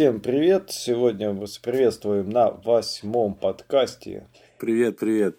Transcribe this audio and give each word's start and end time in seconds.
Всем 0.00 0.20
привет! 0.20 0.70
Сегодня 0.70 1.30
мы 1.30 1.40
вас 1.40 1.58
приветствуем 1.58 2.30
на 2.30 2.52
восьмом 2.52 3.34
подкасте. 3.34 4.28
Привет, 4.58 4.98
привет. 4.98 5.36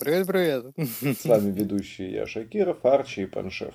Привет, 0.00 0.26
привет. 0.26 0.64
С 1.02 1.26
вами 1.26 1.50
ведущий 1.50 2.12
я 2.12 2.26
Шакиров, 2.26 2.82
Арчи 2.86 3.24
и 3.24 3.26
Паншев. 3.26 3.74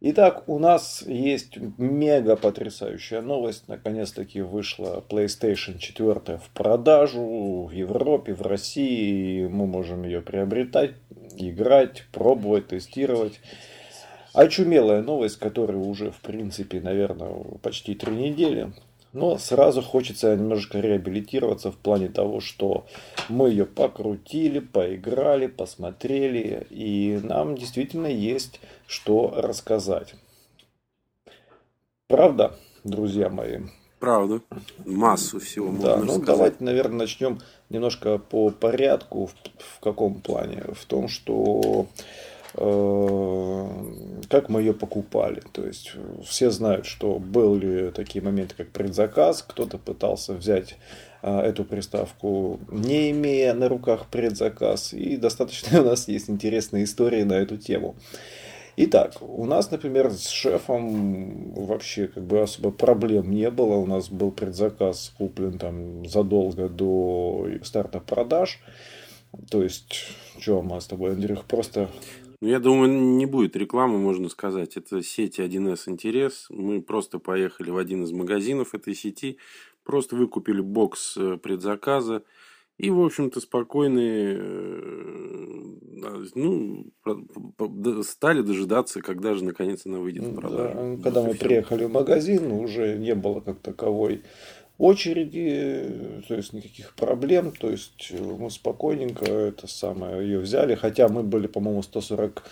Итак, 0.00 0.48
у 0.48 0.58
нас 0.58 1.04
есть 1.06 1.58
мега 1.76 2.36
потрясающая 2.36 3.20
новость. 3.20 3.68
Наконец-таки 3.68 4.40
вышла 4.40 5.04
PlayStation 5.06 5.76
4 5.76 6.38
в 6.38 6.48
продажу 6.54 7.66
в 7.66 7.72
Европе, 7.72 8.32
в 8.32 8.40
России. 8.40 9.46
Мы 9.46 9.66
можем 9.66 10.04
ее 10.04 10.22
приобретать, 10.22 10.94
играть, 11.36 12.06
пробовать, 12.10 12.68
тестировать. 12.68 13.38
Очумелая 14.32 15.02
новость, 15.02 15.38
которая 15.38 15.76
уже, 15.76 16.10
в 16.10 16.20
принципе, 16.20 16.80
наверное, 16.80 17.34
почти 17.60 17.94
три 17.94 18.16
недели. 18.16 18.72
Но 19.16 19.38
сразу 19.38 19.80
хочется 19.80 20.36
немножко 20.36 20.78
реабилитироваться 20.78 21.72
в 21.72 21.76
плане 21.78 22.08
того, 22.08 22.40
что 22.40 22.84
мы 23.30 23.48
ее 23.48 23.64
покрутили, 23.64 24.58
поиграли, 24.58 25.46
посмотрели, 25.46 26.66
и 26.68 27.18
нам 27.22 27.56
действительно 27.56 28.08
есть 28.08 28.60
что 28.86 29.32
рассказать. 29.34 30.16
Правда, 32.08 32.58
друзья 32.84 33.30
мои? 33.30 33.60
Правда. 34.00 34.42
Массу 34.84 35.40
всего 35.40 35.68
да, 35.68 35.96
можно 35.96 36.04
ну 36.04 36.08
сказать. 36.08 36.26
давайте, 36.26 36.56
наверное, 36.60 36.98
начнем 36.98 37.38
немножко 37.70 38.18
по 38.18 38.50
порядку. 38.50 39.28
В, 39.28 39.34
в 39.56 39.80
каком 39.80 40.20
плане? 40.20 40.62
В 40.74 40.84
том, 40.84 41.08
что 41.08 41.86
как 42.56 44.48
мы 44.48 44.60
ее 44.60 44.72
покупали. 44.72 45.42
То 45.52 45.66
есть 45.66 45.92
все 46.24 46.50
знают, 46.50 46.86
что 46.86 47.18
были 47.18 47.90
такие 47.90 48.24
моменты, 48.24 48.54
как 48.56 48.70
предзаказ. 48.70 49.44
Кто-то 49.46 49.78
пытался 49.78 50.32
взять 50.32 50.76
э, 51.22 51.38
эту 51.40 51.64
приставку, 51.64 52.58
не 52.70 53.10
имея 53.10 53.52
на 53.52 53.68
руках 53.68 54.06
предзаказ. 54.06 54.94
И 54.94 55.16
достаточно 55.16 55.82
у 55.82 55.84
нас 55.84 56.08
есть 56.08 56.30
интересные 56.30 56.84
истории 56.84 57.22
на 57.24 57.34
эту 57.34 57.58
тему. 57.58 57.94
Итак, 58.78 59.16
у 59.20 59.46
нас, 59.46 59.70
например, 59.70 60.10
с 60.10 60.28
шефом 60.28 61.52
вообще 61.54 62.08
как 62.08 62.24
бы 62.24 62.40
особо 62.40 62.70
проблем 62.70 63.30
не 63.30 63.50
было. 63.50 63.76
У 63.76 63.86
нас 63.86 64.08
был 64.08 64.30
предзаказ 64.30 65.12
куплен 65.16 65.58
там 65.58 66.06
задолго 66.06 66.68
до 66.68 67.48
старта 67.62 68.00
продаж. 68.00 68.60
То 69.50 69.62
есть, 69.62 70.08
что 70.38 70.62
мы 70.62 70.80
с 70.80 70.86
тобой, 70.86 71.12
Андрюх, 71.12 71.44
просто 71.44 71.88
Ну, 72.40 72.48
я 72.48 72.58
думаю, 72.60 72.92
не 72.92 73.26
будет 73.26 73.56
рекламы, 73.56 73.98
можно 73.98 74.28
сказать. 74.28 74.76
Это 74.76 75.02
сети 75.02 75.40
1С 75.40 75.88
интерес. 75.88 76.46
Мы 76.50 76.82
просто 76.82 77.18
поехали 77.18 77.70
в 77.70 77.78
один 77.78 78.04
из 78.04 78.12
магазинов 78.12 78.74
этой 78.74 78.94
сети, 78.94 79.38
просто 79.84 80.16
выкупили 80.16 80.60
бокс 80.60 81.16
э, 81.16 81.38
предзаказа. 81.38 82.22
И, 82.76 82.90
в 82.90 83.00
общем-то, 83.00 83.40
спокойные, 83.40 84.36
э, 84.38 85.76
ну, 86.34 86.92
стали 88.02 88.42
дожидаться, 88.42 89.00
когда 89.00 89.34
же 89.34 89.44
наконец 89.44 89.86
она 89.86 89.98
выйдет 89.98 90.24
в 90.24 90.34
продажу. 90.34 90.74
Да, 90.74 91.02
когда 91.02 91.22
мы 91.22 91.34
приехали 91.34 91.84
в 91.84 91.92
магазин, 91.92 92.52
уже 92.52 92.98
не 92.98 93.14
было 93.14 93.40
как 93.40 93.60
таковой 93.60 94.24
очереди, 94.78 96.22
то 96.28 96.34
есть 96.34 96.52
никаких 96.52 96.94
проблем, 96.94 97.52
то 97.52 97.70
есть 97.70 98.08
э, 98.10 98.20
мы 98.20 98.50
спокойненько 98.50 99.24
это 99.24 99.66
самое 99.66 100.22
ее 100.22 100.38
взяли, 100.38 100.74
хотя 100.74 101.08
мы 101.08 101.22
были, 101.22 101.46
по-моему, 101.46 101.82
140 101.82 102.42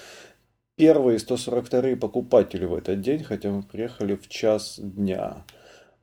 первые 0.76 1.16
и 1.16 1.18
142 1.18 1.96
покупатели 1.96 2.64
в 2.64 2.74
этот 2.74 3.00
день, 3.00 3.22
хотя 3.22 3.50
мы 3.50 3.62
приехали 3.62 4.16
в 4.16 4.28
час 4.28 4.78
дня. 4.78 5.44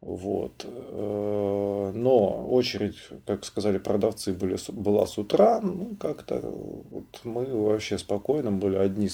Вот. 0.02 0.66
Э, 0.66 1.92
Но 1.94 2.48
очередь, 2.48 2.98
как 3.26 3.46
сказали 3.46 3.78
продавцы, 3.78 4.34
были, 4.34 4.58
была 4.72 5.06
с 5.06 5.18
утра. 5.18 5.60
Ну, 5.62 5.96
как-то 6.00 6.40
вот 6.40 7.22
мы 7.24 7.46
вообще 7.46 7.98
спокойно 7.98 8.52
были 8.52 8.78
одни, 8.78 9.10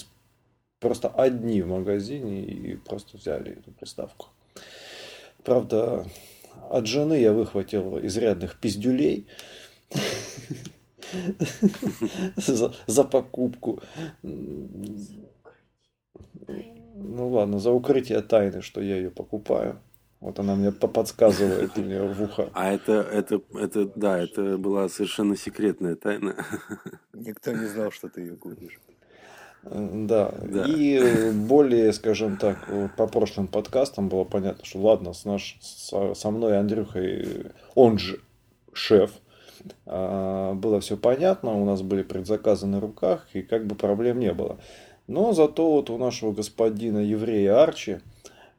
просто 0.79 1.09
одни 1.09 1.61
в 1.61 1.67
магазине 1.67 2.43
и 2.43 2.75
просто 2.75 3.17
взяли 3.17 3.53
эту 3.53 3.71
приставку. 3.71 4.27
Правда, 5.43 6.05
от 6.69 6.87
жены 6.87 7.19
я 7.19 7.33
выхватил 7.33 7.99
изрядных 7.99 8.59
пиздюлей 8.59 9.27
за, 12.35 13.03
покупку. 13.03 13.81
Ну 14.21 15.29
ладно, 17.29 17.59
за 17.59 17.71
укрытие 17.71 18.21
тайны, 18.21 18.61
что 18.61 18.81
я 18.81 18.97
ее 18.97 19.11
покупаю. 19.11 19.79
Вот 20.19 20.39
она 20.39 20.55
мне 20.55 20.71
по- 20.71 20.87
подсказывает 20.87 21.77
мне 21.77 22.01
в 22.01 22.23
ухо. 22.23 22.49
А 22.53 22.73
это, 22.73 22.93
это, 22.93 23.39
это, 23.53 23.85
да, 23.95 24.17
это 24.17 24.57
была 24.57 24.89
совершенно 24.89 25.37
секретная 25.37 25.95
тайна. 25.95 26.35
Никто 27.13 27.51
не 27.51 27.65
знал, 27.65 27.91
что 27.91 28.09
ты 28.09 28.21
ее 28.21 28.35
купишь. 28.35 28.79
Да. 29.69 30.33
Да. 30.41 30.65
И 30.65 30.97
э, 30.97 31.31
более, 31.31 31.91
скажем 31.93 32.37
так, 32.37 32.67
по 32.95 33.07
прошлым 33.07 33.47
подкастам 33.47 34.09
было 34.09 34.23
понятно, 34.23 34.63
что 34.63 34.79
ладно, 34.79 35.13
с 35.13 35.25
наш, 35.25 35.57
со, 35.61 36.31
мной 36.31 36.59
Андрюхой, 36.59 37.47
он 37.75 37.97
же 37.97 38.19
шеф, 38.73 39.11
а, 39.85 40.53
было 40.53 40.79
все 40.79 40.97
понятно, 40.97 41.53
у 41.53 41.65
нас 41.65 41.81
были 41.81 42.03
предзаказы 42.03 42.67
на 42.67 42.79
руках, 42.79 43.27
и 43.33 43.41
как 43.41 43.65
бы 43.65 43.75
проблем 43.75 44.19
не 44.19 44.33
было. 44.33 44.57
Но 45.07 45.33
зато 45.33 45.71
вот 45.71 45.89
у 45.89 45.97
нашего 45.97 46.31
господина 46.31 46.99
еврея 46.99 47.61
Арчи, 47.63 47.99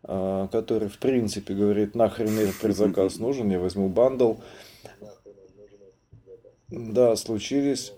а, 0.02 0.48
который 0.48 0.88
в 0.88 0.98
принципе 0.98 1.54
говорит, 1.54 1.94
нахрен 1.94 2.32
мне 2.32 2.44
этот 2.44 2.58
предзаказ 2.58 3.18
нужен, 3.18 3.50
я 3.50 3.58
возьму 3.58 3.88
бандл. 3.88 4.34
Да, 6.68 7.16
случились 7.16 7.94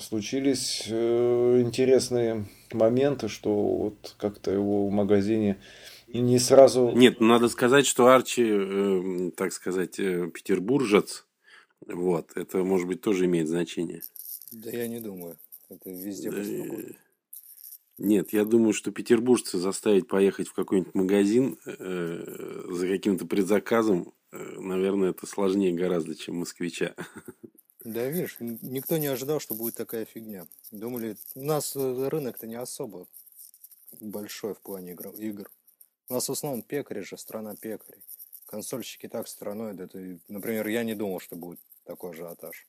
случились 0.00 0.84
э, 0.88 1.60
интересные 1.60 2.46
моменты, 2.72 3.28
что 3.28 3.52
вот 3.52 4.14
как-то 4.18 4.50
его 4.50 4.86
в 4.88 4.90
магазине 4.90 5.58
не 6.08 6.38
сразу... 6.38 6.90
Нет, 6.94 7.20
надо 7.20 7.48
сказать, 7.48 7.86
что 7.86 8.08
Арчи, 8.08 8.44
э, 8.46 9.30
так 9.36 9.52
сказать, 9.52 9.98
э, 9.98 10.28
петербуржец. 10.32 11.26
Вот, 11.86 12.32
это, 12.36 12.64
может 12.64 12.86
быть, 12.86 13.00
тоже 13.00 13.26
имеет 13.26 13.48
значение. 13.48 14.02
Да 14.52 14.70
я 14.70 14.88
не 14.88 15.00
думаю. 15.00 15.38
Это 15.68 15.90
везде 15.90 16.30
беспокойно. 16.30 16.94
Нет, 17.96 18.32
я 18.32 18.44
думаю, 18.44 18.72
что 18.72 18.90
петербуржца 18.90 19.58
заставить 19.58 20.08
поехать 20.08 20.48
в 20.48 20.52
какой-нибудь 20.52 20.94
магазин 20.94 21.58
э, 21.64 22.64
за 22.68 22.88
каким-то 22.88 23.24
предзаказом, 23.24 24.12
э, 24.32 24.36
наверное, 24.58 25.10
это 25.10 25.26
сложнее 25.26 25.72
гораздо, 25.72 26.16
чем 26.16 26.36
москвича. 26.36 26.94
Да, 27.84 28.08
видишь, 28.08 28.38
никто 28.40 28.96
не 28.96 29.08
ожидал, 29.08 29.40
что 29.40 29.54
будет 29.54 29.74
такая 29.74 30.06
фигня. 30.06 30.46
Думали, 30.70 31.16
у 31.34 31.44
нас 31.44 31.76
э, 31.76 32.08
рынок-то 32.08 32.46
не 32.46 32.54
особо 32.54 33.06
большой 34.00 34.54
в 34.54 34.60
плане 34.60 34.92
игр. 34.92 35.50
У 36.08 36.14
нас 36.14 36.28
в 36.28 36.32
основном 36.32 36.62
пекари 36.62 37.00
же, 37.00 37.18
страна 37.18 37.54
пекарей. 37.56 38.02
Консольщики 38.46 39.06
так 39.06 39.28
стороной, 39.28 39.74
да 39.74 39.86
ты, 39.86 40.18
например, 40.28 40.66
я 40.68 40.82
не 40.82 40.94
думал, 40.94 41.20
что 41.20 41.36
будет 41.36 41.60
такой 41.84 42.12
ажиотаж. 42.12 42.66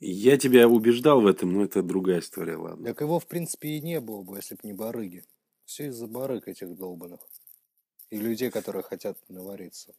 Я 0.00 0.36
тебя 0.38 0.68
убеждал 0.68 1.20
в 1.20 1.26
этом, 1.26 1.52
но 1.52 1.64
это 1.64 1.82
другая 1.82 2.20
история, 2.20 2.56
ладно. 2.56 2.86
Так 2.86 3.00
его, 3.00 3.18
в 3.18 3.26
принципе, 3.26 3.70
и 3.70 3.80
не 3.80 4.00
было 4.00 4.22
бы, 4.22 4.36
если 4.36 4.54
бы 4.54 4.60
не 4.62 4.72
барыги. 4.72 5.24
Все 5.64 5.86
из-за 5.88 6.06
барыг 6.06 6.46
этих 6.46 6.76
долбанных. 6.76 7.20
И 8.10 8.18
людей, 8.18 8.50
которые 8.50 8.84
хотят 8.84 9.18
навариться. 9.28 9.94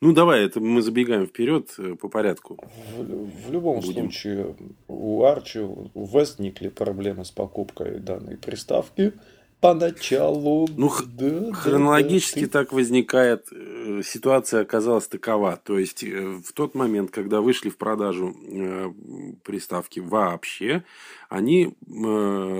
Ну, 0.00 0.12
давай, 0.12 0.44
это 0.44 0.60
мы 0.60 0.82
забегаем 0.82 1.26
вперед 1.26 1.72
э, 1.78 1.94
по 1.94 2.08
порядку. 2.08 2.58
В, 2.96 3.02
в 3.48 3.52
любом 3.52 3.80
Будем. 3.80 4.10
случае 4.10 4.56
у 4.88 5.22
Арчи 5.24 5.60
возникли 5.94 6.68
проблемы 6.68 7.24
с 7.24 7.30
покупкой 7.30 7.98
данной 8.00 8.36
приставки 8.36 9.12
поначалу. 9.60 10.68
Ну, 10.76 10.90
Да, 11.06 11.28
да, 11.30 11.52
Хронологически 11.54 12.40
да, 12.40 12.46
ты- 12.46 12.52
так 12.52 12.72
возникает, 12.74 13.46
э, 13.50 14.02
ситуация 14.04 14.60
оказалась 14.60 15.08
такова. 15.08 15.56
То 15.64 15.78
есть, 15.78 16.04
э, 16.04 16.36
в 16.46 16.52
тот 16.52 16.74
момент, 16.74 17.10
когда 17.10 17.40
вышли 17.40 17.70
в 17.70 17.78
продажу 17.78 18.34
приставки 19.42 20.00
вообще, 20.00 20.84
они 21.30 21.74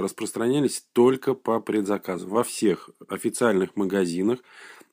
распространялись 0.00 0.84
только 0.92 1.34
по 1.34 1.60
предзаказу. 1.60 2.26
Во 2.28 2.42
всех 2.42 2.90
официальных 3.08 3.76
магазинах, 3.76 4.38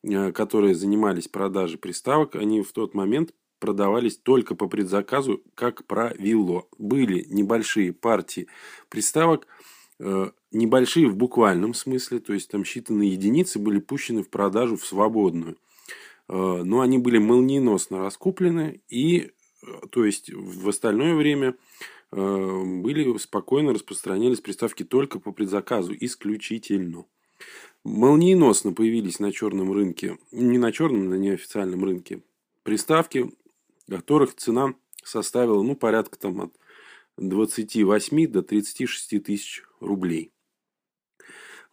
которые 0.04 0.76
занимались 0.76 1.28
продажей 1.28 1.78
приставок, 1.78 2.36
они 2.36 2.62
в 2.62 2.72
тот 2.72 2.94
момент 2.94 3.34
продавались 3.62 4.18
только 4.18 4.56
по 4.56 4.68
предзаказу, 4.68 5.42
как 5.56 5.86
правило. 5.86 6.66
Были 6.78 7.26
небольшие 7.30 7.94
партии 7.94 8.48
приставок, 8.90 9.48
э, 10.00 10.32
небольшие 10.52 11.08
в 11.08 11.16
буквальном 11.16 11.76
смысле, 11.76 12.20
то 12.20 12.34
есть 12.34 12.50
там 12.50 12.64
считанные 12.64 13.10
единицы 13.10 13.60
были 13.60 13.80
пущены 13.80 14.24
в 14.24 14.30
продажу 14.30 14.76
в 14.76 14.86
свободную. 14.86 15.58
Э, 16.28 16.64
Но 16.66 16.82
они 16.82 16.98
были 16.98 17.20
молниеносно 17.20 18.00
раскуплены 18.00 18.82
и, 18.90 19.32
э, 19.62 19.68
то 19.92 20.06
есть 20.06 20.32
в 20.34 20.68
остальное 20.68 21.14
время 21.14 21.56
э, 22.12 22.64
были 22.82 23.16
спокойно 23.20 23.74
распространялись 23.74 24.42
приставки 24.42 24.84
только 24.84 25.20
по 25.20 25.32
предзаказу, 25.32 25.94
исключительно. 25.98 27.06
Молниеносно 27.84 28.74
появились 28.74 29.20
на 29.20 29.32
черном 29.32 29.72
рынке, 29.72 30.18
не 30.32 30.60
на 30.60 30.72
черном, 30.72 31.10
на 31.10 31.16
неофициальном 31.16 31.84
рынке, 31.84 32.22
приставки, 32.64 33.32
которых 33.90 34.36
цена 34.36 34.76
составила 35.04 35.64
ну, 35.64 35.76
порядка 35.76 36.20
там, 36.20 36.42
от 36.42 36.56
28 37.18 38.28
до 38.28 38.44
36 38.44 39.24
тысяч 39.24 39.64
рублей. 39.80 40.32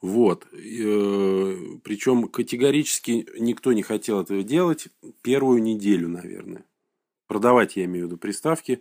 Вот. 0.00 0.46
Э, 0.52 1.56
Причем 1.82 2.28
категорически 2.28 3.28
никто 3.38 3.72
не 3.72 3.82
хотел 3.82 4.20
этого 4.20 4.42
делать 4.42 4.88
первую 5.22 5.62
неделю, 5.62 6.08
наверное. 6.08 6.64
Продавать, 7.26 7.76
я 7.76 7.84
имею 7.84 8.06
в 8.06 8.08
виду, 8.08 8.16
приставки 8.16 8.80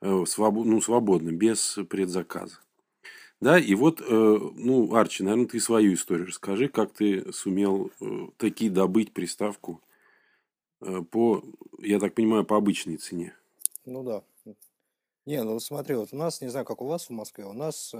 э, 0.00 0.08
ну, 0.08 0.80
свободно, 0.80 1.32
без 1.32 1.78
предзаказа. 1.90 2.60
Да, 3.42 3.58
и 3.58 3.74
вот, 3.74 4.00
э, 4.00 4.04
ну, 4.04 4.94
Арчи, 4.94 5.24
наверное, 5.24 5.48
ты 5.48 5.58
свою 5.58 5.94
историю 5.94 6.28
расскажи, 6.28 6.68
как 6.68 6.92
ты 6.92 7.32
сумел 7.32 7.90
такие 8.36 8.70
добыть 8.70 9.12
приставку 9.12 9.80
по, 11.10 11.42
я 11.80 11.98
так 11.98 12.14
понимаю, 12.14 12.44
по 12.44 12.56
обычной 12.56 12.98
цене. 12.98 13.34
Ну 13.84 14.04
да. 14.04 14.22
Не, 15.26 15.42
ну 15.42 15.58
смотри, 15.60 15.96
вот 15.96 16.12
у 16.12 16.16
нас, 16.16 16.40
не 16.40 16.48
знаю, 16.48 16.64
как 16.66 16.80
у 16.80 16.86
вас 16.86 17.08
в 17.08 17.10
Москве, 17.10 17.44
у 17.44 17.52
нас 17.52 17.94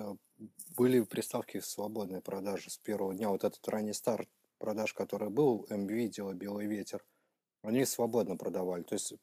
были 0.76 1.00
приставки 1.02 1.58
в 1.58 1.66
свободной 1.66 2.20
продаже 2.20 2.70
с 2.70 2.78
первого 2.78 3.14
дня. 3.14 3.28
Вот 3.28 3.44
этот 3.44 3.66
ранний 3.68 3.92
старт 3.92 4.28
продаж, 4.58 4.94
который 4.94 5.28
был, 5.28 5.66
МВидео, 5.70 6.32
Белый 6.34 6.66
ветер, 6.66 7.04
они 7.62 7.84
свободно 7.84 8.36
продавали. 8.36 8.82
То 8.84 8.94
есть 8.94 9.14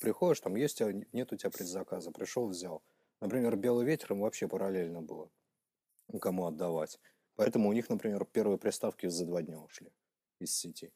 приходишь, 0.00 0.40
там 0.40 0.56
есть, 0.56 0.80
нет 1.12 1.32
у 1.32 1.36
тебя 1.36 1.50
предзаказа, 1.50 2.10
пришел, 2.10 2.48
взял. 2.48 2.82
Например, 3.20 3.56
Белый 3.56 3.84
ветер 3.86 4.12
им 4.12 4.20
вообще 4.20 4.48
параллельно 4.48 5.02
было, 5.02 5.30
кому 6.20 6.46
отдавать. 6.46 6.98
Поэтому 7.36 7.68
у 7.68 7.72
них, 7.72 7.88
например, 7.88 8.24
первые 8.24 8.58
приставки 8.58 9.06
за 9.06 9.26
два 9.26 9.42
дня 9.42 9.58
ушли 9.58 9.92
из 10.40 10.54
сети. 10.54 10.92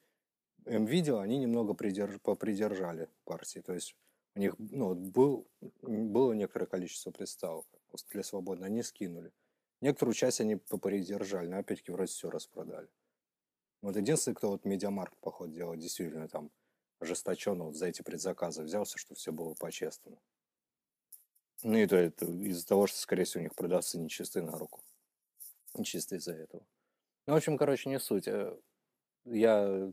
МВидео 0.65 1.19
они 1.19 1.39
немного 1.39 1.75
придерж... 1.75 2.21
попридержали 2.21 3.09
партии. 3.25 3.61
То 3.61 3.75
есть 3.75 3.97
у 4.35 4.39
них 4.41 4.55
ну, 4.59 4.95
был, 4.95 5.49
было 5.83 6.33
некоторое 6.33 6.67
количество 6.67 7.11
приставок 7.11 7.67
для 8.11 8.23
свободно, 8.23 8.67
они 8.67 8.83
скинули. 8.83 9.33
Некоторую 9.81 10.15
часть 10.15 10.41
они 10.41 10.57
попридержали, 10.57 11.49
но 11.49 11.59
опять-таки 11.59 11.93
вроде 11.93 12.13
все 12.13 12.31
распродали. 12.31 12.89
Вот 13.83 13.97
единственный, 13.97 14.35
кто 14.35 14.51
вот 14.51 14.65
медиамарк, 14.65 15.17
поход 15.21 15.53
делал, 15.53 15.75
действительно 15.75 16.29
там 16.29 16.51
ожесточенно 17.01 17.65
вот 17.65 17.75
за 17.75 17.87
эти 17.87 18.03
предзаказы 18.03 18.63
взялся, 18.63 18.97
что 18.97 19.15
все 19.15 19.33
было 19.33 19.55
по-честному. 19.55 20.23
Ну 21.65 21.77
и 21.77 21.87
то 21.87 21.97
это 21.97 22.27
из-за 22.27 22.67
того, 22.67 22.87
что, 22.87 22.99
скорее 22.99 23.25
всего, 23.25 23.41
у 23.41 23.45
них 23.45 23.55
продавцы 23.55 23.99
нечистые 23.99 24.45
на 24.45 24.57
руку. 24.57 24.83
Чисто 25.85 26.17
из-за 26.17 26.33
этого. 26.33 26.63
Ну, 27.27 27.35
в 27.35 27.37
общем, 27.37 27.57
короче, 27.57 27.89
не 27.89 27.99
суть. 27.99 28.29
Э, 28.29 28.57
я 29.25 29.93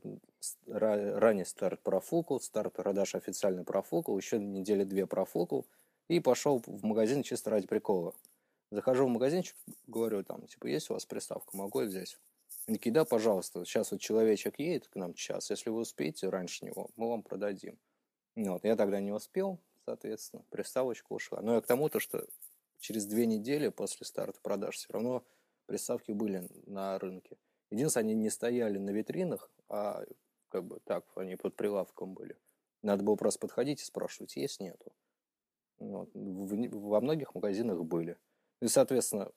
ранний 0.67 1.45
старт 1.45 1.81
профукал, 1.81 2.41
старт 2.41 2.73
продаж 2.73 3.15
официально 3.15 3.63
профукал, 3.63 4.17
еще 4.17 4.39
недели 4.39 4.83
две 4.83 5.05
профукал 5.05 5.65
и 6.07 6.19
пошел 6.19 6.61
в 6.65 6.83
магазин 6.83 7.23
чисто 7.23 7.51
ради 7.51 7.67
прикола. 7.67 8.13
Захожу 8.71 9.05
в 9.05 9.09
магазинчик, 9.09 9.55
говорю, 9.87 10.23
там, 10.23 10.45
типа, 10.47 10.67
есть 10.67 10.89
у 10.89 10.93
вас 10.93 11.05
приставка, 11.05 11.55
могу 11.55 11.81
я 11.81 11.87
взять? 11.87 12.17
Они 12.67 12.77
такие, 12.77 12.91
да, 12.91 13.05
пожалуйста, 13.05 13.65
сейчас 13.65 13.91
вот 13.91 13.99
человечек 13.99 14.59
едет 14.59 14.87
к 14.87 14.95
нам 14.95 15.13
час, 15.13 15.49
если 15.49 15.69
вы 15.69 15.79
успеете 15.79 16.29
раньше 16.29 16.65
него, 16.65 16.89
мы 16.95 17.09
вам 17.09 17.23
продадим. 17.23 17.79
Вот, 18.35 18.63
я 18.63 18.75
тогда 18.75 18.99
не 18.99 19.11
успел, 19.11 19.59
соответственно, 19.85 20.43
приставочка 20.49 21.11
ушла. 21.11 21.41
Но 21.41 21.55
я 21.55 21.61
к 21.61 21.65
тому, 21.65 21.89
то, 21.89 21.99
что 21.99 22.25
через 22.79 23.05
две 23.05 23.25
недели 23.25 23.69
после 23.69 24.05
старта 24.05 24.39
продаж 24.41 24.75
все 24.75 24.93
равно 24.93 25.23
приставки 25.69 26.11
были 26.11 26.49
на 26.65 26.97
рынке. 26.97 27.37
Единственное, 27.69 28.05
они 28.05 28.15
не 28.15 28.29
стояли 28.29 28.79
на 28.79 28.89
витринах, 28.89 29.51
а 29.69 30.03
как 30.49 30.65
бы 30.65 30.79
так, 30.83 31.05
они 31.15 31.35
под 31.35 31.55
прилавком 31.55 32.15
были. 32.15 32.35
Надо 32.81 33.03
было 33.03 33.15
просто 33.15 33.39
подходить 33.39 33.81
и 33.81 33.85
спрашивать, 33.85 34.35
есть, 34.35 34.59
нету. 34.59 34.91
Вот. 35.77 36.09
Во 36.13 37.01
многих 37.01 37.35
магазинах 37.35 37.83
были. 37.83 38.17
И, 38.61 38.67
соответственно, 38.67 39.31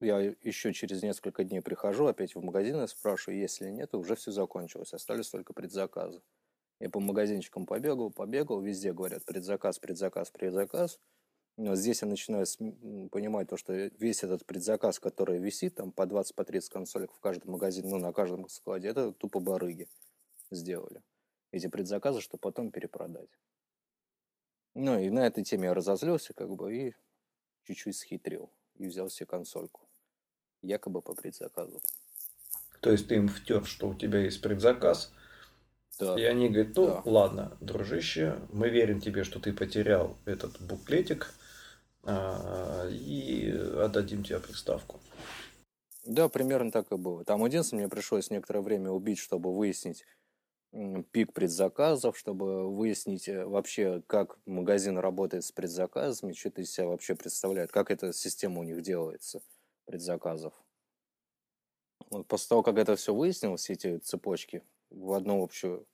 я 0.00 0.20
еще 0.20 0.72
через 0.72 1.02
несколько 1.02 1.42
дней 1.42 1.60
прихожу 1.60 2.06
опять 2.06 2.34
в 2.34 2.42
магазин 2.42 2.80
и 2.82 2.86
спрашиваю, 2.86 3.40
есть 3.40 3.60
или 3.60 3.70
нет, 3.70 3.94
уже 3.94 4.14
все 4.14 4.30
закончилось, 4.30 4.94
остались 4.94 5.28
только 5.28 5.52
предзаказы. 5.54 6.22
Я 6.78 6.88
по 6.90 7.00
магазинчикам 7.00 7.66
побегал, 7.66 8.10
побегал, 8.10 8.60
везде 8.60 8.92
говорят 8.92 9.24
предзаказ, 9.24 9.78
предзаказ, 9.78 10.30
предзаказ. 10.30 11.00
Но 11.56 11.76
здесь 11.76 12.02
я 12.02 12.08
начинаю 12.08 12.46
понимать 13.10 13.48
то, 13.48 13.56
что 13.56 13.72
весь 13.72 14.24
этот 14.24 14.44
предзаказ, 14.44 14.98
который 14.98 15.38
висит, 15.38 15.76
там 15.76 15.92
по 15.92 16.04
20, 16.04 16.34
по 16.34 16.44
30 16.44 16.68
консолек 16.68 17.12
в 17.12 17.20
каждом 17.20 17.52
магазине, 17.52 17.88
ну, 17.88 17.98
на 17.98 18.12
каждом 18.12 18.48
складе, 18.48 18.88
это 18.88 19.12
тупо 19.12 19.38
барыги 19.38 19.88
сделали. 20.50 21.02
Эти 21.52 21.68
предзаказы, 21.68 22.20
чтобы 22.20 22.40
потом 22.40 22.72
перепродать. 22.72 23.30
Ну, 24.74 24.98
и 24.98 25.08
на 25.10 25.26
этой 25.26 25.44
теме 25.44 25.66
я 25.66 25.74
разозлился, 25.74 26.34
как 26.34 26.50
бы, 26.50 26.76
и 26.76 26.94
чуть-чуть 27.62 27.96
схитрил 27.96 28.50
и 28.74 28.86
взял 28.86 29.08
себе 29.08 29.26
консольку. 29.26 29.88
Якобы 30.62 31.02
по 31.02 31.14
предзаказу. 31.14 31.80
То 32.80 32.90
есть 32.90 33.06
ты 33.08 33.14
им 33.14 33.28
втер, 33.28 33.64
что 33.64 33.88
у 33.90 33.94
тебя 33.94 34.18
есть 34.18 34.42
предзаказ, 34.42 35.12
да. 35.98 36.18
И 36.18 36.22
они 36.24 36.48
говорят, 36.48 36.76
ну 36.76 36.86
да. 36.86 37.02
ладно, 37.04 37.56
дружище, 37.60 38.38
мы 38.52 38.68
верим 38.68 39.00
тебе, 39.00 39.24
что 39.24 39.40
ты 39.40 39.52
потерял 39.52 40.16
этот 40.24 40.60
буклетик, 40.60 41.34
а, 42.02 42.86
и 42.90 43.50
отдадим 43.50 44.22
тебе 44.24 44.40
приставку. 44.40 45.00
Да, 46.04 46.28
примерно 46.28 46.70
так 46.70 46.92
и 46.92 46.96
было. 46.96 47.24
Там 47.24 47.44
единственное, 47.44 47.84
мне 47.84 47.90
пришлось 47.90 48.30
некоторое 48.30 48.60
время 48.60 48.90
убить, 48.90 49.18
чтобы 49.18 49.56
выяснить, 49.56 50.04
пик 51.12 51.32
предзаказов, 51.32 52.18
чтобы 52.18 52.68
выяснить 52.74 53.28
э, 53.28 53.44
вообще, 53.44 54.02
как 54.06 54.38
магазин 54.44 54.98
работает 54.98 55.44
с 55.44 55.52
предзаказами, 55.52 56.32
что 56.32 56.48
это 56.48 56.62
из 56.62 56.72
себя 56.72 56.88
вообще 56.88 57.14
представляет, 57.14 57.70
как 57.70 57.90
эта 57.90 58.12
система 58.12 58.60
у 58.60 58.64
них 58.64 58.82
делается, 58.82 59.40
предзаказов. 59.86 60.52
Вот 62.10 62.26
после 62.26 62.48
того, 62.48 62.62
как 62.62 62.76
это 62.76 62.96
все 62.96 63.14
выяснилось, 63.14 63.62
все 63.62 63.74
эти 63.74 63.98
цепочки, 63.98 64.62
в 64.90 65.12
одну 65.12 65.42
общую 65.42 65.86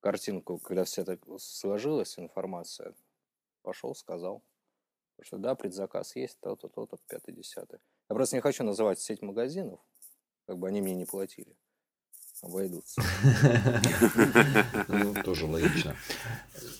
картинку, 0.00 0.58
когда 0.58 0.84
все 0.84 1.02
это 1.02 1.18
сложилась 1.38 2.18
информация, 2.18 2.94
пошел, 3.62 3.94
сказал, 3.94 4.42
что 5.22 5.38
да, 5.38 5.54
предзаказ 5.54 6.16
есть, 6.16 6.38
то-то, 6.40 6.68
то-то, 6.68 6.98
пятый, 7.08 7.34
десятый. 7.34 7.78
Я 8.10 8.14
просто 8.14 8.36
не 8.36 8.42
хочу 8.42 8.64
называть 8.64 9.00
сеть 9.00 9.22
магазинов, 9.22 9.80
как 10.46 10.58
бы 10.58 10.68
они 10.68 10.80
мне 10.80 10.94
не 10.94 11.06
платили 11.06 11.56
обойдутся. 12.44 13.02
Ну, 14.88 15.14
тоже 15.22 15.46
логично. 15.46 15.96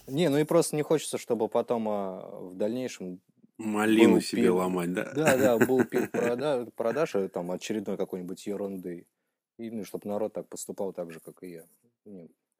Не, 0.07 0.29
ну 0.29 0.39
и 0.39 0.45
просто 0.45 0.77
не 0.77 0.83
хочется, 0.83 1.19
чтобы 1.19 1.49
потом 1.49 1.89
а, 1.89 2.41
в 2.41 2.55
дальнейшем 2.57 3.21
Малину 3.57 4.21
себе 4.21 4.51
ломать, 4.51 4.93
да? 4.93 5.13
Да, 5.15 5.37
да, 5.37 5.59
был 5.59 5.85
пик 5.85 6.11
продаж, 6.11 7.31
там 7.33 7.51
очередной 7.53 7.97
какой-нибудь 7.97 8.47
ерунды. 8.47 9.07
И 9.59 9.71
ну, 9.71 9.85
чтобы 9.85 10.09
народ 10.09 10.33
так 10.33 10.49
поступал 10.49 10.93
так 10.93 11.13
же, 11.13 11.21
как 11.21 11.43
и 11.43 11.51
я. 11.51 11.67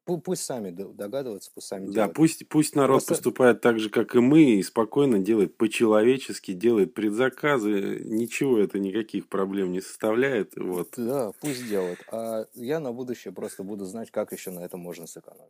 Пусть 0.05 0.43
сами 0.43 0.69
догадываются, 0.69 1.49
пусть 1.53 1.67
сами 1.67 1.91
Да, 1.91 2.07
пусть, 2.07 2.47
пусть 2.47 2.75
народ 2.75 2.97
Просто... 2.97 3.15
поступает 3.15 3.61
так 3.61 3.79
же, 3.79 3.89
как 3.89 4.13
и 4.13 4.19
мы, 4.19 4.43
и 4.43 4.63
спокойно 4.63 5.17
делает 5.17 5.57
по-человечески, 5.57 6.53
делает 6.53 6.93
предзаказы. 6.93 8.01
Ничего 8.05 8.59
это 8.59 8.77
никаких 8.77 9.27
проблем 9.27 9.71
не 9.71 9.81
составляет. 9.81 10.55
Вот. 10.57 10.93
Да, 10.95 11.31
пусть 11.41 11.67
делает. 11.67 11.97
А 12.11 12.45
я 12.53 12.79
на 12.79 12.91
будущее 12.91 13.33
просто 13.33 13.63
буду 13.63 13.85
знать, 13.85 14.11
как 14.11 14.31
еще 14.31 14.51
на 14.51 14.59
этом 14.59 14.79
можно 14.79 15.07
сэкономить. 15.07 15.49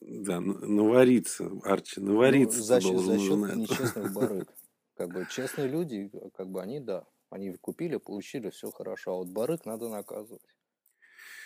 Да, 0.00 0.40
навариться, 0.40 1.50
Арчи, 1.64 2.00
навариться 2.00 2.58
ну, 2.58 2.64
за, 2.64 2.80
за 2.80 3.18
счет 3.18 3.56
нечестных 3.56 4.12
барыг. 4.12 4.48
Как 4.94 5.08
бы 5.08 5.26
честные 5.30 5.68
люди, 5.68 6.12
как 6.36 6.50
бы 6.50 6.60
они, 6.60 6.78
да, 6.78 7.06
они 7.32 7.52
купили, 7.56 7.96
получили, 7.96 8.50
все 8.50 8.70
хорошо. 8.70 9.12
А 9.12 9.16
вот 9.16 9.28
барыг 9.28 9.64
надо 9.64 9.88
наказывать 9.88 10.42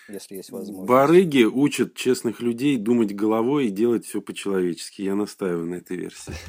если 0.09 0.37
есть 0.37 0.50
возможность. 0.50 0.88
Барыги 0.88 1.45
учат 1.45 1.95
честных 1.95 2.40
людей 2.40 2.76
думать 2.76 3.14
головой 3.14 3.66
и 3.66 3.71
делать 3.71 4.07
все 4.07 4.21
по-человечески. 4.21 5.02
Я 5.02 5.14
настаиваю 5.14 5.66
на 5.66 5.75
этой 5.76 5.97
версии. 5.97 6.35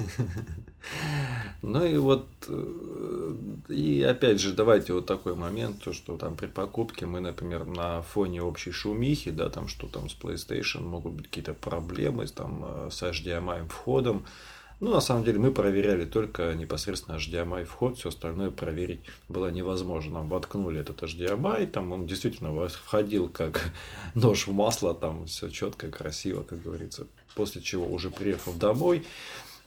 Ну 1.64 1.84
и 1.84 1.98
вот, 1.98 2.28
э, 2.48 3.36
и 3.68 4.02
опять 4.04 4.40
же, 4.40 4.54
давайте 4.54 4.94
вот 4.94 5.06
такой 5.06 5.36
момент, 5.36 5.82
то, 5.84 5.92
что 5.92 6.16
там 6.16 6.38
при 6.38 6.46
покупке 6.46 7.06
мы, 7.06 7.20
например, 7.20 7.66
на 7.66 8.04
фоне 8.04 8.42
общей 8.42 8.72
шумихи, 8.72 9.32
да, 9.32 9.50
там 9.50 9.68
что 9.68 9.88
там 9.88 10.08
с 10.08 10.16
PlayStation 10.16 10.84
могут 10.84 11.14
быть 11.14 11.26
какие-то 11.26 11.56
проблемы 11.56 12.28
там, 12.28 12.64
э, 12.64 12.90
с 12.90 13.02
HDMI 13.02 13.68
входом, 13.68 14.26
ну, 14.80 14.92
на 14.92 15.02
самом 15.02 15.24
деле, 15.24 15.40
мы 15.40 15.52
проверяли 15.52 16.06
только 16.06 16.54
непосредственно 16.54 17.16
HDMI 17.16 17.66
вход, 17.66 17.98
все 17.98 18.10
остальное 18.10 18.52
проверить 18.52 19.00
было 19.28 19.50
невозможно. 19.50 20.20
Нам 20.20 20.30
воткнули 20.30 20.80
этот 20.80 21.02
HDMI, 21.02 21.66
там 21.68 21.92
он 21.92 22.06
действительно 22.06 22.68
входил 22.68 23.28
как 23.30 23.72
нож 24.16 24.46
в 24.46 24.54
масло, 24.54 24.94
там 24.94 25.26
все 25.26 25.50
четко, 25.50 25.90
красиво, 25.90 26.44
как 26.44 26.62
говорится. 26.62 27.08
После 27.36 27.62
чего, 27.62 27.88
уже 27.88 28.12
приехав 28.12 28.58
домой, 28.58 29.04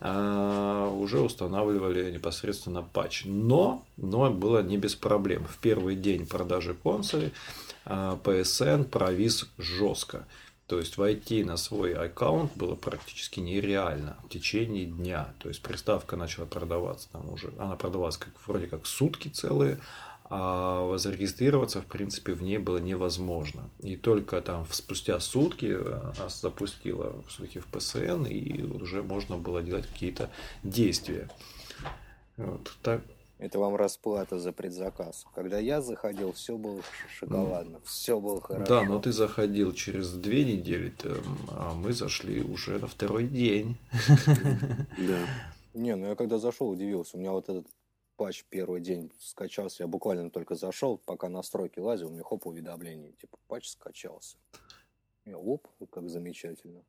а, 0.00 0.88
уже 0.88 1.20
устанавливали 1.20 2.10
непосредственно 2.10 2.82
патч. 2.82 3.24
Но, 3.24 3.84
но 3.96 4.30
было 4.30 4.62
не 4.62 4.78
без 4.78 4.94
проблем. 4.94 5.44
В 5.44 5.58
первый 5.58 5.96
день 5.96 6.26
продажи 6.26 6.74
консолей 6.74 7.32
PSN 7.84 8.84
провис 8.84 9.48
жестко. 9.58 10.26
То 10.70 10.78
есть 10.78 10.98
войти 10.98 11.42
на 11.42 11.56
свой 11.56 11.94
аккаунт 11.94 12.52
было 12.56 12.76
практически 12.76 13.40
нереально 13.40 14.16
в 14.22 14.28
течение 14.28 14.84
дня. 14.84 15.34
То 15.40 15.48
есть 15.48 15.62
приставка 15.62 16.14
начала 16.14 16.46
продаваться 16.46 17.08
там 17.10 17.28
уже, 17.28 17.52
она 17.58 17.74
продавалась 17.74 18.16
как, 18.16 18.32
вроде 18.46 18.68
как 18.68 18.86
сутки 18.86 19.26
целые, 19.26 19.80
а 20.26 20.96
зарегистрироваться, 20.96 21.82
в 21.82 21.86
принципе, 21.86 22.34
в 22.34 22.42
ней 22.44 22.58
было 22.58 22.78
невозможно. 22.78 23.68
И 23.80 23.96
только 23.96 24.40
там 24.42 24.64
спустя 24.70 25.18
сутки 25.18 25.76
нас 26.16 26.40
запустила 26.40 27.20
все-таки 27.26 27.58
в 27.58 27.66
ПСН, 27.66 28.26
и 28.26 28.62
уже 28.62 29.02
можно 29.02 29.38
было 29.38 29.64
делать 29.64 29.88
какие-то 29.88 30.30
действия. 30.62 31.28
Вот, 32.36 32.72
так, 32.82 33.02
это 33.40 33.58
вам 33.58 33.74
расплата 33.74 34.38
за 34.38 34.52
предзаказ. 34.52 35.26
Когда 35.34 35.58
я 35.58 35.80
заходил, 35.80 36.32
все 36.32 36.56
было 36.56 36.82
шоколадно, 37.18 37.78
ну, 37.78 37.80
все 37.84 38.20
было 38.20 38.40
хорошо. 38.40 38.66
Да, 38.66 38.84
но 38.84 39.00
ты 39.00 39.12
заходил 39.12 39.72
через 39.72 40.12
две 40.12 40.44
недели, 40.44 40.92
а 41.48 41.74
мы 41.74 41.92
зашли 41.92 42.42
уже 42.42 42.78
на 42.78 42.86
второй 42.86 43.26
день. 43.26 43.76
Да. 44.98 45.26
Не, 45.72 45.96
ну 45.96 46.08
я 46.08 46.16
когда 46.16 46.38
зашел, 46.38 46.68
удивился. 46.68 47.16
У 47.16 47.20
меня 47.20 47.32
вот 47.32 47.48
этот 47.48 47.66
патч 48.16 48.44
первый 48.50 48.80
день 48.80 49.10
скачался. 49.18 49.84
Я 49.84 49.86
буквально 49.86 50.30
только 50.30 50.54
зашел, 50.54 50.98
пока 50.98 51.28
настройки 51.28 51.78
лазил, 51.78 52.08
у 52.08 52.10
меня 52.10 52.22
хоп, 52.22 52.46
уведомление. 52.46 53.12
Типа, 53.12 53.38
патч 53.48 53.68
скачался. 53.68 54.36
Я 55.24 55.38
оп, 55.38 55.66
как 55.90 56.08
замечательно. 56.08 56.82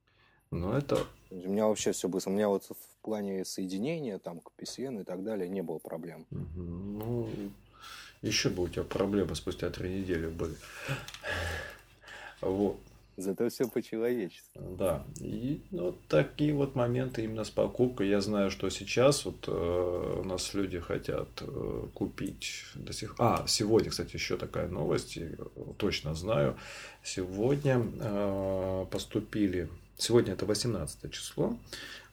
Ну, 0.52 0.74
это... 0.74 1.06
У 1.30 1.50
меня 1.50 1.68
вообще 1.68 1.94
все 1.94 2.10
быстро. 2.10 2.32
У 2.32 2.34
меня 2.34 2.50
вот 2.50 2.66
в 2.66 3.04
плане 3.04 3.46
соединения, 3.46 4.20
там, 4.20 4.42
к 4.42 4.52
PCN 4.60 5.02
и 5.02 5.04
так 5.04 5.24
далее, 5.24 5.48
не 5.48 5.62
было 5.62 5.80
проблем. 5.80 6.26
Ну, 6.30 7.30
еще 8.22 8.50
бы 8.50 8.64
у 8.64 8.68
тебя 8.68 8.84
проблемы 8.84 9.36
спустя 9.36 9.70
три 9.70 10.02
недели 10.02 10.28
были. 10.28 10.56
Вот. 12.42 12.78
Зато 13.18 13.50
все 13.50 13.68
по-человечески. 13.68 14.60
Да. 14.78 15.04
И 15.20 15.62
вот 15.72 15.96
такие 16.08 16.54
вот 16.54 16.76
моменты 16.76 17.24
именно 17.24 17.44
с 17.44 17.50
покупкой. 17.50 18.10
Я 18.10 18.22
знаю, 18.22 18.50
что 18.52 18.70
сейчас 18.70 19.26
вот 19.26 19.48
э, 19.48 20.20
у 20.22 20.24
нас 20.24 20.54
люди 20.54 20.80
хотят 20.80 21.28
э, 21.42 21.88
купить 21.94 22.64
до 22.74 22.94
сих 22.94 23.16
А, 23.20 23.46
сегодня, 23.48 23.92
кстати, 23.92 24.16
еще 24.16 24.38
такая 24.38 24.70
новость, 24.70 25.20
точно 25.78 26.16
знаю. 26.16 26.58
Сегодня 27.04 27.86
э, 28.00 28.86
поступили 28.90 29.70
Сегодня 30.02 30.34
это 30.34 30.48
18 30.48 31.14
число. 31.14 31.60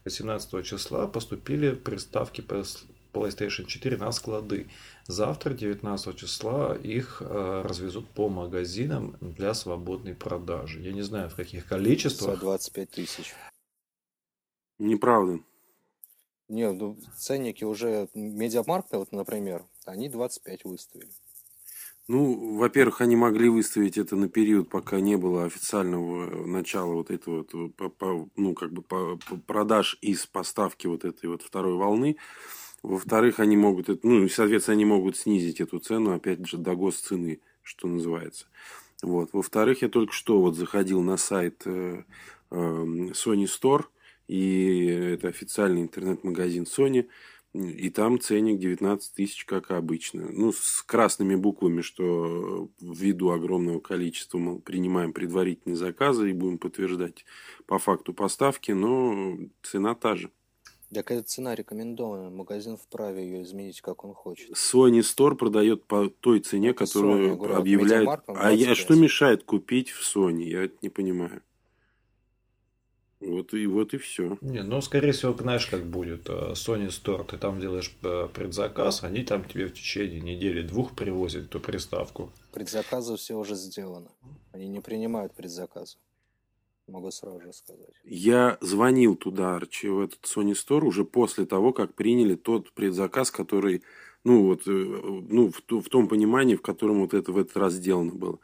18 0.04 0.62
числа 0.62 1.07
поступили 1.07 1.75
приставки 1.75 2.42
PlayStation 3.14 3.64
4 3.64 3.97
на 3.97 4.12
склады. 4.12 4.68
Завтра, 5.07 5.54
19 5.54 6.14
числа, 6.14 6.76
их 6.76 7.23
э, 7.23 7.62
развезут 7.64 8.07
по 8.11 8.28
магазинам 8.28 9.16
для 9.23 9.54
свободной 9.54 10.14
продажи. 10.14 10.83
Я 10.83 10.92
не 10.92 11.00
знаю, 11.00 11.30
в 11.30 11.35
каких 11.35 11.64
количествах. 11.64 12.35
За 12.35 12.40
25 12.42 12.90
тысяч. 12.90 13.35
Неправда. 14.78 15.40
Нет, 16.49 16.75
ну, 16.75 16.99
ценники 17.16 17.64
уже... 17.64 18.11
Медиамаркт, 18.12 18.92
вот, 18.92 19.12
например, 19.12 19.64
они 19.87 20.11
25 20.11 20.64
выставили. 20.64 21.09
Ну, 22.09 22.57
во-первых, 22.57 23.03
они 23.03 23.17
могли 23.17 23.50
выставить 23.50 23.99
это 23.99 24.17
на 24.17 24.31
период, 24.31 24.71
пока 24.71 24.99
не 24.99 25.17
было 25.19 25.45
официального 25.45 26.47
начала 26.47 26.95
вот 26.95 27.11
этого, 27.11 27.45
вот, 27.53 28.31
ну, 28.35 28.55
как 28.55 28.73
бы 28.73 28.83
продаж 29.47 29.99
из 30.00 30.25
поставки 30.25 30.87
вот 30.87 31.05
этой 31.05 31.29
вот 31.29 31.43
второй 31.43 31.75
волны. 31.75 32.17
Во-вторых, 32.83 33.41
они 33.41 33.59
могут, 33.59 34.03
ну, 34.05 34.27
соответственно, 34.31 34.77
они 34.77 34.87
могут 34.87 35.19
снизить 35.19 35.61
эту 35.61 35.81
цену, 35.81 36.15
опять 36.15 36.47
же, 36.47 36.57
до 36.57 36.75
госцены, 36.75 37.43
что 37.62 37.88
называется. 37.88 38.47
Вот. 39.03 39.31
Во-вторых, 39.35 39.83
я 39.83 39.91
только 39.91 40.15
что 40.15 40.41
вот 40.41 40.57
заходил 40.57 41.03
на 41.03 41.19
сайт 41.19 41.61
э, 41.67 42.05
э, 42.50 42.55
Sony 42.55 43.45
Store, 43.45 43.85
и 44.29 44.87
это 44.87 45.29
официальный 45.29 45.83
интернет-магазин 45.83 46.62
Sony– 46.65 47.07
и 47.55 47.90
там 47.90 48.21
ценник 48.21 48.59
19 48.59 49.14
тысяч, 49.14 49.45
как 49.45 49.71
обычно. 49.71 50.28
Ну, 50.31 50.52
с 50.52 50.83
красными 50.83 51.35
буквами, 51.35 51.81
что 51.81 52.69
ввиду 52.81 53.31
огромного 53.31 53.81
количества 53.81 54.38
мы 54.38 54.61
принимаем 54.61 55.12
предварительные 55.12 55.76
заказы 55.76 56.31
и 56.31 56.35
будем 56.35 56.59
подтверждать 56.59 57.25
по 57.67 57.78
факту 57.78 58.12
поставки, 58.12 58.73
но 58.73 59.38
цена 59.62 59.95
та 59.95 60.14
же. 60.14 60.31
Так 60.93 61.11
эта 61.11 61.23
цена 61.23 61.55
рекомендована. 61.55 62.31
Магазин 62.31 62.76
вправе 62.78 63.23
ее 63.23 63.43
изменить, 63.43 63.83
как 63.83 64.05
он 64.05 64.14
хочет. 64.14 64.50
Sony 64.52 65.00
Store 65.00 65.35
продает 65.35 65.85
по 65.85 66.09
той 66.09 66.40
цене, 66.40 66.73
которую 66.73 67.35
Sony, 67.35 67.37
говорю, 67.37 67.55
объявляет. 67.57 68.09
А 68.26 68.50
я, 68.52 68.75
что 68.75 68.95
мешает 68.95 69.43
купить 69.45 69.90
в 69.90 70.02
Sony? 70.02 70.45
Я 70.45 70.64
это 70.64 70.76
не 70.81 70.88
понимаю. 70.88 71.43
Вот 73.21 73.53
и 73.53 73.67
вот 73.67 73.95
и 73.95 73.99
все. 73.99 74.39
Не, 74.41 74.63
ну, 74.63 74.81
скорее 74.81 75.13
всего, 75.13 75.35
знаешь, 75.35 75.67
как 75.67 75.85
будет. 75.85 76.29
Э, 76.29 76.53
Sony 76.53 76.89
Store, 76.89 77.25
ты 77.25 77.37
там 77.37 77.61
делаешь 77.61 77.93
э, 78.03 78.29
предзаказ, 78.33 79.03
они 79.03 79.25
там 79.25 79.45
тебе 79.45 79.67
в 79.67 79.75
течение 79.75 80.21
недели-двух 80.21 80.95
привозят 80.95 81.47
эту 81.47 81.59
приставку. 81.59 82.31
Предзаказы 82.53 83.17
все 83.17 83.35
уже 83.35 83.57
сделаны. 83.57 84.11
Они 84.53 84.69
не 84.69 84.81
принимают 84.81 85.35
предзаказы. 85.35 85.99
Могу 86.87 87.11
сразу 87.11 87.41
же 87.41 87.53
сказать. 87.53 87.91
Я 88.05 88.57
звонил 88.61 89.15
туда, 89.17 89.57
Арчи, 89.57 89.89
в 89.89 90.01
этот 90.01 90.21
Sony 90.25 90.53
Store 90.53 90.85
уже 90.85 91.05
после 91.05 91.45
того, 91.45 91.73
как 91.73 91.95
приняли 91.95 92.37
тот 92.37 92.73
предзаказ, 92.73 93.31
который, 93.31 93.83
ну, 94.23 94.47
вот, 94.47 94.63
э, 94.67 94.71
ну, 94.71 95.51
в, 95.51 95.81
в 95.81 95.89
том 95.89 96.09
понимании, 96.09 96.55
в 96.55 96.63
котором 96.63 97.01
вот 97.01 97.15
это 97.15 97.33
в 97.33 97.39
этот 97.39 97.57
раз 97.57 97.75
сделано 97.75 98.15
было. 98.15 98.39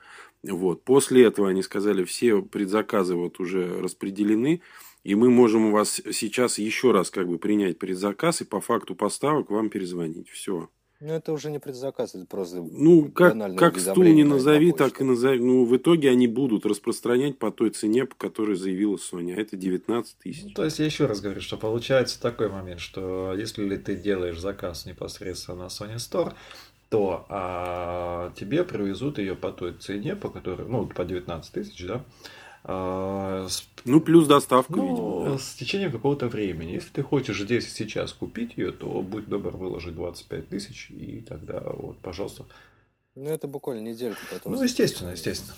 Вот. 0.51 0.85
После 0.85 1.25
этого 1.25 1.49
они 1.49 1.63
сказали, 1.63 2.05
все 2.05 2.43
предзаказы 2.43 3.15
вот 3.15 3.41
уже 3.41 3.81
распределены, 3.81 4.61
и 5.03 5.15
мы 5.15 5.31
можем 5.31 5.67
у 5.67 5.71
вас 5.71 6.01
сейчас 6.13 6.59
еще 6.59 6.93
раз 6.93 7.11
как 7.11 7.29
бы 7.29 7.39
принять 7.39 7.79
предзаказ 7.79 8.41
и 8.41 8.45
по 8.45 8.61
факту 8.61 8.95
поставок 8.95 9.51
вам 9.51 9.71
перезвонить. 9.71 10.29
Все. 10.29 10.69
Ну, 11.01 11.13
это 11.13 11.33
уже 11.33 11.51
не 11.51 11.59
предзаказ, 11.59 12.15
это 12.15 12.25
просто 12.25 12.63
Ну, 12.63 13.11
как, 13.11 13.35
как 13.57 13.79
стул 13.79 14.05
не 14.05 14.25
назови, 14.25 14.73
так 14.73 15.01
и 15.01 15.05
назови. 15.05 15.39
Ну, 15.39 15.67
в 15.67 15.77
итоге 15.77 16.09
они 16.09 16.27
будут 16.27 16.65
распространять 16.65 17.39
по 17.39 17.51
той 17.51 17.71
цене, 17.71 18.07
по 18.07 18.15
которой 18.15 18.57
заявила 18.57 18.97
Sony, 18.97 19.35
а 19.35 19.41
это 19.41 19.57
19 19.57 20.17
тысяч. 20.19 20.45
Ну, 20.45 20.51
то 20.51 20.65
есть, 20.65 20.79
я 20.79 20.87
еще 20.87 21.05
раз 21.05 21.21
говорю, 21.21 21.43
что 21.43 21.59
получается 21.59 22.19
такой 22.23 22.49
момент, 22.49 22.81
что 22.81 23.35
если 23.35 23.77
ты 23.77 23.97
делаешь 23.97 24.39
заказ 24.39 24.87
непосредственно 24.87 25.65
на 25.65 25.67
Sony 25.67 25.97
Store, 25.97 26.33
то 26.95 27.27
а, 27.29 28.33
тебе 28.37 28.63
привезут 28.63 29.19
ее 29.19 29.35
по 29.35 29.51
той 29.51 29.73
цене, 29.73 30.15
по 30.15 30.29
которой, 30.29 30.69
ну, 30.69 30.87
по 30.87 31.05
19 31.05 31.53
тысяч, 31.53 31.85
да, 31.85 32.05
а, 32.63 33.49
с, 33.49 33.67
ну, 33.85 34.01
плюс 34.01 34.29
доставка, 34.29 34.77
ну, 34.77 35.25
видимо. 35.25 35.39
С 35.39 35.55
течением 35.57 35.91
какого-то 35.91 36.29
времени. 36.29 36.71
Если 36.71 36.91
ты 36.91 37.03
хочешь 37.03 37.41
здесь 37.41 37.73
сейчас 37.73 38.13
купить 38.13 38.57
ее, 38.57 38.71
то 38.71 39.03
будь 39.03 39.27
добр 39.27 39.57
выложить 39.57 39.97
25 39.97 40.49
тысяч, 40.49 40.89
и 40.91 41.21
тогда 41.21 41.65
вот, 41.65 41.99
пожалуйста. 41.99 42.47
Ну, 43.17 43.29
это 43.29 43.49
буквально 43.49 43.89
недельку 43.89 44.21
потом. 44.31 44.53
Ну, 44.53 44.63
естественно, 44.63 45.11
естественно. 45.11 45.57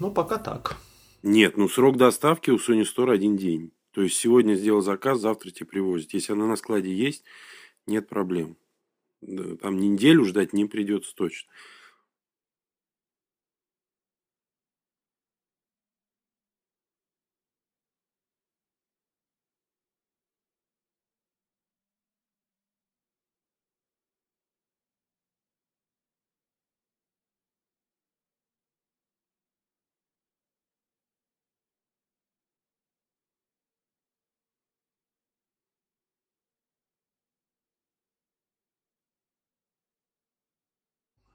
Ну, 0.00 0.10
пока 0.10 0.36
так. 0.36 0.76
Нет, 1.22 1.56
ну, 1.56 1.66
срок 1.66 1.96
доставки 1.96 2.50
у 2.50 2.56
Sony 2.56 2.82
Store 2.82 3.10
один 3.10 3.38
день. 3.38 3.72
То 3.92 4.02
есть, 4.02 4.16
сегодня 4.16 4.54
сделал 4.54 4.82
заказ, 4.82 5.18
завтра 5.18 5.50
тебе 5.50 5.64
привозят. 5.64 6.12
Если 6.12 6.34
она 6.34 6.46
на 6.46 6.56
складе 6.56 6.94
есть, 6.94 7.24
нет 7.86 8.06
проблем. 8.06 8.58
Там 9.60 9.78
неделю 9.78 10.24
ждать 10.24 10.52
не 10.52 10.66
придется 10.66 11.14
точно. 11.14 11.48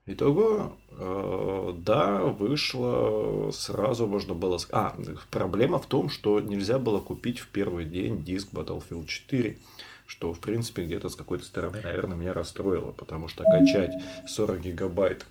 Итого, 0.10 0.78
э, 0.92 1.74
да, 1.80 2.24
вышло, 2.24 3.52
сразу 3.52 4.08
можно 4.08 4.34
было... 4.34 4.58
А, 4.72 4.96
проблема 5.30 5.80
в 5.80 5.86
том, 5.86 6.10
что 6.10 6.40
нельзя 6.40 6.80
было 6.80 7.00
купить 7.02 7.40
в 7.40 7.50
первый 7.50 7.84
день 7.84 8.24
диск 8.24 8.54
Battlefield 8.54 9.06
4, 9.06 9.58
что, 10.06 10.34
в 10.34 10.40
принципе, 10.40 10.86
где-то 10.86 11.10
с 11.10 11.16
какой-то 11.18 11.44
стороны, 11.44 11.82
наверное, 11.84 12.16
меня 12.16 12.32
расстроило, 12.32 12.94
потому 12.94 13.28
что 13.28 13.44
качать 13.44 13.92
40 14.26 14.62
гигабайт 14.62 15.26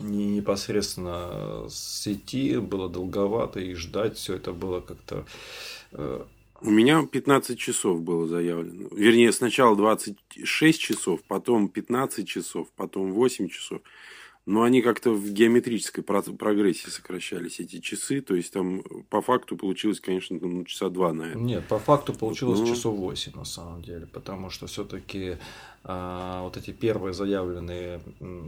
не 0.00 0.26
непосредственно 0.26 1.68
с 1.68 2.02
сети 2.02 2.58
было 2.58 2.88
долговато, 2.88 3.60
и 3.60 3.74
ждать 3.74 4.16
все 4.16 4.34
это 4.34 4.52
было 4.52 4.80
как-то... 4.80 5.24
Э, 5.92 6.24
У 6.60 6.70
меня 6.70 7.06
15 7.06 7.58
часов 7.58 8.02
было 8.02 8.26
заявлено. 8.26 8.88
Вернее, 8.90 9.32
сначала 9.32 9.76
26 9.76 10.80
часов, 10.80 11.20
потом 11.22 11.68
15 11.68 12.26
часов, 12.26 12.68
потом 12.76 13.12
8 13.12 13.48
часов. 13.48 13.80
Но 14.44 14.62
они 14.62 14.80
как-то 14.80 15.10
в 15.10 15.30
геометрической 15.30 16.02
прогрессии 16.02 16.88
сокращались, 16.88 17.60
эти 17.60 17.80
часы. 17.80 18.22
То 18.22 18.34
есть, 18.34 18.50
там 18.50 18.82
по 19.10 19.20
факту 19.20 19.58
получилось, 19.58 20.00
конечно, 20.00 20.38
ну, 20.40 20.64
часа 20.64 20.88
два, 20.88 21.12
наверное. 21.12 21.42
Нет, 21.42 21.66
по 21.66 21.78
факту 21.78 22.14
получилось 22.14 22.60
ну... 22.60 22.66
часов 22.66 22.96
8 22.96 23.32
на 23.36 23.44
самом 23.44 23.82
деле. 23.82 24.06
Потому 24.06 24.48
что 24.48 24.66
все-таки 24.66 25.36
а, 25.84 26.44
вот 26.44 26.56
эти 26.56 26.70
первые 26.70 27.12
заявленные, 27.12 28.00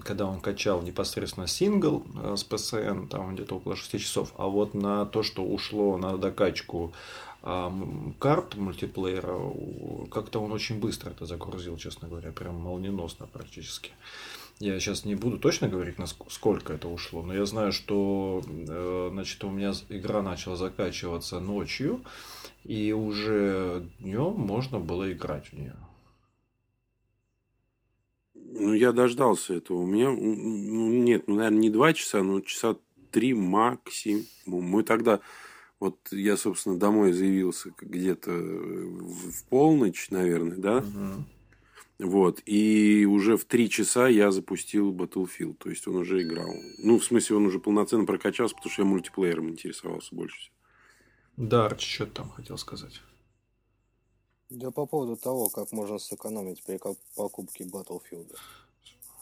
когда 0.03 0.25
он 0.25 0.41
качал 0.41 0.81
непосредственно 0.81 1.47
сингл 1.47 2.03
а, 2.17 2.35
с 2.35 2.45
ПСН, 2.45 3.07
там 3.11 3.35
где-то 3.35 3.57
около 3.57 3.77
6 3.77 4.01
часов. 4.01 4.33
А 4.39 4.47
вот 4.47 4.73
на 4.73 5.05
то, 5.05 5.23
что 5.23 5.45
ушло 5.45 5.99
на 5.99 6.17
докачку 6.17 6.95
карт 7.43 8.55
мультиплеера, 8.57 9.39
как-то 10.11 10.41
он 10.41 10.53
очень 10.53 10.79
быстро 10.79 11.11
это 11.11 11.27
загрузил, 11.27 11.77
честно 11.77 12.09
говоря, 12.09 12.33
прям 12.33 12.57
молниеносно 12.57 13.27
практически. 13.27 13.93
Я 14.59 14.79
сейчас 14.79 15.07
не 15.07 15.15
буду 15.15 15.39
точно 15.39 15.69
говорить, 15.69 15.99
насколько 15.99 16.75
это 16.75 16.89
ушло, 16.89 17.23
но 17.23 17.33
я 17.33 17.47
знаю, 17.47 17.73
что 17.73 18.43
э, 18.47 19.09
значит, 19.11 19.43
у 19.43 19.49
меня 19.49 19.73
игра 19.89 20.21
начала 20.21 20.55
закачиваться 20.55 21.41
ночью, 21.41 22.05
и 22.65 22.93
уже 22.93 23.89
днем 24.01 24.35
можно 24.35 24.79
было 24.79 25.11
играть 25.11 25.47
в 25.47 25.53
нее. 25.55 25.77
Ну, 28.35 28.75
я 28.75 28.93
дождался 28.93 29.55
этого. 29.55 29.79
У 29.79 29.87
меня, 29.87 30.11
ну, 30.11 30.89
нет, 30.89 31.27
ну, 31.27 31.37
наверное, 31.37 31.61
не 31.61 31.71
два 31.71 31.95
часа, 31.95 32.23
но 32.23 32.41
часа 32.41 32.77
три 33.11 33.33
максимум. 33.33 34.27
Мы 34.47 34.83
тогда, 34.83 35.21
вот 35.81 36.13
я, 36.13 36.37
собственно, 36.37 36.79
домой 36.79 37.13
заявился 37.13 37.73
где-то 37.81 38.31
в 38.31 39.45
полночь, 39.49 40.11
наверное, 40.11 40.59
да? 40.59 40.77
Угу. 40.79 41.25
Вот. 42.01 42.43
И 42.47 43.07
уже 43.07 43.37
в 43.37 43.45
три 43.47 43.69
часа 43.69 44.09
я 44.09 44.31
запустил 44.31 44.93
Battlefield. 44.93 45.55
То 45.55 45.71
есть 45.71 45.87
он 45.89 45.97
уже 45.97 46.23
играл. 46.23 46.53
Ну, 46.79 46.99
в 46.99 47.05
смысле, 47.05 47.37
он 47.37 47.47
уже 47.47 47.59
полноценно 47.59 48.05
прокачался, 48.05 48.55
потому 48.55 48.73
что 48.73 48.83
я 48.83 48.89
мультиплеером 48.89 49.49
интересовался 49.49 50.15
больше 50.15 50.39
всего. 50.39 50.55
Да, 51.37 51.67
Арчи, 51.67 51.95
что 51.95 52.07
ты 52.07 52.13
там 52.13 52.31
хотел 52.31 52.59
сказать? 52.59 53.01
Да 54.51 54.71
по 54.71 54.85
поводу 54.85 55.17
того, 55.17 55.49
как 55.49 55.73
можно 55.73 55.99
сэкономить 55.99 56.63
при 56.65 56.79
покупке 57.15 57.65
Battlefield. 57.65 58.37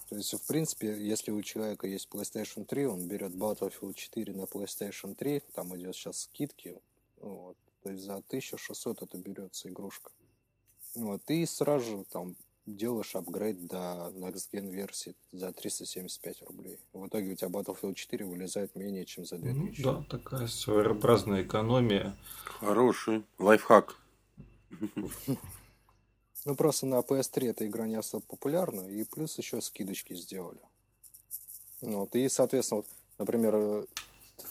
То 0.08 0.16
есть, 0.16 0.32
в 0.32 0.46
принципе, 0.46 0.96
если 0.98 1.30
у 1.30 1.42
человека 1.42 1.86
есть 1.86 2.08
PlayStation 2.10 2.64
3, 2.64 2.86
он 2.86 3.08
берет 3.08 3.32
Battlefield 3.32 3.94
4 3.94 4.32
на 4.32 4.44
PlayStation 4.44 5.14
3, 5.14 5.42
там 5.52 5.76
идет 5.76 5.94
сейчас 5.94 6.22
скидки, 6.22 6.80
вот, 7.20 7.56
то 7.82 7.90
есть 7.90 8.04
за 8.04 8.16
1600 8.16 9.02
это 9.02 9.18
берется 9.18 9.68
игрушка. 9.68 10.10
Вот, 10.94 11.22
и 11.28 11.44
сразу 11.44 11.98
же 11.98 12.04
там 12.04 12.36
делаешь 12.64 13.14
апгрейд 13.14 13.66
до 13.66 14.12
Next 14.14 14.48
Gen 14.52 14.70
версии 14.70 15.14
за 15.32 15.52
375 15.52 16.42
рублей. 16.42 16.78
В 16.92 17.06
итоге 17.06 17.32
у 17.32 17.34
тебя 17.34 17.48
Battlefield 17.48 17.94
4 17.94 18.24
вылезает 18.24 18.74
менее 18.76 19.04
чем 19.04 19.26
за 19.26 19.36
2000. 19.36 19.82
Ну, 19.82 19.92
да, 19.92 20.04
такая 20.08 20.46
своеобразная 20.46 21.42
экономия. 21.42 22.16
Хороший 22.60 23.24
лайфхак. 23.38 23.96
Ну, 26.48 26.54
просто 26.54 26.86
на 26.86 27.00
PS3 27.00 27.50
эта 27.50 27.66
игра 27.66 27.86
не 27.86 27.96
особо 27.96 28.24
популярна, 28.24 28.88
и 28.88 29.04
плюс 29.04 29.36
еще 29.36 29.60
скидочки 29.60 30.14
сделали. 30.14 30.62
Вот, 31.82 32.16
и, 32.16 32.26
соответственно, 32.30 32.80
вот, 32.80 32.86
например, 33.18 33.54
в 33.54 33.86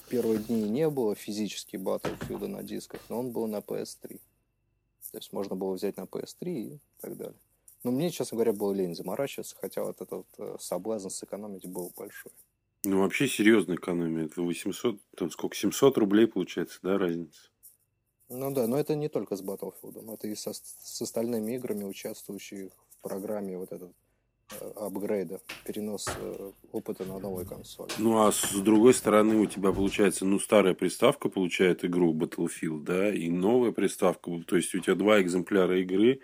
первые 0.07 0.37
дни 0.37 0.69
не 0.69 0.91
было 0.91 1.15
физически 1.15 1.75
Battlefield 1.75 2.45
на 2.45 2.61
дисках, 2.61 3.01
но 3.09 3.17
он 3.17 3.31
был 3.31 3.47
на 3.47 3.61
PS3. 3.61 4.19
То 5.11 5.17
есть 5.17 5.33
можно 5.33 5.55
было 5.55 5.73
взять 5.73 5.97
на 5.97 6.03
PS3 6.03 6.45
и 6.45 6.79
так 7.01 7.17
далее. 7.17 7.39
Но 7.83 7.89
мне, 7.89 8.11
честно 8.11 8.35
говоря, 8.35 8.53
было 8.53 8.73
лень 8.73 8.93
заморачиваться, 8.93 9.55
хотя 9.59 9.83
вот 9.83 9.99
этот 9.99 10.11
вот 10.11 10.27
э, 10.37 10.55
соблазн 10.59 11.09
сэкономить 11.09 11.65
был 11.65 11.91
большой. 11.97 12.31
Ну, 12.83 12.99
вообще 12.99 13.27
серьезная 13.27 13.77
экономия. 13.77 14.25
Это 14.25 14.43
800, 14.43 15.01
там 15.15 15.31
сколько, 15.31 15.55
700 15.55 15.97
рублей 15.97 16.27
получается, 16.27 16.77
да, 16.83 16.99
разница? 16.99 17.49
Ну 18.29 18.51
да, 18.51 18.67
но 18.67 18.77
это 18.77 18.95
не 18.95 19.09
только 19.09 19.35
с 19.35 19.43
Battlefield, 19.43 20.13
это 20.13 20.27
и 20.27 20.35
со, 20.35 20.53
с 20.53 21.01
остальными 21.01 21.55
играми, 21.55 21.83
участвующими 21.83 22.69
в 22.99 23.01
программе 23.01 23.57
вот 23.57 23.71
этот 23.71 23.91
э, 24.59 24.71
апгрейда, 24.75 25.39
перенос 25.65 26.07
э, 26.19 26.51
опыта 26.71 27.05
на 27.05 27.19
новую 27.19 27.45
консоль. 27.45 27.89
Ну 27.97 28.25
а 28.25 28.31
с 28.31 28.53
другой 28.53 28.93
стороны 28.93 29.37
у 29.37 29.45
тебя 29.45 29.71
получается, 29.71 30.25
ну 30.25 30.39
старая 30.39 30.73
приставка 30.73 31.29
получает 31.29 31.85
игру 31.85 32.13
Battlefield, 32.13 32.83
да, 32.83 33.13
и 33.13 33.29
новая 33.29 33.71
приставка, 33.71 34.31
то 34.45 34.57
есть 34.57 34.75
у 34.75 34.79
тебя 34.79 34.95
два 34.95 35.21
экземпляра 35.21 35.79
игры, 35.79 36.19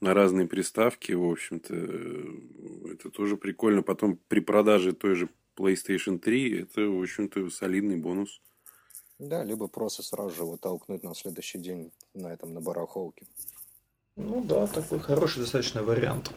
на 0.00 0.14
разные 0.14 0.46
приставки, 0.46 1.12
в 1.12 1.24
общем-то, 1.24 1.74
э, 1.74 2.92
это 2.92 3.10
тоже 3.10 3.36
прикольно. 3.36 3.82
Потом 3.82 4.18
при 4.28 4.40
продаже 4.40 4.92
той 4.92 5.14
же 5.14 5.28
PlayStation 5.56 6.18
3 6.18 6.60
это, 6.60 6.82
в 6.82 7.02
общем-то, 7.02 7.50
солидный 7.50 7.96
бонус. 7.96 8.40
Да, 9.18 9.42
либо 9.42 9.66
просто 9.66 10.02
сразу 10.02 10.30
же 10.30 10.42
его 10.42 10.56
толкнуть 10.56 11.02
на 11.02 11.14
следующий 11.14 11.58
день 11.58 11.90
на 12.14 12.28
этом, 12.28 12.54
на 12.54 12.60
барахолке. 12.60 13.26
Ну 14.16 14.42
да, 14.42 14.66
такой 14.66 15.00
хороший 15.00 15.40
достаточно 15.40 15.82
вариант. 15.82 16.30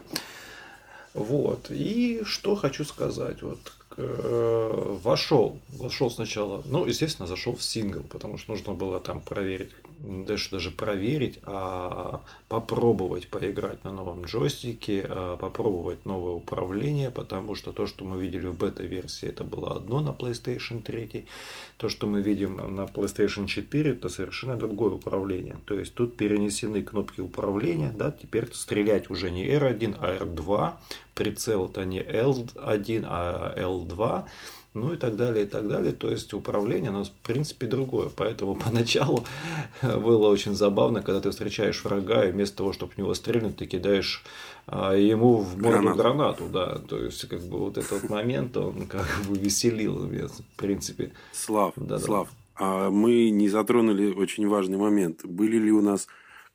Вот. 1.14 1.70
И 1.70 2.22
что 2.24 2.56
хочу 2.56 2.84
сказать. 2.86 3.42
Вот 3.42 3.60
э, 3.98 4.98
вошел, 5.04 5.60
вошел 5.70 6.10
сначала, 6.10 6.64
ну, 6.66 6.86
естественно, 6.86 7.28
зашел 7.28 7.56
в 7.56 7.64
сингл, 7.64 8.02
потому 8.04 8.38
что 8.38 8.52
нужно 8.52 8.74
было 8.74 9.00
там 9.00 9.22
проверить 9.22 9.72
даже, 10.04 10.50
даже 10.50 10.72
проверить, 10.72 11.40
а 11.44 12.22
попробовать 12.48 13.28
поиграть 13.28 13.84
на 13.84 13.92
новом 13.92 14.26
джойстике, 14.26 15.06
а 15.08 15.38
попробовать 15.38 16.06
новое 16.06 16.34
управление, 16.34 17.12
потому 17.12 17.56
что 17.56 17.72
то, 17.72 17.88
что 17.88 18.06
мы 18.06 18.22
видели 18.22 18.48
в 18.48 18.58
бета-версии, 18.58 19.28
это 19.28 19.44
было 19.44 19.76
одно 19.76 20.02
на 20.02 20.10
PlayStation 20.10 20.82
3, 20.82 21.26
то, 21.78 21.90
что 21.90 22.08
мы 22.08 22.22
видим 22.22 22.58
на 22.76 22.86
PlayStation 22.86 23.48
4, 23.48 23.92
это 23.92 24.10
совершенно 24.10 24.56
другое 24.56 24.94
управление. 24.94 25.58
То 25.66 25.76
есть 25.76 25.94
тут 25.94 26.18
перенесены 26.18 26.82
кнопки 26.82 27.22
управления, 27.22 27.94
да, 27.96 28.12
теперь 28.12 28.52
стрелять 28.54 29.10
уже 29.10 29.32
не 29.32 29.48
R1, 29.48 29.98
а 30.00 30.18
R2, 30.24 30.74
прицел 31.14 31.66
это 31.66 31.86
не 31.86 32.00
L1, 32.00 33.06
а 33.08 33.54
L2, 33.58 34.26
ну 34.74 34.94
и 34.94 34.98
так 34.98 35.18
далее, 35.18 35.46
и 35.46 35.48
так 35.48 35.68
далее. 35.68 35.92
То 35.92 36.10
есть 36.10 36.34
управление, 36.34 36.90
оно 36.90 37.04
в 37.04 37.12
принципе 37.12 37.68
другое. 37.68 38.10
Поэтому 38.16 38.56
поначалу 38.66 39.26
было 39.82 40.30
очень 40.30 40.56
забавно, 40.56 41.02
когда 41.02 41.22
ты 41.22 41.32
встречаешь 41.32 41.84
врага, 41.84 42.26
и 42.26 42.32
вместо 42.32 42.58
того, 42.58 42.74
чтобы 42.74 42.94
в 42.94 42.98
него 42.98 43.14
стрельнуть, 43.14 43.58
ты 43.58 43.66
кидаешь 43.66 44.24
а, 44.68 44.96
ему 44.96 45.38
в 45.38 45.58
морду 45.58 45.80
гранату. 45.80 45.98
гранату, 45.98 46.44
да. 46.52 46.78
То 46.88 47.04
есть, 47.04 47.28
как 47.28 47.42
бы 47.42 47.60
вот 47.60 47.78
этот 47.78 48.10
момент, 48.10 48.56
он 48.58 48.88
как 48.88 49.08
бы 49.28 49.38
веселил 49.38 50.00
меня, 50.06 50.28
в 50.28 50.58
принципе. 50.58 51.12
Слав, 51.34 51.74
да, 51.76 52.00
Слав, 52.00 52.30
да. 52.30 52.66
а 52.66 52.90
мы 52.90 53.30
не 53.30 53.50
затронули 53.50 54.14
очень 54.14 54.48
важный 54.48 54.78
момент. 54.78 55.26
Были 55.26 55.58
ли 55.58 55.72
у 55.72 55.82
нас 55.82 56.08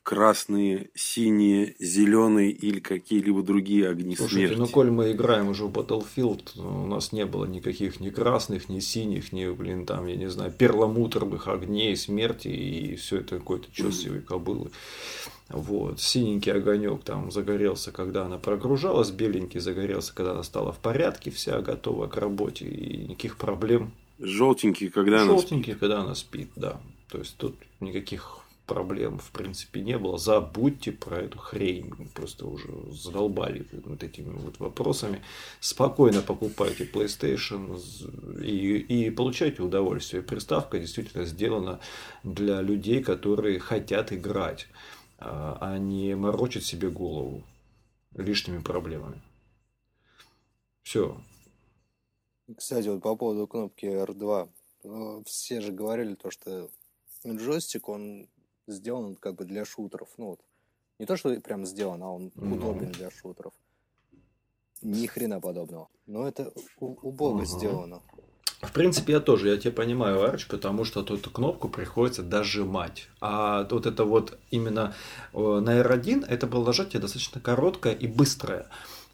красные, 0.07 0.89
синие, 0.95 1.75
зеленые 1.79 2.51
или 2.51 2.79
какие-либо 2.79 3.43
другие 3.43 3.89
огни 3.89 4.15
Слушайте, 4.15 4.55
смерти. 4.55 4.57
ну 4.61 4.67
коль 4.67 4.89
мы 4.89 5.11
играем 5.11 5.49
уже 5.49 5.65
в 5.65 5.69
Battlefield, 5.69 6.57
у 6.61 6.87
нас 6.87 7.11
не 7.11 7.25
было 7.25 7.43
никаких 7.43 7.99
ни 7.99 8.09
красных, 8.09 8.69
ни 8.69 8.79
синих, 8.79 9.33
ни, 9.33 9.49
блин, 9.49 9.85
там, 9.85 10.07
я 10.07 10.15
не 10.15 10.29
знаю, 10.29 10.53
перламутровых 10.53 11.49
огней 11.49 11.97
смерти, 11.97 12.47
и 12.47 12.95
все 12.95 13.17
это 13.17 13.37
какой-то 13.37 13.67
чесовой 13.73 14.21
кобылы. 14.21 14.71
Вот. 15.49 15.99
Синенький 15.99 16.53
огонек 16.53 17.03
там 17.03 17.29
загорелся, 17.29 17.91
когда 17.91 18.27
она 18.27 18.37
прогружалась, 18.37 19.11
беленький 19.11 19.59
загорелся, 19.59 20.15
когда 20.15 20.31
она 20.31 20.43
стала 20.43 20.71
в 20.71 20.77
порядке, 20.77 21.31
вся 21.31 21.59
готова 21.59 22.07
к 22.07 22.15
работе, 22.15 22.65
и 22.65 23.07
никаких 23.09 23.35
проблем. 23.35 23.91
Желтенький, 24.19 24.87
когда 24.87 25.25
Желтенький, 25.25 25.33
она 25.33 25.41
спит. 25.41 25.49
Желтенький, 25.49 25.73
когда 25.75 25.99
она 25.99 26.15
спит, 26.15 26.49
да. 26.55 26.79
То 27.09 27.17
есть 27.17 27.35
тут 27.35 27.55
никаких 27.81 28.46
проблем, 28.67 29.17
в 29.17 29.31
принципе, 29.31 29.81
не 29.81 29.97
было. 29.97 30.17
Забудьте 30.17 30.91
про 30.91 31.21
эту 31.21 31.39
хрень. 31.39 31.91
Просто 32.13 32.45
уже 32.45 32.67
задолбали 32.91 33.65
вот 33.85 34.03
этими 34.03 34.29
вот 34.29 34.59
вопросами. 34.59 35.23
Спокойно 35.59 36.21
покупайте 36.21 36.83
PlayStation 36.83 37.79
и, 38.43 38.77
и 38.77 39.09
получайте 39.09 39.63
удовольствие. 39.63 40.21
Приставка 40.21 40.77
действительно 40.77 41.25
сделана 41.25 41.79
для 42.23 42.61
людей, 42.61 43.01
которые 43.01 43.59
хотят 43.59 44.11
играть, 44.11 44.67
а, 45.17 45.57
а 45.59 45.77
не 45.77 46.15
морочить 46.15 46.65
себе 46.65 46.89
голову 46.89 47.43
лишними 48.15 48.59
проблемами. 48.59 49.21
Все. 50.83 51.19
Кстати, 52.55 52.87
вот 52.87 53.01
по 53.01 53.15
поводу 53.15 53.47
кнопки 53.47 53.85
R2. 53.85 54.49
Ну, 54.83 55.23
все 55.25 55.61
же 55.61 55.71
говорили 55.71 56.15
то, 56.15 56.31
что 56.31 56.69
джойстик, 57.25 57.89
он 57.89 58.29
сделан 58.67 59.15
как 59.15 59.35
бы 59.35 59.45
для 59.45 59.65
шутеров. 59.65 60.09
Ну 60.17 60.27
вот, 60.27 60.41
не 60.99 61.05
то, 61.05 61.17
что 61.17 61.39
прям 61.41 61.65
сделан, 61.65 62.03
а 62.03 62.11
он 62.11 62.27
mm-hmm. 62.27 62.53
удобен 62.53 62.91
для 62.91 63.09
шутеров. 63.09 63.53
Ни 64.81 65.07
хрена 65.07 65.39
подобного. 65.39 65.89
Но 66.05 66.27
это 66.27 66.53
убого 66.79 67.41
mm-hmm. 67.41 67.45
сделано. 67.45 68.01
В 68.61 68.73
принципе, 68.73 69.13
я 69.13 69.19
тоже, 69.19 69.49
я 69.49 69.57
тебя 69.57 69.71
понимаю, 69.71 70.23
Арч, 70.23 70.47
потому 70.47 70.83
что 70.83 71.03
тут 71.03 71.27
кнопку 71.27 71.69
приходится 71.69 72.23
дожимать. 72.23 73.07
А 73.21 73.67
вот 73.69 73.85
это 73.85 74.03
вот 74.03 74.39
именно 74.49 74.95
э, 75.33 75.37
на 75.37 75.79
R1 75.79 76.25
это 76.27 76.47
было 76.47 76.65
нажатие 76.65 76.99
достаточно 76.99 77.39
короткое 77.39 77.93
и 77.93 78.07
быстрое. 78.07 78.67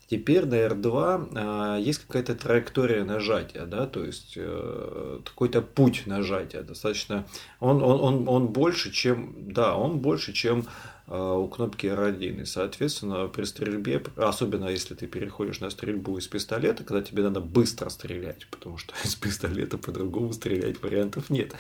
Теперь 0.08 0.46
на 0.46 0.56
R2 0.56 1.78
э, 1.78 1.82
есть 1.82 2.06
какая-то 2.06 2.36
траектория 2.36 3.04
нажатия, 3.04 3.66
да, 3.66 3.88
то 3.88 4.04
есть 4.04 4.34
э, 4.36 5.20
какой-то 5.24 5.62
путь 5.62 6.04
нажатия 6.06 6.62
достаточно. 6.62 7.26
Он, 7.60 7.82
он, 7.82 8.02
он, 8.02 8.28
он 8.28 8.48
больше, 8.48 8.92
чем, 8.92 9.34
да, 9.54 9.76
он 9.76 10.00
больше, 10.00 10.34
чем 10.34 10.68
у 11.08 11.48
кнопки 11.48 11.88
R1. 11.88 12.42
И, 12.42 12.46
соответственно, 12.46 13.28
при 13.28 13.44
стрельбе, 13.44 14.02
особенно 14.16 14.68
если 14.68 14.96
ты 14.96 15.08
переходишь 15.08 15.60
на 15.60 15.70
стрельбу 15.70 16.18
из 16.18 16.28
пистолета, 16.28 16.84
когда 16.84 17.02
тебе 17.02 17.24
надо 17.24 17.42
быстро 17.42 17.90
стрелять, 17.90 18.48
потому 18.50 18.78
что 18.78 18.94
из 19.04 19.16
пистолета 19.16 19.78
по-другому 19.78 20.34
стрелять 20.34 20.82
вариантов 20.82 21.30
нет. 21.30 21.54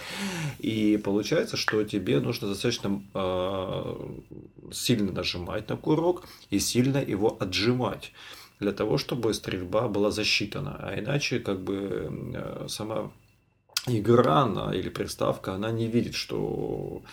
И 0.59 0.97
получается, 1.03 1.57
что 1.57 1.83
тебе 1.83 2.19
нужно 2.19 2.47
достаточно 2.47 3.01
э, 3.13 3.95
сильно 4.71 5.11
нажимать 5.11 5.69
на 5.69 5.77
курок 5.77 6.27
и 6.49 6.59
сильно 6.59 6.97
его 6.97 7.37
отжимать 7.39 8.13
для 8.59 8.71
того, 8.71 8.97
чтобы 8.97 9.33
стрельба 9.33 9.87
была 9.89 10.11
засчитана. 10.11 10.77
А 10.79 10.97
иначе 10.97 11.39
как 11.39 11.61
бы 11.61 12.31
э, 12.33 12.65
сама 12.69 13.11
игра 13.87 14.43
она, 14.43 14.73
или 14.73 14.89
приставка, 14.89 15.53
она 15.53 15.71
не 15.71 15.87
видит, 15.87 16.15
что 16.15 17.01
э, 17.03 17.07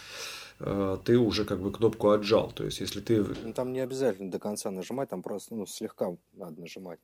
ты 1.04 1.18
уже 1.18 1.44
как 1.44 1.60
бы 1.60 1.72
кнопку 1.72 2.10
отжал. 2.10 2.52
То 2.52 2.64
есть, 2.64 2.80
если 2.80 3.00
ты... 3.00 3.24
Ну, 3.24 3.52
там 3.52 3.72
не 3.72 3.80
обязательно 3.80 4.30
до 4.30 4.38
конца 4.38 4.70
нажимать, 4.70 5.08
там 5.08 5.22
просто 5.22 5.54
ну, 5.54 5.66
слегка 5.66 6.16
надо 6.32 6.60
нажимать. 6.60 7.00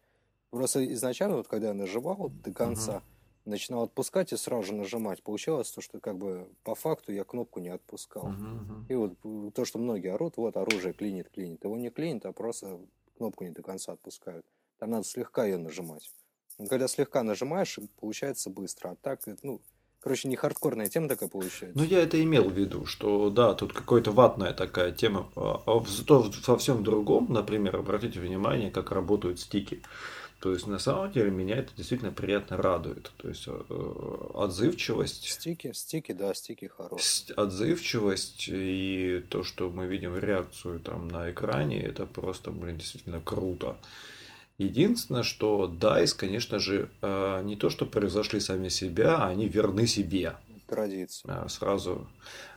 Просто 0.50 0.84
изначально, 0.92 1.36
вот 1.36 1.48
когда 1.48 1.68
я 1.68 1.74
нажимал 1.74 2.30
до 2.44 2.52
конца, 2.52 2.96
uh-huh. 2.96 3.50
начинал 3.50 3.84
отпускать 3.84 4.32
и 4.32 4.36
сразу 4.36 4.64
же 4.64 4.74
нажимать. 4.74 5.22
Получалось 5.22 5.70
то, 5.70 5.80
что 5.80 6.00
как 6.00 6.16
бы 6.16 6.48
по 6.64 6.74
факту 6.74 7.12
я 7.12 7.24
кнопку 7.24 7.60
не 7.60 7.70
отпускал. 7.70 8.28
Uh-huh. 8.28 8.84
И 8.88 8.94
вот 8.94 9.54
то, 9.54 9.64
что 9.64 9.78
многие 9.78 10.12
орут, 10.12 10.36
вот 10.36 10.56
оружие 10.56 10.92
клинит, 10.92 11.30
клинит. 11.30 11.64
Его 11.64 11.76
не 11.76 11.90
клинит, 11.90 12.26
а 12.26 12.32
просто 12.32 12.78
кнопку 13.16 13.44
не 13.44 13.50
до 13.50 13.62
конца 13.62 13.92
отпускают. 13.92 14.44
Там 14.78 14.90
надо 14.90 15.04
слегка 15.04 15.46
ее 15.46 15.56
нажимать. 15.56 16.10
Но 16.58 16.66
когда 16.66 16.88
слегка 16.88 17.22
нажимаешь, 17.22 17.78
получается 17.98 18.50
быстро. 18.50 18.90
А 18.90 18.96
так, 18.96 19.20
ну, 19.42 19.60
короче, 20.06 20.28
не 20.28 20.36
хардкорная 20.36 20.86
тема 20.86 21.08
такая 21.08 21.28
получается. 21.28 21.72
Ну, 21.74 21.82
я 21.82 22.00
это 22.00 22.22
имел 22.22 22.48
в 22.48 22.52
виду, 22.52 22.86
что 22.86 23.28
да, 23.28 23.54
тут 23.54 23.72
какая-то 23.72 24.12
ватная 24.12 24.52
такая 24.52 24.92
тема. 24.92 25.28
А 25.34 25.84
зато 25.88 26.30
во 26.46 26.56
всем 26.56 26.84
другом, 26.84 27.26
например, 27.28 27.74
обратите 27.74 28.20
внимание, 28.20 28.70
как 28.70 28.92
работают 28.92 29.40
стики. 29.40 29.82
То 30.38 30.52
есть, 30.52 30.68
на 30.68 30.78
самом 30.78 31.10
деле, 31.10 31.32
меня 31.32 31.56
это 31.56 31.74
действительно 31.76 32.12
приятно 32.12 32.56
радует. 32.56 33.10
То 33.16 33.28
есть, 33.28 33.48
э, 33.48 34.30
отзывчивость. 34.34 35.28
Стики, 35.28 35.72
стики, 35.72 36.12
да, 36.12 36.32
стики 36.34 36.68
хорошие. 36.68 37.34
Отзывчивость 37.34 38.48
и 38.48 39.24
то, 39.28 39.42
что 39.42 39.70
мы 39.70 39.88
видим 39.88 40.16
реакцию 40.16 40.78
там 40.78 41.08
на 41.08 41.32
экране, 41.32 41.82
это 41.82 42.06
просто, 42.06 42.52
блин, 42.52 42.76
действительно 42.76 43.20
круто. 43.20 43.76
Единственное, 44.58 45.22
что 45.22 45.70
DICE, 45.72 46.16
конечно 46.16 46.58
же, 46.58 46.88
э, 47.02 47.42
не 47.44 47.56
то, 47.56 47.68
что 47.68 47.84
превзошли 47.84 48.40
сами 48.40 48.68
себя, 48.68 49.18
а 49.18 49.28
они 49.28 49.48
верны 49.48 49.86
себе. 49.86 50.36
Традиция. 50.66 51.46
Сразу 51.48 52.08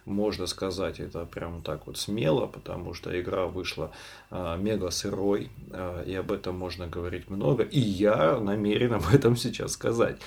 можно 0.06 0.48
сказать 0.48 1.00
это 1.00 1.26
прямо 1.26 1.62
так 1.62 1.86
вот 1.88 1.98
смело, 1.98 2.48
потому 2.48 2.94
что 2.94 3.20
игра 3.20 3.46
вышла 3.46 3.92
э, 4.32 4.58
мега 4.58 4.90
сырой, 4.90 5.52
э, 5.72 6.04
и 6.08 6.16
об 6.16 6.32
этом 6.32 6.58
можно 6.58 6.88
говорить 6.88 7.30
много, 7.30 7.64
и 7.64 7.80
я 7.80 8.40
намерен 8.40 8.94
об 8.96 9.14
этом 9.14 9.36
сейчас 9.36 9.74
сказать. 9.74 10.18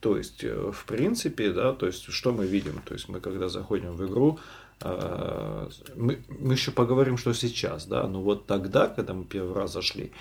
То 0.00 0.16
есть, 0.16 0.44
э, 0.44 0.70
в 0.72 0.84
принципе, 0.84 1.50
да, 1.50 1.72
то 1.72 1.86
есть, 1.86 2.04
что 2.12 2.32
мы 2.32 2.46
видим? 2.46 2.80
То 2.84 2.94
есть, 2.94 3.08
мы 3.08 3.20
когда 3.20 3.48
заходим 3.48 3.96
в 3.96 4.06
игру, 4.06 4.38
э, 4.38 4.61
мы, 4.84 6.22
мы 6.28 6.54
еще 6.54 6.70
поговорим, 6.70 7.16
что 7.16 7.32
сейчас, 7.32 7.86
да, 7.86 8.06
но 8.06 8.22
вот 8.22 8.46
тогда, 8.46 8.88
когда 8.88 9.14
мы 9.14 9.24
первый 9.24 9.54
раз 9.54 9.72
зашли, 9.72 10.12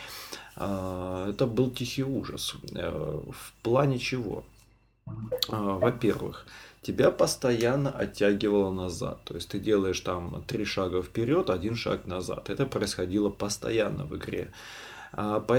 э, 0.55 1.27
это 1.29 1.47
был 1.47 1.71
тихий 1.71 2.03
ужас. 2.03 2.55
Э, 2.75 2.91
в 2.91 3.53
плане 3.63 3.97
чего? 3.97 4.43
Э, 5.07 5.11
во-первых, 5.49 6.45
тебя 6.81 7.11
постоянно 7.11 7.91
оттягивало 7.91 8.71
назад. 8.71 9.21
То 9.25 9.35
есть 9.35 9.49
ты 9.49 9.59
делаешь 9.59 9.99
там 10.01 10.43
три 10.47 10.65
шага 10.65 11.01
вперед, 11.01 11.49
один 11.49 11.75
шаг 11.75 12.05
назад. 12.05 12.49
Это 12.49 12.65
происходило 12.65 13.29
постоянно 13.29 14.05
в 14.05 14.15
игре. 14.17 14.51
А, 15.13 15.39
по... 15.39 15.57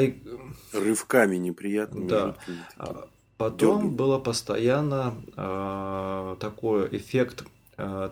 Рывками 0.72 1.36
неприятными. 1.36 2.08
Да. 2.08 2.36
А, 2.76 3.08
потом 3.36 3.82
Дёргай. 3.82 3.96
было 3.96 4.18
постоянно 4.18 5.14
такой 6.40 6.88
эффект 6.96 7.44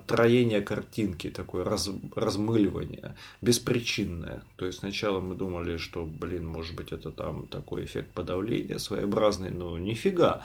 троение 0.06 0.62
картинки, 0.62 1.30
такое 1.30 1.64
раз, 1.64 1.90
размыливание, 2.16 3.14
беспричинное. 3.40 4.42
То 4.56 4.66
есть 4.66 4.78
сначала 4.78 5.20
мы 5.20 5.34
думали, 5.34 5.76
что, 5.76 6.04
блин, 6.04 6.46
может 6.46 6.74
быть, 6.74 6.92
это 6.92 7.10
там 7.10 7.46
такой 7.46 7.84
эффект 7.84 8.10
подавления 8.12 8.78
своеобразный, 8.78 9.50
но 9.50 9.78
нифига 9.78 10.42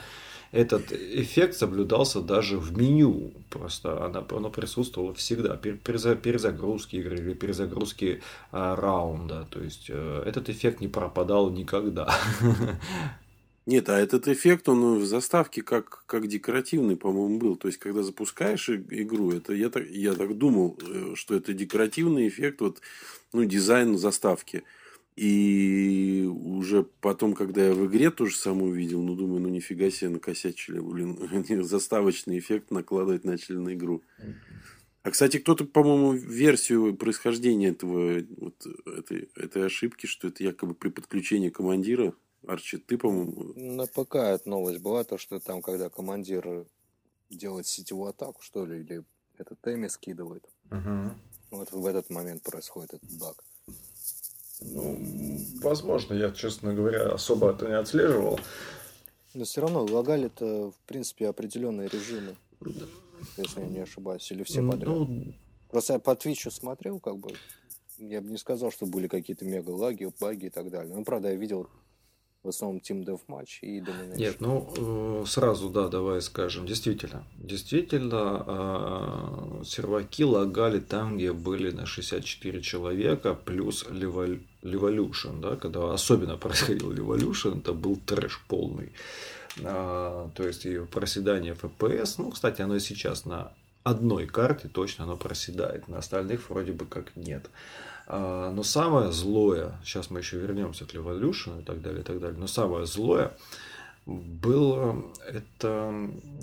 этот 0.52 0.92
эффект 0.92 1.54
соблюдался 1.54 2.20
даже 2.20 2.58
в 2.58 2.76
меню. 2.76 3.32
Просто 3.50 4.04
оно, 4.04 4.26
оно 4.30 4.50
присутствовало 4.50 5.12
всегда. 5.14 5.56
Перезагрузки 5.56 6.96
игры 6.96 7.16
или 7.16 7.34
перезагрузки 7.34 8.22
а, 8.52 8.76
раунда. 8.76 9.46
То 9.50 9.60
есть 9.60 9.86
э, 9.88 10.22
этот 10.24 10.48
эффект 10.48 10.80
не 10.80 10.88
пропадал 10.88 11.50
никогда. 11.50 12.14
Нет, 13.66 13.88
а 13.88 13.98
этот 13.98 14.28
эффект, 14.28 14.68
он 14.68 15.00
в 15.00 15.04
заставке 15.04 15.60
как, 15.60 16.04
как 16.06 16.28
декоративный, 16.28 16.96
по-моему, 16.96 17.38
был. 17.38 17.56
То 17.56 17.66
есть, 17.66 17.78
когда 17.78 18.04
запускаешь 18.04 18.70
игру, 18.70 19.32
это 19.32 19.52
я 19.54 19.70
так, 19.70 19.90
я 19.90 20.14
так 20.14 20.38
думал, 20.38 20.78
э, 20.80 21.14
что 21.16 21.34
это 21.34 21.52
декоративный 21.52 22.28
эффект, 22.28 22.60
вот, 22.60 22.80
ну, 23.32 23.44
дизайн 23.44 23.98
заставки. 23.98 24.62
И 25.16 26.30
уже 26.30 26.84
потом, 27.00 27.34
когда 27.34 27.66
я 27.66 27.74
в 27.74 27.86
игре 27.86 28.12
тоже 28.12 28.36
самое 28.36 28.68
увидел, 28.68 29.02
ну, 29.02 29.16
думаю, 29.16 29.40
ну, 29.40 29.48
нифига 29.48 29.90
себе 29.90 30.10
накосячили, 30.10 30.78
блин, 30.78 31.18
заставочный 31.64 32.38
эффект 32.38 32.70
накладывать 32.70 33.24
начали 33.24 33.56
на 33.56 33.74
игру. 33.74 34.04
А, 35.02 35.10
кстати, 35.10 35.38
кто-то, 35.38 35.64
по-моему, 35.64 36.12
версию 36.12 36.94
происхождения 36.96 37.68
этого, 37.68 38.22
вот, 38.36 38.64
этой, 38.86 39.28
этой 39.34 39.66
ошибки, 39.66 40.06
что 40.06 40.28
это 40.28 40.44
якобы 40.44 40.74
при 40.74 40.90
подключении 40.90 41.48
командира, 41.48 42.12
Арчи, 42.46 42.78
ты, 42.78 42.96
по-моему... 42.96 43.52
На 43.56 43.86
ПК 43.86 44.16
эта 44.16 44.48
новость 44.48 44.80
была, 44.80 45.04
то, 45.04 45.18
что 45.18 45.40
там, 45.40 45.62
когда 45.62 45.88
командир 45.88 46.66
делает 47.28 47.66
сетевую 47.66 48.10
атаку, 48.10 48.40
что 48.42 48.64
ли, 48.64 48.80
или 48.80 49.04
этот 49.36 49.58
Эми 49.66 49.88
скидывает. 49.88 50.44
Угу. 50.70 51.10
Вот 51.50 51.72
в 51.72 51.86
этот 51.86 52.10
момент 52.10 52.42
происходит 52.42 52.94
этот 52.94 53.18
баг. 53.18 53.42
Ну, 54.60 54.98
возможно, 55.60 56.14
я, 56.14 56.30
честно 56.30 56.72
говоря, 56.72 57.12
особо 57.12 57.52
это 57.52 57.66
не 57.66 57.76
отслеживал. 57.76 58.40
Но 59.34 59.44
все 59.44 59.60
равно 59.60 59.84
лагали-то, 59.84 60.70
в 60.70 60.80
принципе, 60.86 61.28
определенные 61.28 61.88
режимы. 61.88 62.36
Если 63.36 63.60
я 63.60 63.66
не 63.66 63.80
ошибаюсь. 63.80 64.30
Или 64.32 64.44
все 64.44 64.66
подряд. 64.66 64.88
Ну... 64.88 65.34
Просто 65.68 65.94
я 65.94 65.98
по 65.98 66.14
Твичу 66.14 66.50
смотрел, 66.50 67.00
как 67.00 67.18
бы. 67.18 67.32
Я 67.98 68.20
бы 68.20 68.30
не 68.30 68.38
сказал, 68.38 68.70
что 68.70 68.86
были 68.86 69.08
какие-то 69.08 69.44
мега 69.44 69.70
лаги, 69.70 70.10
баги 70.20 70.46
и 70.46 70.50
так 70.50 70.70
далее. 70.70 70.94
Ну, 70.94 71.04
правда, 71.04 71.30
я 71.30 71.34
видел 71.34 71.68
в 72.46 72.48
основном 72.48 72.80
Team 72.80 73.04
Deathmatch 73.04 73.58
и 73.62 73.80
Domination. 73.80 74.16
Нет, 74.16 74.36
ну 74.40 74.72
э, 74.76 75.24
сразу, 75.26 75.68
да, 75.68 75.88
давай 75.88 76.22
скажем, 76.22 76.64
действительно, 76.66 77.24
действительно, 77.36 78.44
э, 78.46 79.64
серваки 79.64 80.24
лагали 80.24 80.78
там, 80.78 81.16
где 81.16 81.32
были 81.32 81.72
на 81.72 81.86
64 81.86 82.62
человека, 82.62 83.34
плюс 83.34 83.84
Levolution, 83.84 85.40
да, 85.40 85.56
когда 85.56 85.92
особенно 85.92 86.36
происходил 86.38 86.92
Levolution, 86.92 87.58
это 87.58 87.72
был 87.72 87.96
трэш 87.96 88.44
полный. 88.48 88.92
А, 89.64 90.30
то 90.34 90.46
есть 90.46 90.66
и 90.66 90.78
проседание 90.78 91.54
FPS, 91.54 92.14
ну, 92.18 92.30
кстати, 92.30 92.62
оно 92.62 92.76
и 92.76 92.80
сейчас 92.80 93.24
на 93.24 93.52
одной 93.82 94.26
карте 94.26 94.68
точно 94.68 95.04
оно 95.04 95.16
проседает, 95.16 95.88
на 95.88 95.98
остальных 95.98 96.50
вроде 96.50 96.72
бы 96.72 96.86
как 96.86 97.16
нет. 97.16 97.48
Но 98.08 98.62
самое 98.62 99.10
злое, 99.12 99.72
сейчас 99.84 100.10
мы 100.10 100.20
еще 100.20 100.38
вернемся 100.38 100.84
к 100.84 100.94
Revolution 100.94 101.60
и 101.60 101.64
так 101.64 101.82
далее, 101.82 102.02
и 102.02 102.04
так 102.04 102.20
далее, 102.20 102.38
но 102.38 102.46
самое 102.46 102.86
злое 102.86 103.32
было 104.06 105.04
это 105.26 105.92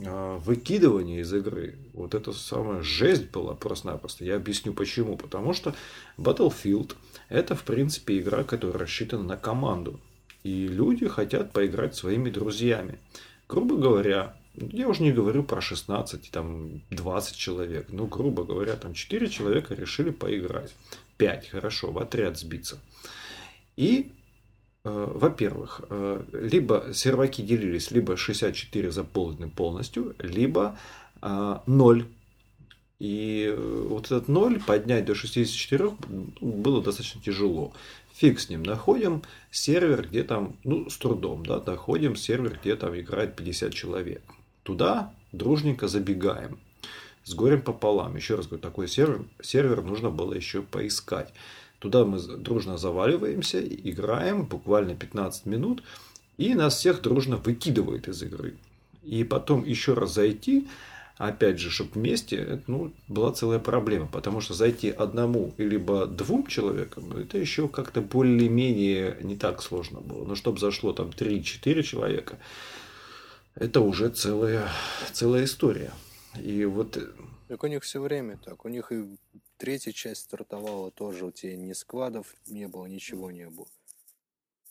а, 0.05 0.37
выкидывание 0.39 1.21
из 1.21 1.33
игры. 1.33 1.75
Вот 1.93 2.13
это 2.13 2.33
самая 2.33 2.83
жесть 2.83 3.31
была 3.31 3.55
просто-напросто. 3.55 4.25
Я 4.25 4.35
объясню 4.35 4.73
почему. 4.73 5.15
Потому 5.15 5.53
что 5.53 5.73
Battlefield 6.17 6.95
это, 7.29 7.55
в 7.55 7.63
принципе, 7.63 8.19
игра, 8.19 8.43
которая 8.43 8.79
рассчитана 8.79 9.23
на 9.23 9.37
команду. 9.37 9.99
И 10.43 10.67
люди 10.67 11.07
хотят 11.07 11.53
поиграть 11.53 11.95
своими 11.95 12.29
друзьями. 12.29 12.99
Грубо 13.47 13.77
говоря, 13.77 14.35
я 14.55 14.89
уже 14.89 15.01
не 15.01 15.13
говорю 15.13 15.43
про 15.43 15.61
16, 15.61 16.31
там 16.31 16.81
20 16.89 17.35
человек. 17.37 17.87
Ну, 17.89 18.07
грубо 18.07 18.43
говоря, 18.43 18.75
там 18.75 18.93
4 18.93 19.29
человека 19.29 19.73
решили 19.73 20.09
поиграть. 20.09 20.75
5, 21.17 21.49
хорошо, 21.49 21.91
в 21.91 21.99
отряд 21.99 22.37
сбиться. 22.37 22.79
И 23.75 24.11
э, 24.83 25.11
во-первых, 25.13 25.81
э, 25.89 26.23
либо 26.33 26.89
серваки 26.93 27.41
делились, 27.41 27.91
либо 27.91 28.17
64 28.17 28.91
заполнены 28.91 29.49
полностью, 29.49 30.15
либо 30.19 30.77
0. 31.21 32.05
И 32.99 33.55
вот 33.57 34.05
этот 34.07 34.27
0 34.27 34.61
поднять 34.61 35.05
до 35.05 35.15
64 35.15 35.91
было 36.41 36.83
достаточно 36.83 37.21
тяжело. 37.21 37.73
Фиг 38.13 38.39
с 38.39 38.49
ним, 38.49 38.63
находим 38.63 39.23
сервер, 39.49 40.07
где 40.07 40.23
там, 40.23 40.55
ну, 40.63 40.89
с 40.89 40.97
трудом, 40.97 41.45
да, 41.45 41.61
находим 41.65 42.15
сервер, 42.15 42.59
где 42.61 42.75
там 42.75 42.97
играет 42.97 43.35
50 43.35 43.73
человек. 43.73 44.21
Туда 44.63 45.13
дружненько 45.31 45.87
забегаем 45.87 46.59
с 47.23 47.33
горем 47.33 47.61
пополам. 47.61 48.15
Еще 48.15 48.35
раз 48.35 48.47
говорю, 48.47 48.61
такой 48.61 48.87
сервер, 48.87 49.25
сервер 49.41 49.81
нужно 49.81 50.09
было 50.09 50.33
еще 50.33 50.61
поискать. 50.61 51.33
Туда 51.79 52.05
мы 52.05 52.19
дружно 52.19 52.77
заваливаемся, 52.77 53.61
играем 53.61 54.45
буквально 54.45 54.95
15 54.95 55.45
минут, 55.45 55.83
и 56.37 56.53
нас 56.53 56.77
всех 56.77 57.01
дружно 57.01 57.37
выкидывают 57.37 58.07
из 58.07 58.23
игры. 58.23 58.55
И 59.03 59.23
потом 59.23 59.65
еще 59.65 59.93
раз 59.93 60.13
зайти, 60.13 60.67
опять 61.17 61.59
же, 61.59 61.69
чтобы 61.69 61.91
вместе, 61.95 62.61
ну, 62.67 62.93
была 63.07 63.33
целая 63.33 63.59
проблема. 63.59 64.07
Потому 64.07 64.39
что 64.39 64.53
зайти 64.53 64.89
одному 64.89 65.53
либо 65.57 66.05
двум 66.05 66.47
человекам, 66.47 67.09
ну, 67.09 67.19
это 67.19 67.37
еще 67.37 67.67
как-то 67.67 68.01
более-менее 68.01 69.17
не 69.21 69.35
так 69.35 69.61
сложно 69.61 69.99
было. 69.99 70.25
Но 70.25 70.35
чтобы 70.35 70.59
зашло 70.59 70.93
там 70.93 71.09
3-4 71.09 71.83
человека, 71.83 72.37
это 73.55 73.81
уже 73.81 74.09
целая, 74.09 74.69
целая 75.11 75.43
история. 75.43 75.91
И 76.39 76.65
вот... 76.65 76.97
Э, 76.97 77.11
так 77.47 77.63
у 77.63 77.67
них 77.67 77.83
все 77.83 78.01
время 78.01 78.37
так. 78.37 78.65
У 78.65 78.69
них 78.69 78.91
и 78.91 79.17
третья 79.57 79.91
часть 79.91 80.21
стартовала 80.21 80.91
тоже. 80.91 81.25
У 81.25 81.31
тебя 81.31 81.55
ни 81.55 81.73
сквадов 81.73 82.35
не 82.47 82.67
было, 82.67 82.85
ничего 82.85 83.31
не 83.31 83.49
было. 83.49 83.67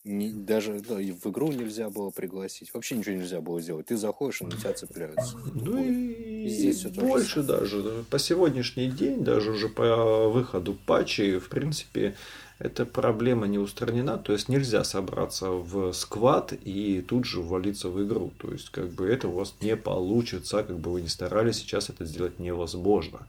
Не, 0.04 0.32
даже 0.32 0.80
да, 0.80 0.96
в 0.96 1.30
игру 1.30 1.52
нельзя 1.52 1.88
было 1.88 2.10
пригласить. 2.10 2.74
Вообще 2.74 2.96
ничего 2.96 3.14
нельзя 3.14 3.40
было 3.40 3.60
сделать. 3.60 3.86
Ты 3.86 3.96
заходишь, 3.96 4.40
и 4.40 4.44
на 4.44 4.50
тебя 4.50 4.72
цепляются. 4.72 5.38
Ну 5.54 5.78
и, 5.78 6.44
и 6.44 6.48
здесь 6.48 6.84
больше 6.86 7.44
даже. 7.44 8.04
По 8.10 8.18
сегодняшний 8.18 8.88
день, 8.88 9.22
даже 9.22 9.52
уже 9.52 9.68
по 9.68 10.28
выходу 10.28 10.74
патчей, 10.74 11.38
в 11.38 11.48
принципе, 11.48 12.16
эта 12.58 12.84
проблема 12.84 13.46
не 13.46 13.58
устранена, 13.58 14.18
то 14.18 14.32
есть 14.32 14.48
нельзя 14.48 14.82
собраться 14.82 15.50
в 15.50 15.92
сквад 15.92 16.52
и 16.52 17.00
тут 17.02 17.24
же 17.24 17.40
ввалиться 17.40 17.88
в 17.88 18.04
игру. 18.04 18.32
То 18.38 18.50
есть, 18.50 18.70
как 18.70 18.88
бы 18.90 19.06
это 19.06 19.28
у 19.28 19.32
вас 19.32 19.54
не 19.60 19.76
получится, 19.76 20.64
как 20.64 20.80
бы 20.80 20.90
вы 20.90 21.02
ни 21.02 21.06
старались, 21.06 21.58
сейчас 21.58 21.90
это 21.90 22.04
сделать 22.04 22.40
невозможно. 22.40 23.28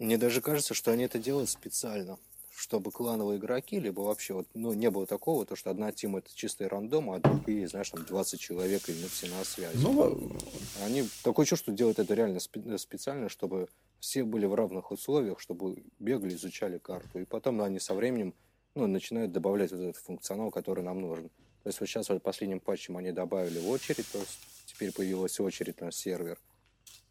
Мне 0.00 0.18
даже 0.18 0.40
кажется, 0.40 0.74
что 0.74 0.90
они 0.90 1.04
это 1.04 1.20
делают 1.20 1.50
специально 1.50 2.18
чтобы 2.58 2.90
клановые 2.90 3.38
игроки, 3.38 3.78
либо 3.78 4.00
вообще 4.00 4.34
вот, 4.34 4.48
ну, 4.52 4.72
не 4.72 4.90
было 4.90 5.06
такого, 5.06 5.46
то, 5.46 5.54
что 5.54 5.70
одна 5.70 5.92
тима 5.92 6.18
это 6.18 6.34
чистый 6.34 6.66
рандом, 6.66 7.08
а 7.12 7.20
другие, 7.20 7.68
знаешь, 7.68 7.88
там 7.90 8.04
20 8.04 8.40
человек 8.40 8.88
и 8.88 8.92
мы 8.94 9.06
все 9.06 9.28
на 9.28 9.44
связи. 9.44 9.78
Ну, 9.80 10.36
они 10.82 11.08
такое 11.22 11.46
чувство 11.46 11.72
делают 11.72 12.00
это 12.00 12.14
реально 12.14 12.40
специально, 12.40 13.28
чтобы 13.28 13.68
все 14.00 14.24
были 14.24 14.46
в 14.46 14.54
равных 14.54 14.90
условиях, 14.90 15.38
чтобы 15.38 15.84
бегали, 16.00 16.34
изучали 16.34 16.78
карту. 16.78 17.20
И 17.20 17.24
потом 17.24 17.62
они 17.62 17.78
со 17.78 17.94
временем 17.94 18.34
ну, 18.74 18.88
начинают 18.88 19.30
добавлять 19.30 19.70
вот 19.70 19.80
этот 19.80 19.96
функционал, 19.96 20.50
который 20.50 20.82
нам 20.82 21.00
нужен. 21.00 21.28
То 21.62 21.68
есть 21.68 21.78
вот 21.78 21.86
сейчас 21.86 22.08
вот 22.08 22.24
последним 22.24 22.58
патчем 22.58 22.96
они 22.96 23.12
добавили 23.12 23.60
очередь, 23.60 24.10
то 24.10 24.18
есть 24.18 24.36
теперь 24.66 24.92
появилась 24.92 25.38
очередь 25.38 25.80
на 25.80 25.92
сервер. 25.92 26.40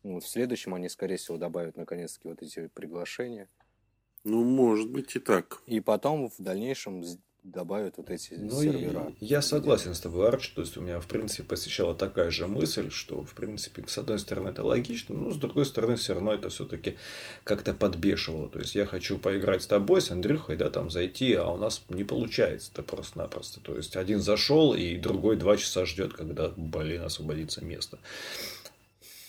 Ну, 0.04 0.20
в 0.20 0.28
следующем 0.28 0.74
они, 0.74 0.90
скорее 0.90 1.16
всего, 1.16 1.38
добавят 1.38 1.78
наконец-таки 1.78 2.28
вот 2.28 2.42
эти 2.42 2.68
приглашения. 2.68 3.48
Ну, 4.28 4.44
может 4.44 4.90
быть 4.90 5.16
и 5.16 5.20
так. 5.20 5.62
И 5.68 5.80
потом 5.80 6.30
в 6.30 6.36
дальнейшем 6.38 7.02
добавят 7.44 7.96
вот 7.96 8.10
эти 8.10 8.34
ну, 8.34 8.62
сервера. 8.62 9.14
Я 9.22 9.42
согласен 9.42 9.94
с 9.94 10.02
тобой, 10.02 10.28
Арч. 10.28 10.50
То 10.50 10.62
есть 10.62 10.76
у 10.76 10.82
меня, 10.82 11.00
в 11.00 11.08
принципе, 11.08 11.44
посещала 11.44 11.96
такая 11.96 12.30
же 12.30 12.46
мысль, 12.46 12.92
что, 12.92 13.24
в 13.24 13.34
принципе, 13.34 13.86
с 13.88 13.98
одной 13.98 14.20
стороны, 14.20 14.50
это 14.50 14.66
логично, 14.66 15.16
но 15.16 15.32
с 15.32 15.38
другой 15.38 15.66
стороны, 15.66 15.96
все 15.96 16.14
равно 16.14 16.34
это 16.34 16.50
все-таки 16.50 16.98
как-то 17.46 17.74
подбешивало. 17.74 18.50
То 18.50 18.60
есть 18.60 18.76
я 18.76 18.86
хочу 18.86 19.18
поиграть 19.18 19.64
с 19.64 19.68
тобой, 19.68 20.02
с 20.02 20.12
Андрюхой, 20.12 20.58
да, 20.58 20.70
там 20.70 20.90
зайти, 20.90 21.34
а 21.34 21.48
у 21.48 21.58
нас 21.58 21.84
не 21.88 22.04
получается 22.04 22.72
это 22.74 22.84
просто-напросто. 22.84 23.62
То 23.62 23.78
есть 23.78 23.96
один 23.96 24.20
зашел, 24.20 24.74
и 24.74 24.98
другой 24.98 25.38
два 25.38 25.56
часа 25.56 25.86
ждет, 25.86 26.14
когда, 26.14 26.52
блин, 26.58 27.04
освободится 27.04 27.64
место. 27.64 27.98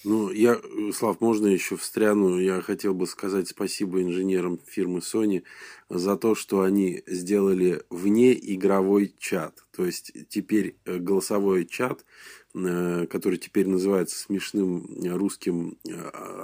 Ну, 0.08 0.30
я, 0.30 0.58
Слав, 0.94 1.20
можно 1.20 1.48
еще 1.48 1.76
встряну? 1.76 2.38
Я 2.38 2.62
хотел 2.62 2.94
бы 2.94 3.06
сказать 3.06 3.46
спасибо 3.48 4.00
инженерам 4.00 4.58
фирмы 4.64 5.00
Sony 5.00 5.42
за 5.90 6.16
то, 6.16 6.34
что 6.34 6.62
они 6.62 7.02
сделали 7.06 7.82
вне 7.90 8.32
игровой 8.32 9.14
чат. 9.18 9.66
То 9.70 9.84
есть 9.84 10.12
теперь 10.30 10.76
э, 10.86 10.96
голосовой 10.96 11.66
чат, 11.66 12.06
э, 12.54 13.06
который 13.10 13.36
теперь 13.36 13.68
называется 13.68 14.18
смешным 14.18 14.88
русским 15.14 15.76
э, 15.86 15.92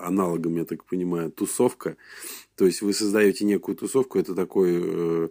аналогом, 0.03 0.57
я 0.57 0.67
так 0.67 0.85
понимаю, 0.85 1.33
тусовка. 1.33 1.97
То 2.57 2.67
есть 2.67 2.83
вы 2.83 2.93
создаете 2.93 3.47
некую 3.47 3.77
тусовку, 3.77 4.19
это 4.19 4.35
такой 4.35 4.75
Э, 4.75 5.29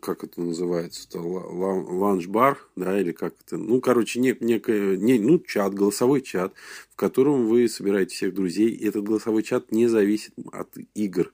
как 0.00 0.24
это 0.24 0.40
называется, 0.40 1.06
-то, 1.08 1.20
ланч-бар, 1.20 2.58
да, 2.76 2.98
или 2.98 3.12
как 3.12 3.34
это, 3.46 3.58
ну, 3.58 3.80
короче, 3.80 4.20
не, 4.20 4.34
некое, 4.40 4.96
не, 4.96 5.18
ну, 5.18 5.38
чат, 5.38 5.74
голосовой 5.74 6.22
чат, 6.22 6.54
в 6.90 6.96
котором 6.96 7.46
вы 7.46 7.68
собираете 7.68 8.14
всех 8.14 8.34
друзей, 8.34 8.70
и 8.70 8.86
этот 8.86 9.04
голосовой 9.04 9.42
чат 9.42 9.70
не 9.70 9.86
зависит 9.86 10.32
от 10.52 10.74
игр. 10.94 11.32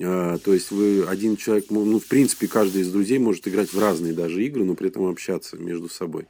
А, 0.00 0.38
то 0.38 0.54
есть 0.54 0.70
вы 0.70 1.04
один 1.04 1.36
человек, 1.36 1.66
ну, 1.70 1.98
в 1.98 2.06
принципе, 2.06 2.46
каждый 2.46 2.82
из 2.82 2.92
друзей 2.92 3.18
может 3.18 3.48
играть 3.48 3.72
в 3.72 3.78
разные 3.78 4.12
даже 4.12 4.44
игры, 4.44 4.64
но 4.64 4.74
при 4.74 4.88
этом 4.88 5.06
общаться 5.06 5.56
между 5.56 5.88
собой. 5.88 6.26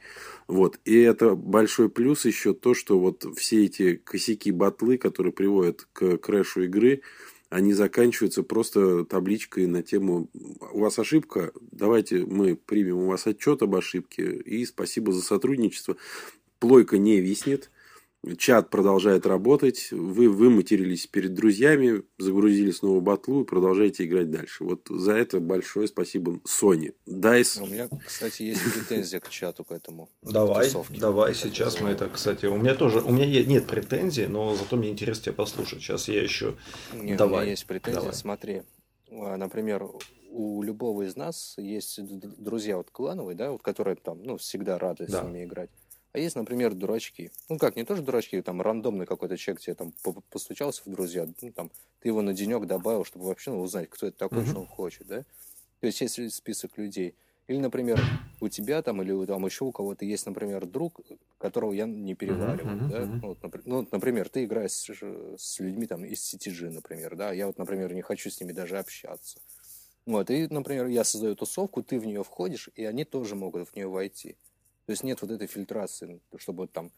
Вот. 0.47 0.79
И 0.85 0.97
это 0.97 1.35
большой 1.35 1.89
плюс 1.89 2.25
еще 2.25 2.53
то, 2.53 2.73
что 2.73 2.99
вот 2.99 3.25
все 3.37 3.65
эти 3.65 3.95
косяки 3.95 4.51
батлы, 4.51 4.97
которые 4.97 5.33
приводят 5.33 5.87
к 5.93 6.17
крэшу 6.17 6.63
игры, 6.63 7.01
они 7.49 7.73
заканчиваются 7.73 8.43
просто 8.43 9.05
табличкой 9.05 9.65
на 9.65 9.81
тему 9.81 10.29
«У 10.71 10.79
вас 10.79 10.99
ошибка, 10.99 11.51
давайте 11.71 12.25
мы 12.25 12.55
примем 12.55 12.97
у 12.97 13.07
вас 13.07 13.25
отчет 13.25 13.61
об 13.63 13.75
ошибке 13.75 14.35
и 14.35 14.65
спасибо 14.65 15.11
за 15.11 15.21
сотрудничество». 15.21 15.97
Плойка 16.59 16.97
не 16.97 17.21
виснет, 17.21 17.71
чат 18.37 18.69
продолжает 18.69 19.25
работать, 19.25 19.91
вы 19.91 20.29
выматерились 20.29 21.07
перед 21.07 21.33
друзьями, 21.33 22.03
загрузили 22.17 22.71
снова 22.71 22.99
батлу 22.99 23.41
и 23.41 23.45
продолжаете 23.45 24.05
играть 24.05 24.29
дальше. 24.29 24.63
Вот 24.63 24.87
за 24.89 25.13
это 25.13 25.39
большое 25.39 25.87
спасибо 25.87 26.39
Sony. 26.47 26.93
Дайс. 27.05 27.57
У 27.57 27.65
меня, 27.65 27.87
кстати, 28.05 28.43
есть 28.43 28.61
претензия 28.73 29.19
к 29.19 29.29
чату 29.29 29.63
к 29.63 29.71
этому. 29.71 30.09
Давай, 30.21 30.65
тусовке. 30.65 30.99
давай, 30.99 31.33
сейчас 31.33 31.79
мы 31.79 31.89
это, 31.89 32.09
кстати, 32.09 32.45
у 32.45 32.57
меня 32.57 32.75
тоже, 32.75 32.99
у 32.99 33.11
меня 33.11 33.25
нет 33.25 33.67
претензий, 33.67 34.27
но 34.27 34.55
зато 34.55 34.75
мне 34.75 34.89
интересно 34.89 35.25
тебя 35.25 35.33
послушать. 35.33 35.81
Сейчас 35.81 36.07
я 36.07 36.21
еще... 36.21 36.55
Нет, 36.93 37.17
давай. 37.17 37.39
у 37.39 37.41
меня 37.41 37.51
есть 37.51 37.65
претензия, 37.65 38.01
давай. 38.01 38.15
смотри. 38.15 38.61
А, 39.11 39.37
например, 39.37 39.89
у 40.29 40.61
любого 40.61 41.03
из 41.03 41.15
нас 41.15 41.55
есть 41.57 41.99
друзья 42.37 42.77
вот 42.77 42.91
клановые, 42.91 43.35
да, 43.35 43.51
вот 43.51 43.61
которые 43.61 43.95
там, 43.95 44.21
ну, 44.23 44.37
всегда 44.37 44.77
рады 44.77 45.07
да. 45.07 45.21
с 45.21 45.25
ними 45.25 45.43
играть. 45.43 45.69
А 46.11 46.19
есть, 46.19 46.35
например, 46.35 46.73
дурачки. 46.73 47.31
Ну 47.49 47.57
как, 47.59 47.75
не 47.75 47.83
тоже 47.83 48.01
дурачки, 48.01 48.41
там 48.41 48.61
рандомный 48.61 49.05
какой-то 49.05 49.37
человек 49.37 49.61
тебе 49.61 49.75
там 49.75 49.93
постучался 50.29 50.81
в 50.85 50.89
друзья, 50.89 51.27
ну 51.41 51.51
там 51.51 51.71
ты 51.99 52.09
его 52.09 52.21
на 52.21 52.33
денек 52.33 52.65
добавил, 52.65 53.05
чтобы 53.05 53.25
вообще 53.25 53.51
ну, 53.51 53.61
узнать, 53.61 53.89
кто 53.89 54.07
это 54.07 54.17
такой, 54.17 54.39
mm-hmm. 54.39 54.49
что 54.49 54.59
он 54.61 54.67
хочет, 54.67 55.07
да? 55.07 55.23
То 55.79 55.87
есть 55.87 56.01
есть 56.01 56.33
список 56.33 56.77
людей. 56.77 57.15
Или, 57.47 57.57
например, 57.57 57.99
у 58.41 58.47
тебя 58.47 58.81
там 58.81 59.01
или 59.01 59.25
там 59.25 59.43
еще 59.45 59.65
у 59.65 59.71
кого-то 59.71 60.05
есть, 60.05 60.25
например, 60.25 60.67
друг, 60.67 60.99
которого 61.39 61.73
я 61.73 61.85
не 61.85 62.13
перевариваю, 62.15 62.77
mm-hmm. 62.77 62.89
да? 62.89 63.05
Ну, 63.05 63.27
вот, 63.27 63.43
например, 63.43 63.67
ну, 63.67 63.87
например, 63.91 64.29
ты 64.29 64.45
играешь 64.45 64.71
с, 64.71 64.89
с 65.37 65.59
людьми 65.59 65.87
там 65.87 66.05
из 66.05 66.33
CTG, 66.33 66.69
например, 66.69 67.15
да? 67.15 67.31
Я 67.33 67.47
вот, 67.47 67.57
например, 67.57 67.93
не 67.93 68.01
хочу 68.01 68.29
с 68.29 68.39
ними 68.39 68.51
даже 68.51 68.77
общаться. 68.77 69.39
Вот, 70.05 70.29
и, 70.31 70.47
например, 70.47 70.87
я 70.87 71.03
создаю 71.03 71.35
тусовку, 71.35 71.83
ты 71.83 71.99
в 71.99 72.05
нее 72.05 72.23
входишь, 72.23 72.69
и 72.75 72.83
они 72.83 73.03
тоже 73.03 73.35
могут 73.35 73.69
в 73.69 73.75
нее 73.75 73.87
войти. 73.87 74.37
То 74.89 74.93
есть 74.93 75.03
нет 75.03 75.21
вот 75.21 75.29
этой 75.29 75.45
фильтрации, 75.45 76.19
чтобы 76.37 76.65
там 76.65 76.89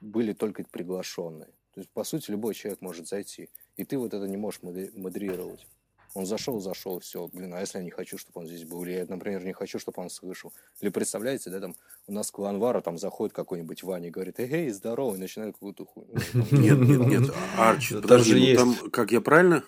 были 0.00 0.32
только 0.32 0.62
приглашенные. 0.62 1.48
То 1.74 1.80
есть, 1.80 1.90
по 1.90 2.04
сути, 2.04 2.30
любой 2.30 2.54
человек 2.54 2.80
может 2.80 3.08
зайти. 3.08 3.48
И 3.76 3.84
ты 3.84 3.98
вот 3.98 4.14
это 4.14 4.28
не 4.28 4.36
можешь 4.36 4.62
модерировать. 4.62 5.66
Он 6.14 6.24
зашел, 6.24 6.60
зашел, 6.60 7.00
все, 7.00 7.26
блин, 7.26 7.52
а 7.52 7.58
если 7.58 7.78
я 7.78 7.84
не 7.84 7.90
хочу, 7.90 8.16
чтобы 8.16 8.42
он 8.42 8.46
здесь 8.46 8.62
был? 8.62 8.84
Или 8.84 8.92
я, 8.92 9.06
например, 9.08 9.44
не 9.44 9.52
хочу, 9.52 9.80
чтобы 9.80 10.00
он 10.00 10.08
слышал. 10.08 10.52
Или 10.80 10.90
представляете, 10.90 11.50
да, 11.50 11.58
там 11.58 11.74
у 12.06 12.12
нас 12.12 12.30
к 12.30 12.38
Ланвара 12.38 12.80
там 12.80 12.96
заходит 12.96 13.34
какой-нибудь 13.34 13.82
Ваня 13.82 14.06
и 14.06 14.10
говорит, 14.12 14.38
эй, 14.38 14.70
здорово, 14.70 15.16
и 15.16 15.18
начинает 15.18 15.54
какую-то 15.54 15.84
хуйню. 15.84 16.14
Нет, 16.52 16.78
нет, 16.78 17.06
нет, 17.08 17.34
Арчи, 17.58 17.94
подожди, 17.96 18.56
ну 18.56 18.56
там, 18.56 18.90
как 18.92 19.10
я 19.10 19.20
правильно 19.20 19.64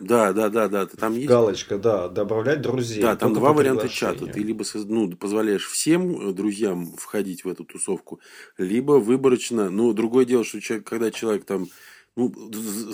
да, 0.00 0.32
да, 0.32 0.48
да, 0.48 0.68
да. 0.68 0.86
Там 0.86 1.14
есть... 1.14 1.26
Галочка, 1.26 1.78
да, 1.78 2.08
добавлять 2.08 2.62
друзей. 2.62 3.02
Да, 3.02 3.16
там 3.16 3.34
два 3.34 3.52
варианта 3.52 3.88
чата. 3.88 4.26
Ты 4.26 4.40
либо 4.40 4.64
ну, 4.86 5.10
позволяешь 5.12 5.66
всем 5.68 6.30
э, 6.30 6.32
друзьям 6.32 6.96
входить 6.96 7.44
в 7.44 7.48
эту 7.48 7.64
тусовку, 7.64 8.20
либо 8.56 8.92
выборочно. 8.92 9.70
Ну, 9.70 9.92
другое 9.92 10.24
дело, 10.24 10.44
что 10.44 10.60
человек, 10.60 10.86
когда 10.86 11.10
человек 11.10 11.44
там 11.44 11.66
Ну, 12.16 12.32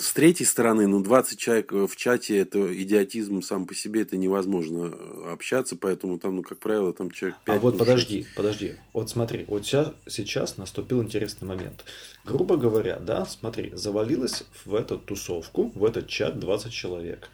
с 0.01 0.13
третьей 0.13 0.47
стороны, 0.47 0.87
ну, 0.87 1.03
20 1.03 1.37
человек 1.37 1.71
в 1.71 1.95
чате, 1.95 2.39
это 2.39 2.59
идиотизм 2.81 3.43
сам 3.43 3.67
по 3.67 3.75
себе, 3.75 4.01
это 4.01 4.17
невозможно 4.17 4.91
э, 4.91 5.31
общаться, 5.31 5.75
поэтому 5.75 6.17
там, 6.17 6.37
ну, 6.37 6.41
как 6.41 6.57
правило, 6.57 6.91
там 6.91 7.11
человек 7.11 7.37
5. 7.45 7.55
А 7.55 7.59
вот 7.59 7.77
подожди, 7.77 8.25
подожди. 8.35 8.77
Вот 8.93 9.11
смотри, 9.11 9.45
вот 9.47 9.63
сейчас, 9.63 9.93
сейчас 10.07 10.57
наступил 10.57 11.03
интересный 11.03 11.47
момент. 11.47 11.85
Грубо 12.25 12.57
говоря, 12.57 12.97
да, 12.97 13.27
смотри, 13.27 13.71
завалилось 13.75 14.43
в 14.65 14.73
эту 14.73 14.97
тусовку, 14.97 15.71
в 15.75 15.85
этот 15.85 16.07
чат 16.07 16.39
20 16.39 16.73
человек. 16.73 17.29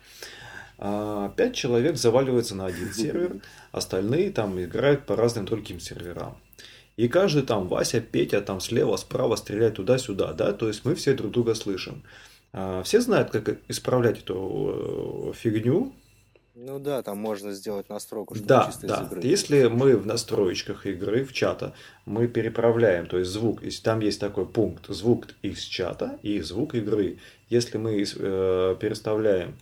А 0.79 1.29
5 1.29 1.55
человек 1.55 1.95
заваливается 1.95 2.55
на 2.55 2.65
один 2.65 2.93
сервер, 2.93 3.39
остальные 3.71 4.31
там 4.31 4.61
играют 4.61 5.05
по 5.05 5.15
разным 5.15 5.45
другим 5.45 5.79
серверам. 5.79 6.37
И 6.97 7.07
каждый 7.07 7.43
там, 7.43 7.67
Вася, 7.67 8.01
Петя, 8.01 8.41
там 8.41 8.59
слева, 8.59 8.97
справа 8.97 9.35
стреляет 9.35 9.75
туда-сюда, 9.75 10.33
да, 10.33 10.51
то 10.51 10.67
есть 10.67 10.83
мы 10.83 10.95
все 10.95 11.13
друг 11.13 11.31
друга 11.31 11.53
слышим. 11.53 12.03
А, 12.53 12.81
все 12.81 13.01
знают, 13.01 13.29
как 13.29 13.59
исправлять 13.67 14.19
эту 14.19 15.29
э, 15.29 15.33
фигню. 15.35 15.93
Ну 16.55 16.79
да, 16.79 17.03
там 17.03 17.19
можно 17.19 17.51
сделать 17.51 17.87
настройку, 17.87 18.33
что 18.33 18.43
да, 18.43 18.65
чисто 18.65 18.87
да. 18.87 18.95
из 18.95 19.07
игры. 19.07 19.21
Если 19.23 19.67
мы 19.67 19.95
в 19.95 20.07
настроечках 20.07 20.87
игры, 20.87 21.23
в 21.23 21.33
чата, 21.33 21.75
мы 22.05 22.27
переправляем, 22.27 23.05
то 23.05 23.19
есть 23.19 23.29
звук, 23.29 23.61
если 23.61 23.83
там 23.83 23.99
есть 23.99 24.19
такой 24.19 24.47
пункт, 24.47 24.87
звук 24.87 25.27
из 25.43 25.59
чата 25.59 26.17
и 26.23 26.41
звук 26.41 26.73
игры. 26.73 27.19
Если 27.49 27.77
мы 27.77 28.01
э, 28.01 28.75
переставляем 28.79 29.53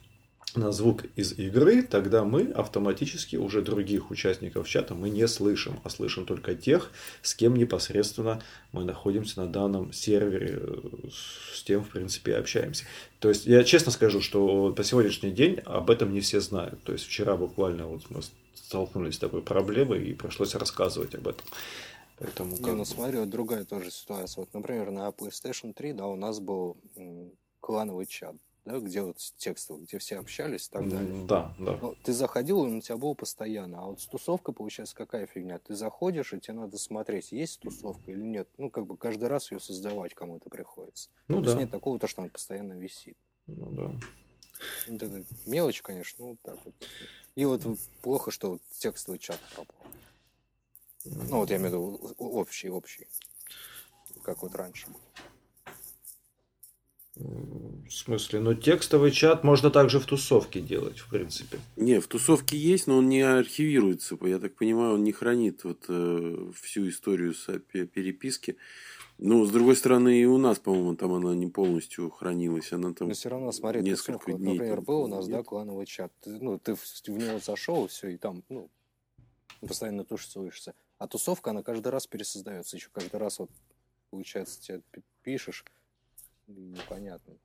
на 0.56 0.72
звук 0.72 1.06
из 1.16 1.38
игры, 1.38 1.84
тогда 1.84 2.24
мы 2.24 2.52
автоматически 2.52 3.36
уже 3.36 3.62
других 3.62 4.12
участников 4.12 4.68
чата 4.68 4.96
мы 4.96 5.10
не 5.10 5.28
слышим, 5.28 5.80
а 5.84 5.90
слышим 5.90 6.26
только 6.26 6.56
тех, 6.56 6.92
с 7.22 7.36
кем 7.36 7.56
непосредственно 7.56 8.42
мы 8.72 8.84
находимся 8.84 9.42
на 9.42 9.48
данном 9.48 9.94
сервере, 9.94 10.62
с 11.54 11.64
тем, 11.64 11.84
в 11.84 11.90
принципе, 11.90 12.36
общаемся. 12.36 12.86
То 13.20 13.30
есть 13.30 13.46
я 13.46 13.64
честно 13.64 13.92
скажу, 13.92 14.22
что 14.22 14.74
по 14.74 14.84
сегодняшний 14.84 15.32
день 15.32 15.60
об 15.66 15.90
этом 15.90 16.14
не 16.14 16.22
все 16.22 16.40
знают. 16.40 16.82
То 16.84 16.94
есть 16.94 17.06
вчера 17.06 17.36
буквально 17.36 17.88
вот 17.88 18.10
мы 18.10 18.22
столкнулись 18.54 19.16
с 19.16 19.20
такой 19.20 19.42
проблемой 19.42 20.04
и 20.04 20.14
пришлось 20.14 20.56
рассказывать 20.56 21.16
об 21.16 21.28
этом. 21.28 21.46
Поэтому 22.18 22.56
как... 22.58 22.66
Не, 22.66 22.72
ну 22.74 22.86
смотри, 22.86 23.20
вот 23.20 23.30
другая 23.30 23.66
тоже 23.66 23.92
ситуация. 23.92 24.42
Вот, 24.42 24.54
например, 24.54 24.92
на 24.92 25.10
PlayStation 25.10 25.74
3, 25.74 25.94
да, 25.94 26.08
у 26.08 26.16
нас 26.16 26.40
был 26.40 26.78
клановый 27.60 28.06
чат 28.06 28.36
да, 28.66 28.80
где 28.80 29.04
вот 29.04 29.18
текстовый, 29.38 29.84
где 29.84 30.00
все 30.00 30.18
общались 30.18 30.68
и 30.68 30.72
так 30.72 30.90
далее. 30.90 31.26
Да, 31.26 31.56
да. 31.60 31.78
Но 31.82 31.96
ты 32.04 32.14
заходил, 32.14 32.62
он 32.62 32.78
у 32.78 32.82
тебя 32.82 32.98
был 32.98 33.14
постоянно. 33.14 33.84
А 33.84 33.86
вот 33.86 34.02
с 34.02 34.08
тусовкой, 34.08 34.56
получается, 34.56 34.96
какая 34.96 35.28
фигня? 35.28 35.60
Ты 35.60 35.76
заходишь, 35.76 36.34
и 36.34 36.40
тебе 36.40 36.56
надо 36.56 36.78
смотреть, 36.80 37.32
есть 37.32 37.60
тусовка 37.60 38.12
или 38.12 38.22
нет. 38.22 38.50
Ну, 38.58 38.72
как 38.72 38.88
бы 38.88 38.98
каждый 38.98 39.30
раз 39.30 39.52
ее 39.52 39.60
создавать 39.60 40.16
кому-то 40.16 40.50
приходится. 40.50 41.10
Ну, 41.28 41.38
То 41.38 41.42
да. 41.44 41.50
есть 41.52 41.60
нет 41.62 41.72
такого, 41.72 42.00
то, 42.00 42.08
что 42.08 42.24
он 42.24 42.30
постоянно 42.30 42.74
висит. 42.74 43.18
Ну, 43.46 43.70
да. 43.72 43.92
Вот 44.88 45.04
это 45.04 45.24
мелочь, 45.46 45.82
конечно, 45.82 46.26
ну, 46.26 46.38
так 46.42 46.58
вот. 46.66 46.74
И 47.36 47.46
вот 47.46 47.62
плохо, 48.02 48.32
что 48.32 48.52
вот 48.52 48.62
текстовый 48.80 49.20
чат 49.20 49.40
пропал. 49.54 49.86
Ну, 51.06 51.38
вот 51.38 51.52
я 51.52 51.58
имею 51.58 51.70
в 51.70 51.74
виду 51.74 52.16
общий, 52.18 52.70
общий. 52.70 53.08
Как 54.24 54.42
вот 54.42 54.56
раньше 54.56 54.88
был. 54.88 55.00
В 57.16 57.90
смысле? 57.90 58.42
Ну, 58.42 58.54
текстовый 58.56 59.12
чат 59.12 59.44
можно 59.44 59.72
также 59.72 60.00
в 60.00 60.06
тусовке 60.06 60.60
делать, 60.60 61.00
в 61.00 61.10
принципе. 61.10 61.60
Не, 61.78 62.02
в 62.02 62.08
тусовке 62.08 62.58
есть, 62.58 62.88
но 62.88 62.98
он 62.98 63.08
не 63.08 63.22
архивируется. 63.22 64.18
Я 64.22 64.40
так 64.40 64.56
понимаю, 64.56 64.96
он 64.96 65.04
не 65.04 65.14
хранит 65.14 65.64
вот 65.64 65.86
э, 65.88 66.52
всю 66.62 66.90
историю 66.90 67.34
с 67.34 67.48
переписки. 67.60 68.58
Ну, 69.18 69.46
с 69.46 69.52
другой 69.52 69.78
стороны, 69.78 70.20
и 70.20 70.26
у 70.26 70.38
нас, 70.38 70.60
по-моему, 70.60 70.98
там 70.98 71.14
она 71.14 71.34
не 71.34 71.48
полностью 71.48 72.10
хранилась. 72.10 72.74
Она 72.74 72.94
там 72.94 73.08
Но 73.08 73.14
все 73.14 73.30
равно, 73.30 73.54
смотри, 73.54 73.82
несколько 73.82 74.20
тусовка, 74.20 74.34
дней. 74.34 74.58
Например, 74.58 74.82
был 74.82 75.04
у 75.04 75.08
нас, 75.08 75.26
нет. 75.28 75.38
да, 75.38 75.44
клановый 75.44 75.86
чат. 75.86 76.12
Ты, 76.20 76.32
ну, 76.32 76.60
ты 76.60 76.76
в, 76.76 76.82
в 76.82 77.10
него 77.10 77.40
зашел, 77.40 77.88
все, 77.88 78.10
и 78.10 78.18
там, 78.18 78.44
ну, 78.50 78.70
постоянно 79.62 80.04
тушится. 80.04 80.74
А 80.98 81.08
тусовка, 81.08 81.52
она 81.52 81.64
каждый 81.64 81.90
раз 81.90 82.08
пересоздается. 82.08 82.76
Еще 82.76 82.90
каждый 82.92 83.18
раз, 83.18 83.40
вот, 83.40 83.50
получается, 84.10 84.62
тебе 84.62 84.82
пишешь, 85.24 85.64
непонятно. 86.48 87.36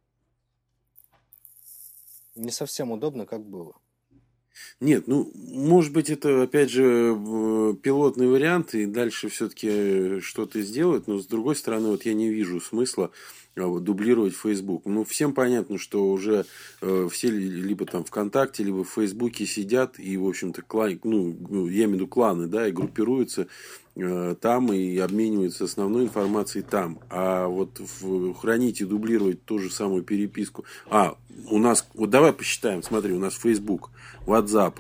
Не 2.35 2.51
совсем 2.51 2.91
удобно, 2.91 3.27
как 3.27 3.45
было. 3.45 3.75
Нет, 4.79 5.07
ну, 5.07 5.31
может 5.35 5.93
быть, 5.93 6.11
это, 6.11 6.43
опять 6.43 6.71
же, 6.71 7.15
пилотный 7.83 8.29
вариант, 8.29 8.75
и 8.75 8.87
дальше 8.87 9.29
все-таки 9.29 10.21
что-то 10.21 10.61
сделать, 10.61 11.07
но, 11.07 11.19
с 11.19 11.27
другой 11.27 11.57
стороны, 11.57 11.89
вот 11.89 12.05
я 12.05 12.15
не 12.15 12.29
вижу 12.29 12.61
смысла 12.61 13.05
вот, 13.05 13.15
дублировать 13.57 14.35
Facebook. 14.35 14.83
Ну, 14.87 15.05
всем 15.05 15.33
понятно, 15.33 15.79
что 15.79 16.11
уже 16.11 16.47
э, 16.81 17.09
все 17.11 17.31
либо 17.31 17.85
там 17.87 18.05
ВКонтакте, 18.05 18.65
либо 18.65 18.85
в 18.85 18.91
Фейсбуке 18.91 19.47
сидят 19.47 19.99
и, 19.99 20.17
в 20.17 20.27
общем-то, 20.27 20.63
клан, 20.63 21.01
ну, 21.05 21.37
ну, 21.49 21.67
я 21.67 21.85
имею 21.85 21.91
в 21.91 21.95
виду 21.95 22.07
кланы, 22.07 22.47
да, 22.47 22.69
и 22.69 22.73
группируются 22.73 23.49
Э, 23.97 24.37
там 24.41 24.73
и 24.73 24.97
обмениваются 24.99 25.65
основной 25.65 26.05
информацией 26.05 26.65
там. 26.69 27.01
А 27.11 27.47
вот 27.47 27.81
в, 27.81 28.35
хранить 28.35 28.81
и 28.81 28.85
дублировать 28.85 29.45
ту 29.45 29.59
же 29.59 29.71
самую 29.71 30.03
переписку. 30.03 30.65
А, 30.89 31.17
у 31.51 31.59
нас, 31.59 31.87
вот 31.95 32.11
давай 32.11 32.33
посчитаем, 32.33 32.83
смотри, 32.83 33.13
у 33.13 33.19
нас 33.19 33.35
Facebook, 33.35 33.91
WhatsApp, 34.27 34.75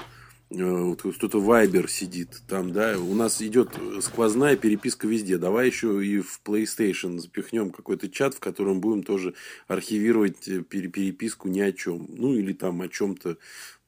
вот 0.51 1.03
кто-то 1.03 1.39
Viber 1.39 1.89
сидит 1.89 2.43
там, 2.49 2.73
да, 2.73 2.99
у 2.99 3.15
нас 3.15 3.41
идет 3.41 3.71
сквозная 4.01 4.57
переписка 4.57 5.07
везде. 5.07 5.39
Давай 5.39 5.67
еще 5.67 6.05
и 6.05 6.21
в 6.21 6.41
PlayStation 6.45 7.19
запихнем 7.19 7.71
какой-то 7.71 8.09
чат, 8.09 8.35
в 8.35 8.41
котором 8.41 8.81
будем 8.81 9.05
тоже 9.05 9.35
архивировать 9.69 10.49
э, 10.49 10.63
переписку 10.63 11.49
ни 11.49 11.61
о 11.61 11.73
чем. 11.73 12.07
Ну, 12.09 12.35
или 12.35 12.53
там 12.53 12.83
о 12.83 12.89
чем-то 12.89 13.39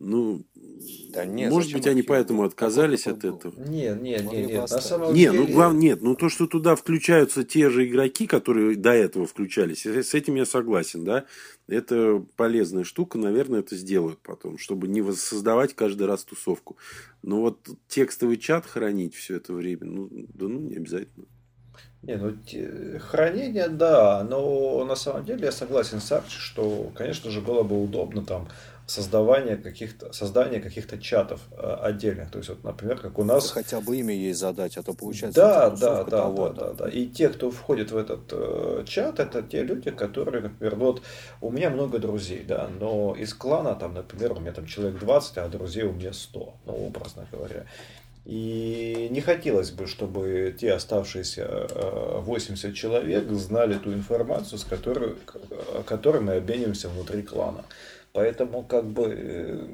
ну, 0.02 0.42
да 1.12 1.24
нет, 1.24 1.50
может 1.50 1.72
быть, 1.72 1.86
они 1.86 2.02
поэтому 2.02 2.42
отказались 2.42 3.06
от 3.06 3.24
этого. 3.24 3.54
Нет, 3.56 4.02
нет, 4.02 4.24
нет, 4.24 4.48
нет. 4.48 4.70
На 4.70 4.80
самом 4.80 5.14
нет, 5.14 5.32
ну, 5.32 5.38
деле... 5.38 5.48
ну 5.48 5.54
главное, 5.54 5.80
нет, 5.80 6.02
ну 6.02 6.16
то, 6.16 6.28
что 6.28 6.46
туда 6.46 6.74
включаются 6.74 7.44
те 7.44 7.70
же 7.70 7.86
игроки, 7.86 8.26
которые 8.26 8.76
до 8.76 8.90
этого 8.90 9.26
включались, 9.26 9.86
с 9.86 10.14
этим 10.14 10.34
я 10.34 10.44
согласен, 10.44 11.04
да. 11.04 11.24
Это 11.68 12.24
полезная 12.36 12.82
штука, 12.82 13.16
наверное, 13.16 13.60
это 13.60 13.76
сделают 13.76 14.18
потом, 14.22 14.58
чтобы 14.58 14.88
не 14.88 15.00
воссоздавать 15.00 15.74
каждый 15.74 16.08
раз 16.08 16.24
тусовку. 16.24 16.76
Но 17.22 17.40
вот 17.40 17.68
текстовый 17.86 18.36
чат 18.36 18.66
хранить 18.66 19.14
все 19.14 19.36
это 19.36 19.52
время, 19.52 19.84
ну, 19.84 20.08
да 20.10 20.48
ну 20.48 20.58
не 20.58 20.76
обязательно. 20.76 21.26
Не, 22.02 22.16
ну 22.16 22.36
хранение, 22.98 23.68
да, 23.68 24.26
но 24.28 24.84
на 24.84 24.96
самом 24.96 25.24
деле 25.24 25.44
я 25.44 25.52
согласен 25.52 26.00
с 26.00 26.10
Арчи, 26.10 26.36
что, 26.36 26.90
конечно 26.96 27.30
же, 27.30 27.40
было 27.40 27.62
бы 27.62 27.80
удобно 27.80 28.24
там 28.24 28.48
создавание 28.86 29.56
каких-то, 29.56 30.12
создание 30.12 30.60
каких-то 30.60 30.98
чатов 30.98 31.40
э, 31.52 31.76
отдельных. 31.82 32.30
То 32.30 32.38
есть, 32.38 32.50
вот, 32.50 32.64
например, 32.64 32.98
как 32.98 33.18
у 33.18 33.24
нас... 33.24 33.50
Хотя 33.50 33.80
бы 33.80 33.96
имя 33.96 34.14
ей 34.14 34.32
задать, 34.32 34.76
а 34.76 34.82
то 34.82 34.92
получается... 34.92 35.40
Да, 35.40 35.70
да, 35.70 36.04
да, 36.04 36.28
да, 36.28 36.48
да, 36.50 36.72
да. 36.72 36.88
И 36.88 37.06
те, 37.06 37.28
кто 37.28 37.50
входит 37.50 37.90
в 37.92 37.96
этот 37.96 38.32
э, 38.32 38.84
чат, 38.86 39.20
это 39.20 39.42
те 39.42 39.62
люди, 39.62 39.90
которые, 39.90 40.42
например, 40.42 40.76
вот 40.76 41.02
у 41.40 41.50
меня 41.50 41.70
много 41.70 41.98
друзей, 41.98 42.44
да, 42.46 42.68
но 42.80 43.14
из 43.14 43.34
клана, 43.34 43.74
там, 43.74 43.94
например, 43.94 44.32
у 44.32 44.40
меня 44.40 44.52
там 44.52 44.66
человек 44.66 44.98
20, 44.98 45.38
а 45.38 45.48
друзей 45.48 45.84
у 45.84 45.92
меня 45.92 46.12
100, 46.12 46.54
ну, 46.66 46.86
образно 46.86 47.26
говоря. 47.30 47.66
И 48.24 49.08
не 49.10 49.20
хотелось 49.20 49.72
бы, 49.72 49.88
чтобы 49.88 50.54
те 50.58 50.72
оставшиеся 50.72 51.66
80 52.20 52.64
э, 52.64 52.72
человек 52.72 53.28
знали 53.30 53.74
ту 53.78 53.92
информацию, 53.92 54.58
с 54.58 54.64
которой, 54.64 55.16
которой 55.86 56.20
мы 56.20 56.34
обмениваемся 56.34 56.88
внутри 56.88 57.22
клана. 57.22 57.64
Поэтому 58.12 58.62
как 58.64 58.86
бы... 58.86 59.14
Э, 59.16 59.68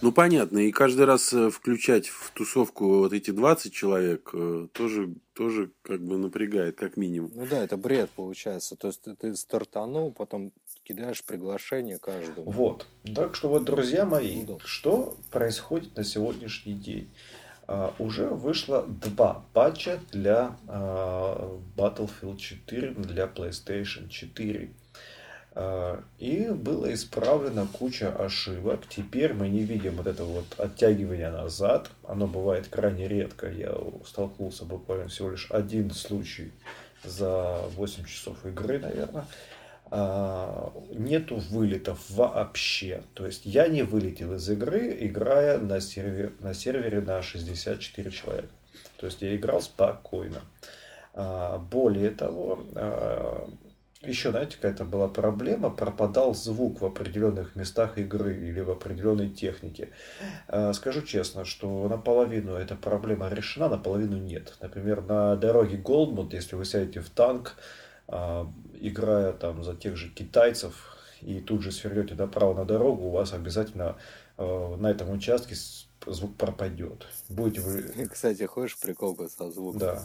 ну, 0.00 0.12
понятно. 0.12 0.58
И 0.58 0.70
каждый 0.70 1.04
раз 1.04 1.32
э, 1.32 1.50
включать 1.50 2.08
в 2.08 2.30
тусовку 2.30 2.98
вот 2.98 3.12
эти 3.12 3.30
20 3.30 3.72
человек 3.72 4.30
э, 4.32 4.68
тоже, 4.72 5.14
тоже 5.34 5.70
как 5.82 6.00
бы 6.00 6.16
напрягает, 6.16 6.76
как 6.76 6.96
минимум. 6.96 7.32
Ну 7.34 7.46
да, 7.46 7.64
это 7.64 7.76
бред 7.76 8.10
получается. 8.10 8.76
То 8.76 8.88
есть 8.88 9.02
ты 9.02 9.34
стартанул, 9.34 10.12
потом 10.12 10.52
кидаешь 10.84 11.24
приглашение 11.24 11.98
каждому. 11.98 12.50
Вот. 12.50 12.86
Так 13.14 13.34
что 13.34 13.48
вот, 13.48 13.64
друзья 13.64 14.06
мои, 14.06 14.42
ну, 14.46 14.58
да. 14.58 14.64
что 14.64 15.16
происходит 15.30 15.96
на 15.96 16.04
сегодняшний 16.04 16.74
день? 16.74 17.10
Uh, 17.66 17.92
уже 17.98 18.28
вышло 18.28 18.86
два 18.86 19.44
патча 19.52 20.00
для 20.10 20.56
uh, 20.68 21.60
Battlefield 21.76 22.38
4 22.38 22.92
для 22.92 23.26
PlayStation 23.26 24.08
4. 24.08 24.70
А, 25.54 26.02
и 26.18 26.48
было 26.50 26.92
исправлено 26.92 27.66
куча 27.66 28.14
ошибок. 28.14 28.82
Теперь 28.88 29.32
мы 29.34 29.48
не 29.48 29.62
видим 29.62 29.96
вот 29.96 30.06
этого 30.06 30.28
вот 30.28 30.46
оттягивания 30.58 31.30
назад. 31.30 31.90
Оно 32.04 32.26
бывает 32.26 32.68
крайне 32.68 33.08
редко. 33.08 33.50
Я 33.50 33.74
столкнулся 34.06 34.64
буквально 34.64 35.08
всего 35.08 35.30
лишь 35.30 35.50
один 35.50 35.90
случай 35.90 36.52
за 37.04 37.62
8 37.76 38.04
часов 38.04 38.44
игры, 38.46 38.78
наверное. 38.78 39.26
А, 39.90 40.72
нету 40.90 41.36
вылетов 41.36 41.98
вообще. 42.10 43.02
То 43.14 43.26
есть 43.26 43.46
я 43.46 43.68
не 43.68 43.82
вылетел 43.82 44.34
из 44.34 44.48
игры, 44.50 44.96
играя 45.00 45.58
на, 45.58 45.80
сервер, 45.80 46.32
на 46.40 46.52
сервере 46.52 47.00
на 47.00 47.22
64 47.22 48.10
человека. 48.10 48.48
То 48.98 49.06
есть 49.06 49.22
я 49.22 49.34
играл 49.34 49.62
спокойно. 49.62 50.42
А, 51.14 51.58
более 51.58 52.10
того, 52.10 52.64
еще, 54.02 54.30
знаете, 54.30 54.54
какая-то 54.56 54.84
была 54.84 55.08
проблема, 55.08 55.70
пропадал 55.70 56.32
звук 56.34 56.80
в 56.80 56.84
определенных 56.84 57.56
местах 57.56 57.98
игры 57.98 58.36
или 58.36 58.60
в 58.60 58.70
определенной 58.70 59.28
технике. 59.28 59.90
А, 60.46 60.72
скажу 60.72 61.02
честно, 61.02 61.44
что 61.44 61.88
наполовину 61.88 62.52
эта 62.54 62.76
проблема 62.76 63.28
решена, 63.28 63.68
наполовину 63.68 64.16
нет. 64.16 64.56
Например, 64.60 65.02
на 65.02 65.34
дороге 65.34 65.76
Голдмут, 65.76 66.32
если 66.32 66.54
вы 66.54 66.64
сядете 66.64 67.00
в 67.00 67.10
танк, 67.10 67.56
а, 68.06 68.48
играя 68.74 69.32
там 69.32 69.64
за 69.64 69.74
тех 69.74 69.96
же 69.96 70.10
китайцев, 70.10 70.96
и 71.20 71.40
тут 71.40 71.62
же 71.62 71.72
свернете 71.72 72.14
направо 72.14 72.54
на 72.54 72.64
дорогу, 72.64 73.06
у 73.06 73.10
вас 73.10 73.32
обязательно 73.32 73.96
а, 74.36 74.76
на 74.76 74.92
этом 74.92 75.10
участке 75.10 75.56
звук 76.06 76.36
пропадет. 76.36 77.08
Будете 77.28 77.62
вы... 77.62 78.08
Кстати, 78.12 78.44
хочешь 78.44 78.78
прикол 78.78 79.18
со 79.28 79.50
звуком? 79.50 79.80
Да 79.80 80.02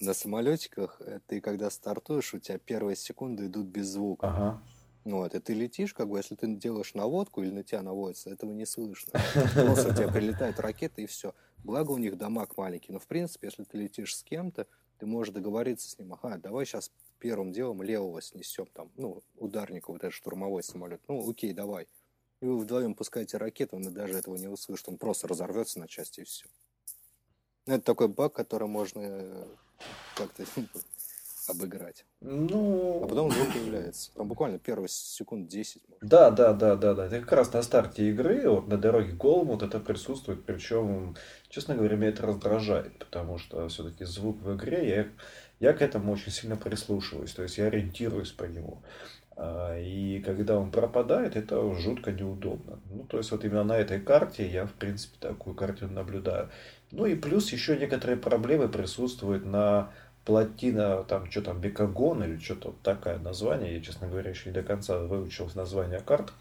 на 0.00 0.14
самолетиках 0.14 1.00
э, 1.00 1.20
ты 1.26 1.40
когда 1.40 1.70
стартуешь, 1.70 2.34
у 2.34 2.38
тебя 2.38 2.58
первые 2.58 2.96
секунды 2.96 3.46
идут 3.46 3.66
без 3.66 3.88
звука. 3.88 4.28
Ага. 4.28 4.62
Ну, 5.04 5.18
вот, 5.18 5.34
и 5.34 5.38
ты 5.38 5.52
летишь, 5.52 5.92
как 5.92 6.08
бы, 6.08 6.18
если 6.18 6.34
ты 6.34 6.46
делаешь 6.54 6.94
наводку 6.94 7.42
или 7.42 7.50
на 7.50 7.62
тебя 7.62 7.82
наводится, 7.82 8.30
этого 8.30 8.52
не 8.52 8.64
слышно. 8.64 9.12
Просто 9.54 9.90
у 9.90 9.94
тебя 9.94 10.08
прилетает 10.08 10.58
ракета 10.60 11.02
и 11.02 11.06
все. 11.06 11.34
Благо 11.62 11.90
у 11.90 11.98
них 11.98 12.16
дамаг 12.16 12.56
маленький. 12.56 12.92
Но, 12.92 12.98
в 12.98 13.06
принципе, 13.06 13.48
если 13.48 13.64
ты 13.64 13.76
летишь 13.76 14.16
с 14.16 14.22
кем-то, 14.22 14.66
ты 14.98 15.06
можешь 15.06 15.34
договориться 15.34 15.90
с 15.90 15.98
ним. 15.98 16.14
Ага, 16.14 16.38
давай 16.38 16.64
сейчас 16.64 16.90
первым 17.18 17.52
делом 17.52 17.82
левого 17.82 18.22
снесем, 18.22 18.66
там, 18.72 18.90
ну, 18.96 19.22
ударника, 19.36 19.90
вот 19.90 20.02
этот 20.02 20.12
штурмовой 20.12 20.62
самолет. 20.62 21.00
Ну, 21.08 21.28
окей, 21.28 21.52
давай. 21.52 21.86
И 22.40 22.46
вы 22.46 22.58
вдвоем 22.58 22.94
пускаете 22.94 23.36
ракету, 23.36 23.76
он 23.76 23.82
даже 23.82 24.14
этого 24.14 24.36
не 24.36 24.48
услышит. 24.48 24.88
Он 24.88 24.98
просто 24.98 25.28
разорвется 25.28 25.78
на 25.80 25.88
части 25.88 26.20
и 26.20 26.24
все. 26.24 26.46
Ну, 27.66 27.74
это 27.74 27.84
такой 27.84 28.08
баг, 28.08 28.34
который 28.34 28.68
можно 28.68 29.00
э, 29.00 29.46
как-то 30.14 30.44
обыграть. 31.48 32.04
Ну... 32.20 33.02
А 33.04 33.08
потом 33.08 33.30
звук 33.30 33.52
появляется. 33.52 34.10
Там 34.14 34.28
буквально 34.28 34.58
первые 34.58 34.88
секунд 34.88 35.48
10. 35.48 35.82
Может. 35.88 36.08
Да, 36.08 36.30
да, 36.30 36.52
да, 36.52 36.76
да, 36.76 36.94
да. 36.94 37.06
Это 37.06 37.20
как 37.20 37.32
раз 37.32 37.52
на 37.52 37.62
старте 37.62 38.08
игры, 38.10 38.48
вот 38.48 38.68
на 38.68 38.78
дороге 38.78 39.12
Голмут 39.12 39.62
это 39.62 39.80
присутствует. 39.80 40.44
Причем, 40.44 41.16
честно 41.48 41.74
говоря, 41.74 41.96
меня 41.96 42.08
это 42.08 42.26
раздражает, 42.26 42.98
потому 42.98 43.38
что 43.38 43.68
все-таки 43.68 44.04
звук 44.04 44.40
в 44.40 44.54
игре, 44.56 44.88
я, 44.88 45.68
я 45.68 45.72
к 45.72 45.82
этому 45.82 46.12
очень 46.12 46.32
сильно 46.32 46.56
прислушиваюсь. 46.56 47.32
То 47.32 47.42
есть 47.42 47.58
я 47.58 47.66
ориентируюсь 47.66 48.32
по 48.32 48.44
нему. 48.44 48.82
А, 49.36 49.76
и 49.78 50.20
когда 50.20 50.58
он 50.58 50.70
пропадает, 50.70 51.36
это 51.36 51.74
жутко 51.74 52.12
неудобно. 52.12 52.80
Ну, 52.90 53.04
то 53.04 53.18
есть 53.18 53.30
вот 53.32 53.44
именно 53.44 53.64
на 53.64 53.76
этой 53.76 54.00
карте 54.00 54.48
я, 54.48 54.66
в 54.66 54.72
принципе, 54.72 55.16
такую 55.18 55.56
картину 55.56 55.92
наблюдаю. 55.92 56.50
Ну 56.94 57.06
и 57.06 57.16
плюс 57.16 57.52
еще 57.52 57.76
некоторые 57.76 58.16
проблемы 58.16 58.68
присутствуют 58.68 59.44
на 59.44 59.90
плотина, 60.24 61.02
там 61.04 61.28
что 61.30 61.42
там, 61.42 61.60
Бекагон 61.60 62.22
или 62.22 62.38
что-то 62.38 62.68
вот 62.68 62.80
такое 62.82 63.18
название. 63.18 63.74
Я, 63.74 63.80
честно 63.80 64.06
говоря, 64.06 64.30
еще 64.30 64.50
не 64.50 64.54
до 64.54 64.62
конца 64.62 64.98
выучил 64.98 65.50
название 65.54 66.00
карт. 66.00 66.32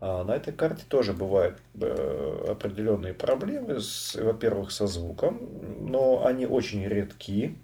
А 0.00 0.24
на 0.24 0.32
этой 0.32 0.52
карте 0.52 0.82
тоже 0.88 1.12
бывают 1.12 1.58
э, 1.80 2.46
определенные 2.50 3.14
проблемы, 3.14 3.78
во-первых, 4.14 4.72
со 4.72 4.88
звуком, 4.88 5.38
но 5.78 6.26
они 6.26 6.46
очень 6.46 6.84
редки. 6.84 7.56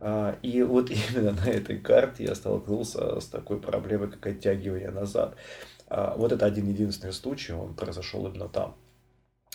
А, 0.00 0.38
и 0.40 0.62
вот 0.62 0.90
именно 0.90 1.32
на 1.32 1.50
этой 1.50 1.78
карте 1.78 2.24
я 2.24 2.34
столкнулся 2.34 3.20
с 3.20 3.26
такой 3.26 3.60
проблемой, 3.60 4.10
как 4.10 4.26
оттягивание 4.26 4.90
назад. 4.90 5.36
А, 5.88 6.14
вот 6.16 6.32
это 6.32 6.46
один 6.46 6.66
единственный 6.66 7.12
случай, 7.12 7.52
он 7.52 7.74
произошел 7.74 8.26
именно 8.26 8.48
там. 8.48 8.74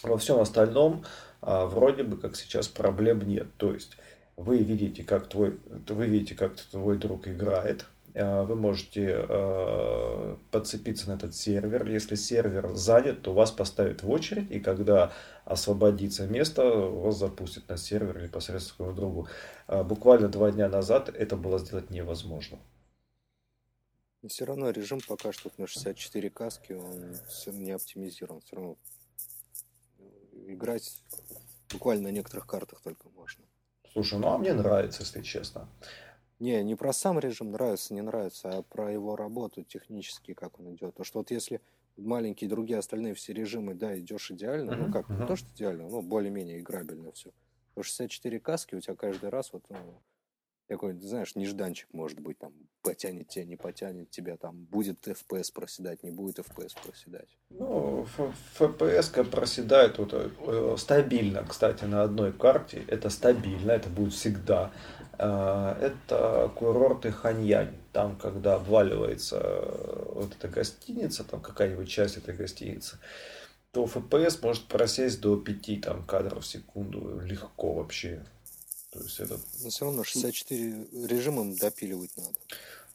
Во 0.03 0.19
всем 0.19 0.39
остальном 0.39 1.03
а, 1.45 1.67
вроде 1.67 2.03
бы 2.03 2.17
как 2.17 2.35
сейчас 2.35 2.67
проблем 2.67 3.21
нет. 3.21 3.47
То 3.57 3.71
есть 3.71 3.97
вы 4.35 4.57
видите, 4.57 5.03
как 5.03 5.29
твой, 5.29 5.59
вы 5.87 6.07
видите, 6.07 6.33
как 6.33 6.55
твой 6.55 6.97
друг 6.97 7.27
играет, 7.27 7.85
а, 8.15 8.43
вы 8.43 8.55
можете 8.55 9.25
э, 9.29 10.35
подцепиться 10.49 11.09
на 11.09 11.15
этот 11.15 11.35
сервер. 11.35 11.87
Если 11.87 12.15
сервер 12.15 12.73
занят, 12.73 13.21
то 13.21 13.33
вас 13.33 13.51
поставят 13.51 14.01
в 14.01 14.09
очередь, 14.09 14.49
и 14.49 14.59
когда 14.59 15.13
освободится 15.45 16.25
место, 16.25 16.63
вас 16.63 17.17
запустят 17.17 17.69
на 17.69 17.77
сервер 17.77 18.17
или 18.17 18.27
посредством 18.27 18.91
к 18.91 18.95
другу. 18.95 19.27
Э, 19.67 19.83
буквально 19.83 20.29
два 20.29 20.51
дня 20.51 20.67
назад 20.67 21.09
это 21.09 21.37
было 21.37 21.59
сделать 21.59 21.91
невозможно. 21.91 22.57
Но 24.23 24.29
все 24.29 24.45
равно 24.45 24.71
режим 24.71 24.99
пока 25.07 25.31
что 25.31 25.51
на 25.59 25.67
64 25.67 26.31
каски, 26.31 26.73
он 26.73 27.15
все 27.29 27.51
не 27.51 27.71
оптимизирован. 27.71 28.41
Все 28.41 28.55
равно 28.55 28.77
играть 30.47 31.01
буквально 31.71 32.09
на 32.09 32.11
некоторых 32.11 32.47
картах 32.47 32.81
только 32.81 33.09
можно. 33.09 33.43
Слушай, 33.91 34.19
ну 34.19 34.27
а 34.27 34.37
мне 34.37 34.53
нравится, 34.53 35.03
если 35.03 35.21
честно. 35.21 35.69
Не, 36.39 36.61
не 36.63 36.75
про 36.75 36.91
сам 36.91 37.17
режим 37.19 37.51
нравится, 37.51 37.93
не 37.93 38.01
нравится, 38.01 38.57
а 38.57 38.61
про 38.61 38.91
его 38.91 39.15
работу 39.15 39.63
технически, 39.63 40.33
как 40.33 40.59
он 40.59 40.73
идет. 40.73 40.95
То 40.95 41.03
что 41.05 41.19
вот 41.19 41.31
если 41.31 41.61
маленькие 41.95 42.49
другие 42.49 42.77
остальные 42.77 43.13
все 43.13 43.31
режимы, 43.33 43.73
да, 43.73 43.97
идешь 43.97 44.31
идеально, 44.31 44.71
uh-huh, 44.71 44.85
ну 44.87 44.91
как, 44.91 45.09
uh-huh. 45.09 45.21
не 45.21 45.27
то, 45.27 45.35
что 45.37 45.47
идеально, 45.55 45.87
но 45.87 46.01
более-менее 46.01 46.59
играбельно 46.59 47.13
все. 47.13 47.31
То 47.73 47.83
64 47.83 48.39
каски 48.39 48.75
у 48.75 48.81
тебя 48.81 48.95
каждый 48.95 49.29
раз 49.29 49.53
вот, 49.53 49.63
ну, 49.69 50.01
какой 50.67 50.99
знаешь, 50.99 51.35
нежданчик 51.35 51.87
может 51.93 52.19
быть, 52.19 52.39
там, 52.39 52.53
потянет 52.81 53.27
тебя, 53.29 53.45
не 53.45 53.55
потянет 53.55 54.09
тебя, 54.09 54.37
там, 54.37 54.65
будет 54.65 55.07
FPS 55.07 55.51
проседать, 55.53 56.03
не 56.03 56.11
будет 56.11 56.39
FPS 56.39 56.71
проседать. 56.83 57.29
Ну, 57.49 58.05
FPS 58.59 59.29
проседает 59.29 59.97
вот, 59.97 60.13
э, 60.13 60.75
стабильно, 60.77 61.43
кстати, 61.43 61.85
на 61.85 62.03
одной 62.03 62.31
карте, 62.31 62.83
это 62.87 63.09
стабильно, 63.09 63.71
это 63.71 63.89
будет 63.89 64.13
всегда. 64.13 64.71
А, 65.17 65.77
это 65.79 66.51
курорты 66.55 67.11
Ханьянь, 67.11 67.75
там, 67.93 68.17
когда 68.17 68.55
обваливается 68.55 69.39
э, 69.41 70.11
вот 70.15 70.35
эта 70.37 70.47
гостиница, 70.47 71.23
там 71.23 71.41
какая-нибудь 71.41 71.87
часть 71.87 72.17
этой 72.17 72.35
гостиницы, 72.35 72.97
то 73.71 73.85
FPS 73.85 74.39
может 74.41 74.67
просесть 74.67 75.21
до 75.21 75.37
5 75.37 75.81
там, 75.81 76.05
кадров 76.05 76.43
в 76.43 76.47
секунду 76.47 77.19
легко 77.19 77.73
вообще. 77.73 78.25
То 78.95 79.03
есть 79.03 79.19
это... 79.19 79.37
Но 79.61 79.69
все 79.69 79.85
равно 79.85 80.03
64 80.05 80.87
режимом 81.05 81.55
допиливать 81.55 82.11
надо. 82.15 82.37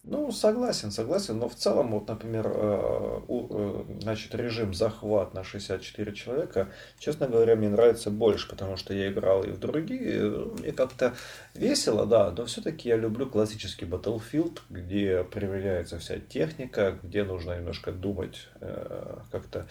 Ну, 0.03 0.33
согласен, 0.33 0.91
согласен, 0.91 1.39
но 1.39 1.51
в 1.51 1.55
целом, 1.55 1.91
вот, 1.91 2.09
например, 2.09 2.47
э, 2.47 3.21
э, 3.29 3.85
значит, 4.01 4.35
режим 4.35 4.73
захват 4.73 5.35
на 5.35 5.45
64 5.45 6.15
человека, 6.15 6.69
честно 6.99 7.29
говоря, 7.29 7.55
мне 7.55 7.69
нравится 7.69 8.11
больше, 8.11 8.49
потому 8.49 8.79
что 8.79 8.95
я 8.95 9.13
играл 9.13 9.45
и 9.45 9.51
в 9.51 9.59
другие, 9.59 10.47
мне 10.59 10.73
как-то 10.73 11.15
весело, 11.53 12.07
да, 12.07 12.31
но 12.31 12.47
все-таки 12.47 12.89
я 12.89 12.97
люблю 12.97 13.27
классический 13.27 13.85
Battlefield, 13.85 14.61
где 14.71 15.23
проверяется 15.23 15.99
вся 15.99 16.19
техника, 16.19 16.99
где 17.03 17.23
нужно 17.23 17.59
немножко 17.59 17.93
думать 17.93 18.49
э, 18.63 19.19
как-то 19.31 19.67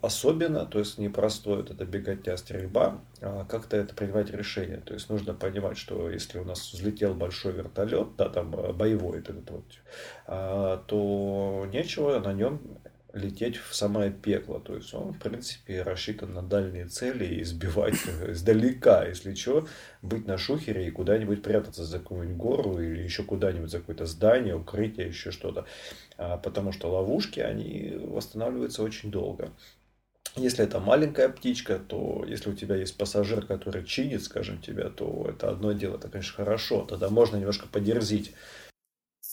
особенно, 0.00 0.66
то 0.66 0.80
есть 0.80 0.98
непростой 0.98 1.58
вот 1.58 1.70
это 1.70 1.84
беготня, 1.84 2.36
стрельба, 2.36 3.00
а 3.20 3.44
как-то 3.44 3.76
это 3.76 3.94
принимать 3.94 4.30
решение. 4.30 4.78
То 4.78 4.94
есть 4.94 5.08
нужно 5.08 5.34
понимать, 5.34 5.78
что 5.78 6.10
если 6.10 6.38
у 6.38 6.44
нас 6.44 6.72
взлетел 6.72 7.14
большой 7.14 7.52
вертолет, 7.52 8.16
да, 8.16 8.28
там 8.28 8.52
э, 8.54 8.72
боевой 8.72 9.20
этот 9.20 9.48
вот, 9.50 9.64
а, 10.26 10.78
то 10.88 11.66
нечего 11.72 12.18
на 12.18 12.32
нем 12.32 12.60
лететь 13.12 13.56
в 13.56 13.74
самое 13.74 14.10
пекло. 14.10 14.58
То 14.58 14.74
есть 14.74 14.92
он, 14.94 15.12
в 15.12 15.18
принципе, 15.18 15.82
рассчитан 15.82 16.32
на 16.32 16.42
дальние 16.42 16.86
цели 16.86 17.24
и 17.24 17.44
сбивать 17.44 17.94
издалека, 18.28 19.06
если 19.06 19.34
что, 19.34 19.66
быть 20.00 20.26
на 20.26 20.38
шухере 20.38 20.88
и 20.88 20.90
куда-нибудь 20.90 21.42
прятаться 21.42 21.84
за 21.84 21.98
какую-нибудь 21.98 22.36
гору 22.36 22.80
или 22.80 23.02
еще 23.02 23.22
куда-нибудь 23.22 23.70
за 23.70 23.80
какое-то 23.80 24.06
здание, 24.06 24.56
укрытие, 24.56 25.08
еще 25.08 25.30
что-то. 25.30 25.66
А, 26.16 26.36
потому 26.38 26.72
что 26.72 26.90
ловушки, 26.90 27.40
они 27.40 27.94
восстанавливаются 27.96 28.82
очень 28.82 29.10
долго. 29.10 29.52
Если 30.34 30.64
это 30.64 30.80
маленькая 30.80 31.28
птичка, 31.28 31.78
то 31.78 32.24
если 32.26 32.48
у 32.48 32.54
тебя 32.54 32.76
есть 32.76 32.96
пассажир, 32.96 33.44
который 33.44 33.84
чинит, 33.84 34.24
скажем, 34.24 34.62
тебя, 34.62 34.88
то 34.88 35.26
это 35.28 35.50
одно 35.50 35.72
дело, 35.72 35.96
это, 35.96 36.08
конечно, 36.08 36.36
хорошо. 36.36 36.86
Тогда 36.88 37.10
можно 37.10 37.36
немножко 37.36 37.66
подерзить. 37.68 38.32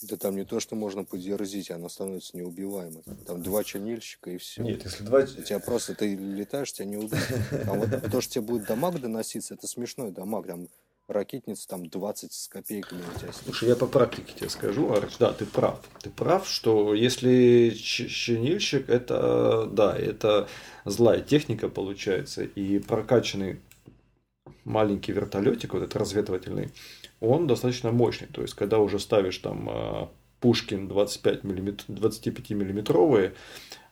Да 0.01 0.17
там 0.17 0.35
не 0.35 0.45
то, 0.45 0.59
что 0.59 0.75
можно 0.75 1.03
подерзить, 1.03 1.71
она 1.71 1.89
становится 1.89 2.37
неубиваемой. 2.37 3.03
Там 3.25 3.41
два 3.41 3.63
чанильщика 3.63 4.31
и 4.31 4.37
все. 4.37 4.63
Нет, 4.63 4.83
если 4.85 5.03
два... 5.03 5.19
У 5.19 5.25
тебя 5.25 5.59
просто, 5.59 5.95
ты 5.95 6.15
летаешь, 6.15 6.71
тебя 6.71 6.85
не 6.85 6.97
убьют. 6.97 7.23
А 7.67 7.73
вот 7.73 7.89
то, 8.11 8.21
что 8.21 8.33
тебе 8.33 8.43
будет 8.43 8.65
дамаг 8.67 8.99
доноситься, 9.01 9.55
это 9.55 9.67
смешной 9.67 10.11
дамаг. 10.11 10.47
Там 10.47 10.67
ракетница 11.07 11.67
там 11.67 11.89
20 11.89 12.31
с 12.31 12.47
копейками 12.47 13.01
у 13.01 13.19
тебя. 13.19 13.33
Слушай, 13.33 13.69
я 13.69 13.75
по 13.75 13.87
практике 13.87 14.33
тебе 14.33 14.49
скажу, 14.49 14.91
Арч, 14.93 15.17
да, 15.17 15.33
ты 15.33 15.45
прав. 15.45 15.81
Ты 16.01 16.09
прав, 16.09 16.47
что 16.47 16.93
если 16.93 17.71
чинильщик, 17.71 18.89
это, 18.89 19.65
да, 19.65 19.97
это 19.97 20.47
злая 20.85 21.21
техника 21.21 21.67
получается. 21.67 22.43
И 22.43 22.79
прокачанный 22.79 23.59
маленький 24.63 25.11
вертолетик, 25.11 25.73
вот 25.73 25.83
этот 25.83 25.95
разведывательный, 25.95 26.71
он 27.19 27.47
достаточно 27.47 27.91
мощный. 27.91 28.27
То 28.27 28.41
есть, 28.41 28.53
когда 28.53 28.79
уже 28.79 28.99
ставишь 28.99 29.37
там 29.39 29.69
а, 29.69 30.11
Пушкин 30.39 30.87
25 30.87 31.43
миллиметр, 31.43 31.83
25 31.87 32.49
миллиметровые, 32.51 33.35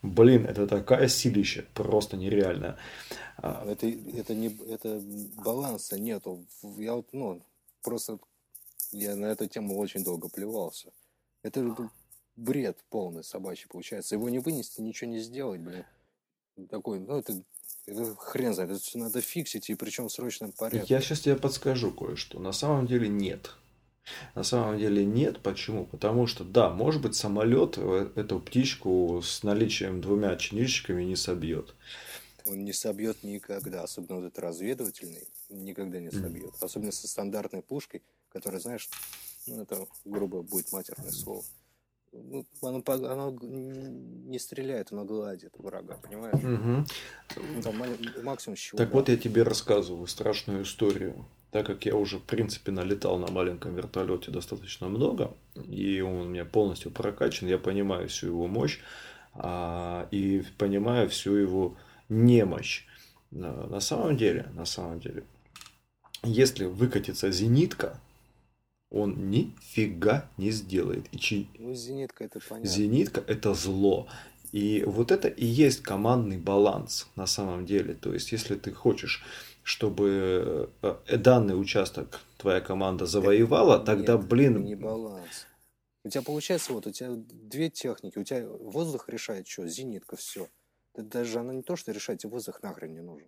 блин, 0.02 0.46
это 0.46 0.68
такая 0.68 1.08
силища, 1.08 1.66
просто 1.74 2.18
нереальная. 2.18 2.78
А, 3.38 3.66
это, 3.68 3.88
это, 3.88 4.34
не, 4.34 4.48
это 4.70 5.02
баланса 5.44 6.00
нету. 6.00 6.46
Я 6.78 6.96
вот, 6.96 7.08
ну, 7.12 7.42
просто 7.82 8.20
я 8.92 9.16
на 9.16 9.26
эту 9.28 9.48
тему 9.48 9.78
очень 9.78 10.04
долго 10.04 10.30
плевался. 10.30 10.92
Это 11.44 11.76
бред 12.36 12.78
полный 12.90 13.24
собачий 13.24 13.68
получается. 13.68 14.16
Его 14.16 14.30
не 14.30 14.40
вынести, 14.40 14.82
ничего 14.82 15.10
не 15.10 15.20
сделать, 15.20 15.60
блин. 15.60 15.86
Такой, 16.70 17.00
ну 17.00 17.18
это 17.18 17.34
хрен 18.18 18.54
знает, 18.54 18.72
это 18.72 18.80
все 18.82 18.98
надо 18.98 19.22
фиксить, 19.22 19.70
и 19.70 19.76
причем 19.76 20.08
в 20.08 20.12
срочном 20.12 20.52
порядке. 20.52 20.94
Я 20.94 21.02
сейчас 21.02 21.22
тебе 21.22 21.36
подскажу 21.36 21.92
кое-что. 21.92 22.40
На 22.40 22.52
самом 22.52 22.88
деле 22.88 23.08
нет. 23.08 23.52
На 24.36 24.44
самом 24.44 24.78
деле 24.78 25.06
нет. 25.06 25.42
Почему? 25.42 25.86
Потому 25.86 26.28
что, 26.28 26.44
да, 26.44 26.70
может 26.70 27.02
быть, 27.02 27.16
самолет 27.16 27.78
э, 27.78 28.12
эту 28.16 28.40
птичку 28.40 29.22
с 29.24 29.44
наличием 29.44 30.02
двумя 30.02 30.36
чинильщиками 30.36 31.04
не 31.04 31.16
собьет. 31.16 31.76
Он 32.46 32.64
не 32.64 32.74
собьет 32.74 33.24
никогда, 33.24 33.84
особенно 33.84 34.16
вот 34.16 34.26
этот 34.26 34.40
разведывательный, 34.40 35.28
никогда 35.50 36.00
не 36.00 36.12
собьет. 36.12 36.54
Особенно 36.62 36.92
со 36.92 37.08
стандартной 37.08 37.62
пушкой, 37.62 38.04
которая, 38.30 38.62
знаешь, 38.62 38.90
ну 39.48 39.64
это 39.64 39.86
грубо 40.06 40.42
будет 40.44 40.72
матерное 40.72 41.12
слово. 41.12 41.44
Ну, 42.24 42.46
оно, 42.62 42.84
оно 42.88 43.38
не 43.42 44.40
стреляет, 44.40 44.92
оно 44.92 45.06
гладит 45.06 45.54
врага, 45.58 45.98
понимаешь? 46.02 46.36
Угу. 46.36 47.62
Там 47.62 47.84
максимум 48.24 48.58
с 48.58 48.72
Так 48.76 48.94
вот 48.94 49.10
я 49.10 49.18
тебе 49.18 49.44
рассказываю 49.44 50.08
страшную 50.08 50.64
историю 50.64 51.26
так 51.52 51.66
как 51.66 51.86
я 51.86 51.96
уже, 51.96 52.20
в 52.20 52.24
принципе, 52.24 52.72
налетал 52.72 53.18
на 53.18 53.32
маленьком 53.32 53.74
вертолете 53.74 54.32
достаточно 54.32 54.90
много, 54.90 55.34
и 55.56 56.02
он 56.02 56.14
у 56.14 56.26
меня 56.26 56.46
полностью 56.46 56.92
прокачан, 56.92 57.48
я 57.48 57.58
понимаю 57.58 58.10
всю 58.10 58.28
его 58.28 58.48
мощь 58.48 58.80
а, 59.34 60.08
и 60.12 60.44
понимаю 60.58 61.10
всю 61.10 61.36
его 61.36 61.78
немощь. 62.10 62.86
На 63.32 63.80
самом 63.80 64.18
деле, 64.18 64.50
на 64.54 64.66
самом 64.66 65.00
деле, 65.00 65.24
если 66.24 66.66
выкатится 66.66 67.32
зенитка, 67.32 68.00
он 68.90 69.30
нифига 69.30 70.30
не 70.38 70.52
сделает. 70.52 71.08
И 71.12 71.18
чи... 71.18 71.48
Ну, 71.58 71.74
зенитка 71.74 72.24
это 72.24 72.40
понятно. 72.40 72.70
Зенитка 72.70 73.24
это 73.28 73.54
зло. 73.54 74.08
И 74.52 74.84
вот 74.88 75.12
это 75.12 75.28
и 75.28 75.46
есть 75.46 75.82
командный 75.82 76.38
баланс 76.38 77.08
на 77.16 77.28
самом 77.28 77.66
деле. 77.66 77.94
То 77.94 78.14
есть, 78.14 78.32
если 78.32 78.56
ты 78.56 78.72
хочешь 78.72 79.24
чтобы 79.68 80.72
э, 80.82 81.18
данный 81.18 81.60
участок 81.60 82.22
твоя 82.38 82.62
команда 82.62 83.06
завоевала, 83.06 83.76
Нет, 83.76 83.86
тогда, 83.86 84.18
блин... 84.18 84.64
не 84.64 84.76
баланс. 84.76 85.46
У 86.06 86.10
тебя 86.10 86.22
получается, 86.22 86.72
вот 86.72 86.88
у 86.88 86.92
тебя 86.92 87.10
две 87.18 87.70
техники, 87.70 88.18
у 88.18 88.24
тебя 88.24 88.48
воздух 88.48 89.10
решает 89.10 89.46
что, 89.46 89.68
зенитка, 89.68 90.16
все. 90.16 90.48
Даже 90.96 91.40
она 91.40 91.54
не 91.54 91.64
то, 91.64 91.76
что 91.76 91.92
решает, 91.92 92.22
тебе 92.22 92.30
воздух 92.30 92.64
нахрен 92.64 92.94
не 92.94 93.02
нужен. 93.02 93.28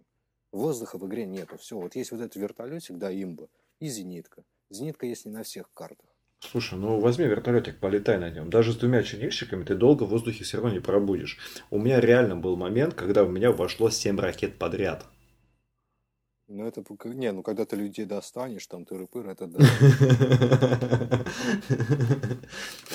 Воздуха 0.53 0.97
в 0.97 1.05
игре 1.07 1.26
нету, 1.26 1.57
все. 1.57 1.78
Вот 1.78 1.97
есть 1.97 2.12
вот 2.12 2.22
этот 2.22 2.38
вертолетик, 2.38 2.97
да, 2.97 3.12
имба, 3.12 3.49
и 3.82 3.89
зенитка. 3.89 4.45
Зенитка 4.70 5.05
есть 5.05 5.26
не 5.26 5.32
на 5.32 5.43
всех 5.43 5.74
картах. 5.74 6.05
Слушай, 6.39 6.80
ну 6.80 6.99
возьми 6.99 7.26
вертолетик, 7.26 7.80
полетай 7.80 8.17
на 8.17 8.30
нем. 8.30 8.49
Даже 8.49 8.72
с 8.72 8.78
двумя 8.78 9.03
чинильщиками 9.03 9.63
ты 9.63 9.76
долго 9.76 10.03
в 10.03 10.09
воздухе 10.09 10.43
все 10.43 10.57
равно 10.57 10.72
не 10.72 10.80
пробудешь. 10.80 11.38
У 11.70 11.80
меня 11.80 11.99
реально 11.99 12.38
был 12.38 12.55
момент, 12.55 12.93
когда 12.93 13.24
у 13.24 13.30
меня 13.30 13.51
вошло 13.51 13.89
7 13.89 14.20
ракет 14.20 14.57
подряд. 14.57 15.05
Ну, 16.52 16.66
это, 16.66 16.84
не, 17.06 17.32
ну, 17.32 17.43
когда 17.43 17.64
ты 17.64 17.76
людей 17.76 18.06
достанешь, 18.06 18.66
там, 18.66 18.84
тыры-пыр, 18.84 19.30
это 19.30 19.45
да. 19.45 19.60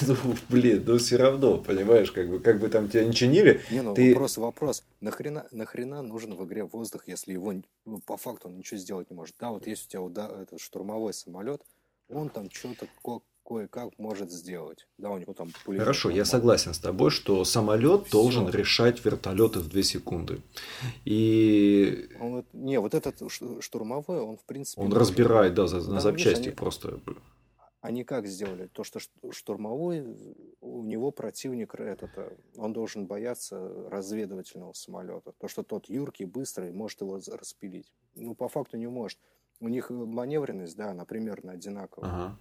Ну, 0.01 0.17
блин, 0.49 0.83
ну, 0.85 0.99
все 0.99 1.17
равно, 1.17 1.59
понимаешь, 1.59 2.11
как 2.11 2.29
бы, 2.29 2.41
как 2.41 2.59
бы 2.59 2.69
там 2.69 2.89
тебя 2.89 3.05
не 3.05 3.13
чинили. 3.13 3.61
Не, 3.71 3.83
ну, 3.83 3.95
вопрос, 3.95 4.39
вопрос. 4.39 4.83
Нахрена, 5.01 5.47
нахрена 5.53 6.03
нужен 6.03 6.35
в 6.35 6.45
игре 6.45 6.65
воздух, 6.65 7.07
если 7.07 7.33
его, 7.33 7.55
ну, 7.85 8.01
по 8.01 8.17
факту 8.17 8.49
он 8.49 8.57
ничего 8.57 8.79
сделать 8.79 9.09
не 9.09 9.15
может? 9.15 9.37
Да, 9.39 9.53
вот 9.53 9.69
есть 9.69 9.87
у 9.87 10.11
тебя 10.11 10.29
этот 10.43 10.61
штурмовой 10.61 11.15
самолет, 11.15 11.63
он 12.09 12.31
там 12.31 12.51
что-то 12.51 12.89
кое-как 13.45 13.91
может 13.99 14.31
сделать. 14.31 14.87
Да, 14.99 15.11
у 15.11 15.19
него 15.19 15.35
там 15.35 15.51
пулемет. 15.65 15.83
Хорошо, 15.83 16.11
я 16.11 16.25
согласен 16.25 16.75
с 16.75 16.79
тобой, 16.79 17.11
что 17.11 17.45
самолет 17.45 18.07
Всё. 18.07 18.13
должен 18.13 18.49
решать 18.49 19.05
вертолеты 19.05 19.61
в 19.61 19.69
2 19.69 19.83
секунды. 19.83 20.43
И... 21.05 22.09
Он, 22.21 22.45
не, 22.53 22.81
вот 22.81 22.95
этот 22.95 23.23
штурмовой, 23.61 24.21
он 24.21 24.37
в 24.37 24.45
принципе... 24.45 24.83
Он 24.83 24.93
разбирает, 24.93 25.55
да, 25.55 25.67
за, 25.67 25.89
на 25.91 26.01
запчасти 26.01 26.49
они, 26.49 26.57
просто. 26.57 27.01
Они 27.81 28.03
как 28.03 28.27
сделали? 28.27 28.67
То, 28.69 28.83
что 28.83 28.99
штурмовой, 29.31 30.03
у 30.63 30.85
него 30.85 31.11
противник 31.11 31.75
этот, 31.75 32.17
э, 32.17 32.37
он 32.57 32.73
должен 32.73 33.07
бояться 33.07 33.59
разведывательного 33.91 34.73
самолета. 34.73 35.33
То, 35.39 35.49
что 35.49 35.63
тот 35.63 35.91
юркий, 35.91 36.25
быстрый, 36.25 36.73
может 36.73 37.03
его 37.03 37.21
распилить. 37.31 37.93
Ну, 38.15 38.35
по 38.35 38.49
факту 38.49 38.79
не 38.79 38.87
может. 38.87 39.19
У 39.61 39.69
них 39.69 39.91
маневренность, 39.91 40.77
да, 40.77 40.93
она 40.93 41.05
примерно 41.05 41.53
одинаковая. 41.53 42.11
Ага. 42.11 42.39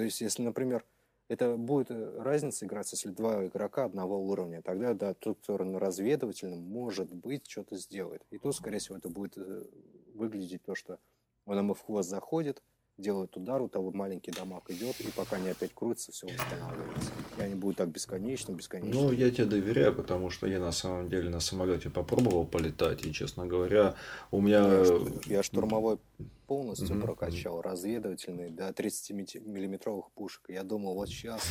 То 0.00 0.04
есть, 0.04 0.22
если, 0.22 0.40
например, 0.40 0.82
это 1.28 1.58
будет 1.58 1.90
э, 1.90 2.22
разница 2.22 2.64
играться, 2.64 2.96
если 2.96 3.10
два 3.10 3.44
игрока 3.44 3.84
одного 3.84 4.18
уровня, 4.18 4.62
тогда, 4.62 4.94
да, 4.94 5.12
тот, 5.12 5.40
кто 5.40 5.62
на 5.62 5.78
разведывательном, 5.78 6.58
может 6.58 7.12
быть, 7.12 7.46
что-то 7.46 7.76
сделает. 7.76 8.22
И 8.30 8.38
тут, 8.38 8.56
скорее 8.56 8.78
всего, 8.78 8.96
это 8.96 9.10
будет 9.10 9.36
э, 9.36 9.66
выглядеть 10.14 10.62
то, 10.62 10.74
что 10.74 10.98
он 11.44 11.58
ему 11.58 11.74
в 11.74 11.82
хвост 11.82 12.08
заходит, 12.08 12.62
делает 13.00 13.36
удар, 13.36 13.60
у 13.62 13.68
того 13.68 13.90
маленький 13.92 14.30
дамаг 14.30 14.70
идет, 14.70 15.00
и 15.00 15.10
пока 15.10 15.36
они 15.36 15.48
опять 15.48 15.74
крутятся, 15.74 16.12
все 16.12 16.26
восстанавливается. 16.26 17.10
И 17.38 17.42
они 17.42 17.54
будут 17.54 17.78
так 17.78 17.88
бесконечно, 17.88 18.52
бесконечно. 18.52 19.00
Ну, 19.00 19.12
я 19.12 19.30
тебе 19.30 19.46
доверяю, 19.46 19.94
потому 19.94 20.30
что 20.30 20.46
я 20.46 20.60
на 20.60 20.72
самом 20.72 21.08
деле 21.08 21.30
на 21.30 21.40
самолете 21.40 21.90
попробовал 21.90 22.46
полетать, 22.46 23.04
и, 23.04 23.12
честно 23.12 23.46
говоря, 23.46 23.94
у 24.30 24.40
меня... 24.40 24.60
Я, 24.60 25.36
я 25.36 25.42
штурмовой 25.42 25.98
полностью 26.46 26.96
mm-hmm. 26.96 27.02
прокачал, 27.02 27.62
разведывательный, 27.62 28.50
до 28.50 28.68
30-миллиметровых 28.68 30.10
пушек. 30.14 30.42
Я 30.48 30.62
думал, 30.64 30.94
вот 30.94 31.08
сейчас 31.08 31.42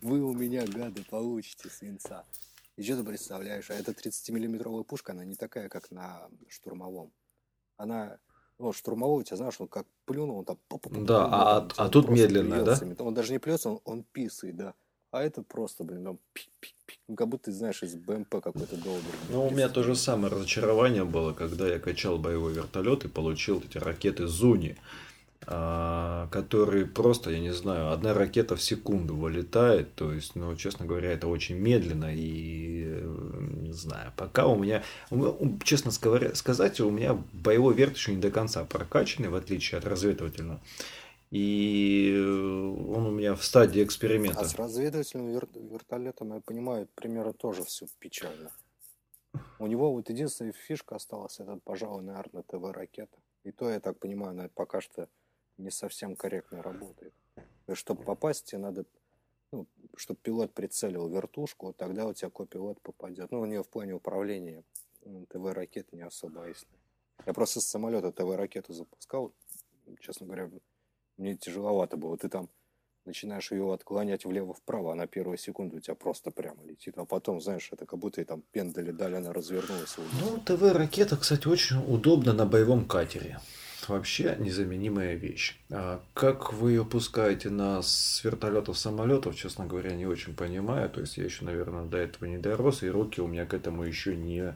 вы 0.00 0.22
у 0.22 0.32
меня, 0.32 0.66
гады, 0.66 1.04
получите 1.08 1.68
свинца. 1.68 2.24
И 2.76 2.82
что 2.82 2.96
ты 2.96 3.04
представляешь? 3.04 3.70
А 3.70 3.74
эта 3.74 3.92
30-миллиметровая 3.92 4.84
пушка, 4.84 5.12
она 5.12 5.24
не 5.24 5.34
такая, 5.34 5.68
как 5.68 5.90
на 5.90 6.28
штурмовом. 6.48 7.12
Она 7.76 8.18
ну, 8.60 8.72
штурмовой, 8.72 9.20
у 9.20 9.22
тебя 9.22 9.36
знаешь, 9.36 9.56
он 9.58 9.68
как 9.68 9.86
плюнул, 10.04 10.38
он 10.38 10.44
там... 10.44 10.58
Да, 11.04 11.26
а, 11.26 11.68
а 11.76 11.88
тут 11.88 12.08
медленно, 12.08 12.62
да? 12.62 12.78
Он 12.98 13.14
даже 13.14 13.32
не 13.32 13.38
плется, 13.38 13.70
он, 13.70 13.80
он 13.84 14.04
писает, 14.12 14.56
да. 14.56 14.74
А 15.10 15.22
это 15.22 15.42
просто, 15.42 15.82
блин, 15.82 16.04
там 16.04 16.18
пик-пик-пик. 16.34 16.98
Ну, 17.08 17.16
как 17.16 17.28
будто 17.28 17.46
ты 17.46 17.52
знаешь 17.52 17.82
из 17.82 17.96
БМП 17.96 18.30
какой-то 18.30 18.76
долбер. 18.76 19.12
Ну, 19.30 19.46
у 19.46 19.50
меня 19.50 19.68
то 19.68 19.82
же 19.82 19.96
самое 19.96 20.32
разочарование 20.32 21.04
было, 21.04 21.32
когда 21.32 21.66
я 21.66 21.80
качал 21.80 22.16
боевой 22.18 22.52
вертолет 22.52 23.04
и 23.04 23.08
получил 23.08 23.60
эти 23.60 23.78
ракеты 23.78 24.28
Зуни. 24.28 24.76
А, 25.46 26.28
которые 26.30 26.86
просто, 26.86 27.30
я 27.30 27.40
не 27.40 27.52
знаю, 27.52 27.90
одна 27.90 28.12
ракета 28.12 28.56
в 28.56 28.62
секунду 28.62 29.16
вылетает. 29.16 29.94
То 29.94 30.12
есть, 30.12 30.36
ну, 30.36 30.54
честно 30.54 30.86
говоря, 30.86 31.10
это 31.12 31.28
очень 31.28 31.56
медленно. 31.56 32.14
И 32.14 32.84
э, 32.86 33.29
не 33.70 33.76
знаю, 33.76 34.12
пока 34.16 34.46
у 34.46 34.56
меня, 34.56 34.82
честно 35.64 35.90
сказать, 35.90 36.80
у 36.80 36.90
меня 36.90 37.14
боевой 37.32 37.74
верт 37.74 37.96
еще 37.96 38.14
не 38.14 38.20
до 38.20 38.30
конца 38.30 38.64
прокачанный, 38.64 39.28
в 39.28 39.34
отличие 39.34 39.78
от 39.78 39.84
разведывательного. 39.84 40.60
И 41.30 42.12
он 42.18 43.06
у 43.06 43.10
меня 43.12 43.36
в 43.36 43.44
стадии 43.44 43.84
эксперимента. 43.84 44.40
А 44.40 44.44
с 44.44 44.56
разведывательным 44.56 45.28
вер... 45.28 45.48
вертолетом, 45.54 46.34
я 46.34 46.40
понимаю, 46.40 46.88
примерно 46.96 47.32
тоже 47.32 47.62
все 47.62 47.86
печально. 48.00 48.50
У 49.60 49.68
него 49.68 49.92
вот 49.92 50.10
единственная 50.10 50.52
фишка 50.52 50.96
осталась, 50.96 51.38
это, 51.38 51.60
пожалуй, 51.62 52.02
наверное, 52.02 52.42
ТВ-ракета. 52.42 53.16
И 53.44 53.52
то, 53.52 53.70
я 53.70 53.78
так 53.78 53.98
понимаю, 53.98 54.30
она 54.32 54.48
пока 54.52 54.80
что 54.80 55.08
не 55.56 55.70
совсем 55.70 56.16
корректно 56.16 56.62
работает. 56.62 57.14
Чтобы 57.72 58.02
попасть, 58.02 58.46
тебе 58.46 58.58
надо, 58.58 58.84
ну, 59.52 59.66
чтобы 59.96 60.20
пилот 60.22 60.52
прицелил 60.52 61.08
вертушку, 61.08 61.72
тогда 61.72 62.06
у 62.06 62.12
тебя 62.12 62.30
копилот 62.30 62.80
попадет. 62.80 63.30
Ну, 63.30 63.40
у 63.40 63.46
нее 63.46 63.62
в 63.62 63.68
плане 63.68 63.94
управления 63.94 64.62
ТВ-ракета 65.28 65.96
не 65.96 66.02
особо 66.02 66.46
ясная. 66.46 66.78
Я 67.26 67.32
просто 67.32 67.60
с 67.60 67.66
самолета 67.66 68.12
ТВ-ракету 68.12 68.72
запускал, 68.72 69.32
честно 70.00 70.26
говоря, 70.26 70.50
мне 71.16 71.36
тяжеловато 71.36 71.96
было. 71.96 72.16
Ты 72.16 72.28
там 72.28 72.48
начинаешь 73.04 73.50
ее 73.50 73.72
отклонять 73.72 74.24
влево-вправо, 74.24 74.92
а 74.92 74.94
на 74.94 75.06
первую 75.06 75.36
секунду 75.36 75.76
у 75.76 75.80
тебя 75.80 75.94
просто 75.94 76.30
прямо 76.30 76.64
летит. 76.64 76.96
А 76.96 77.04
потом, 77.04 77.40
знаешь, 77.40 77.68
это 77.72 77.86
как 77.86 77.98
будто 77.98 78.20
и 78.20 78.24
там 78.24 78.42
пендали 78.52 78.92
дали, 78.92 79.16
она 79.16 79.32
развернулась. 79.32 79.96
Ну, 80.20 80.38
ТВ-ракета, 80.38 81.16
кстати, 81.16 81.48
очень 81.48 81.76
удобна 81.92 82.32
на 82.32 82.46
боевом 82.46 82.86
катере 82.86 83.38
вообще 83.88 84.36
незаменимая 84.38 85.14
вещь. 85.14 85.56
А 85.70 86.02
как 86.14 86.52
вы 86.52 86.72
ее 86.72 86.84
пускаете 86.84 87.50
на 87.50 87.82
с 87.82 88.22
вертолетов, 88.24 88.78
самолетов, 88.78 89.36
честно 89.36 89.66
говоря, 89.66 89.94
не 89.94 90.06
очень 90.06 90.34
понимаю. 90.34 90.90
То 90.90 91.00
есть 91.00 91.16
я 91.16 91.24
еще, 91.24 91.44
наверное, 91.44 91.84
до 91.84 91.98
этого 91.98 92.26
не 92.26 92.38
дорос, 92.38 92.82
и 92.82 92.90
руки 92.90 93.20
у 93.20 93.26
меня 93.26 93.46
к 93.46 93.54
этому 93.54 93.84
еще 93.84 94.16
не 94.16 94.54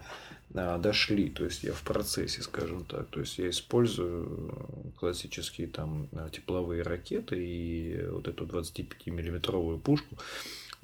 а, 0.55 0.79
дошли. 0.79 1.31
То 1.31 1.45
есть 1.45 1.65
я 1.65 1.73
в 1.73 1.83
процессе, 1.83 2.43
скажем 2.43 2.85
так. 2.85 3.07
То 3.09 3.21
есть 3.21 3.39
я 3.39 3.49
использую 3.51 4.93
классические 4.99 5.69
там 5.69 6.09
тепловые 6.33 6.83
ракеты 6.83 7.37
и 7.45 8.07
вот 8.09 8.29
эту 8.29 8.47
25-миллиметровую 8.47 9.79
пушку. 9.79 10.17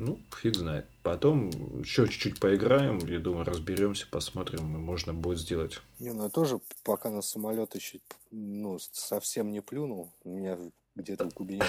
Ну, 0.00 0.18
фиг 0.34 0.56
знает. 0.56 0.86
Потом 1.02 1.50
еще 1.80 2.08
чуть-чуть 2.08 2.40
поиграем, 2.40 3.00
я 3.00 3.18
думаю, 3.18 3.44
разберемся, 3.44 4.06
посмотрим, 4.10 4.64
можно 4.64 5.12
будет 5.12 5.38
сделать. 5.38 5.82
Не, 5.98 6.14
ну 6.14 6.24
я 6.24 6.30
тоже 6.30 6.58
пока 6.84 7.10
на 7.10 7.20
самолет 7.20 7.74
еще 7.74 7.98
ну, 8.30 8.78
совсем 8.78 9.52
не 9.52 9.60
плюнул. 9.60 10.10
У 10.24 10.30
меня 10.30 10.58
где-то 10.94 11.26
у 11.26 11.30
Кубинина 11.30 11.66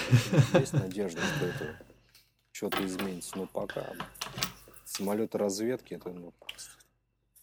есть 0.54 0.72
надежда, 0.72 1.20
что 1.20 1.44
это 1.44 1.78
что-то 2.52 2.86
изменится. 2.86 3.36
Но 3.36 3.46
пока 3.46 3.92
самолеты 4.86 5.36
разведки, 5.36 5.92
это 5.92 6.08
ну. 6.08 6.32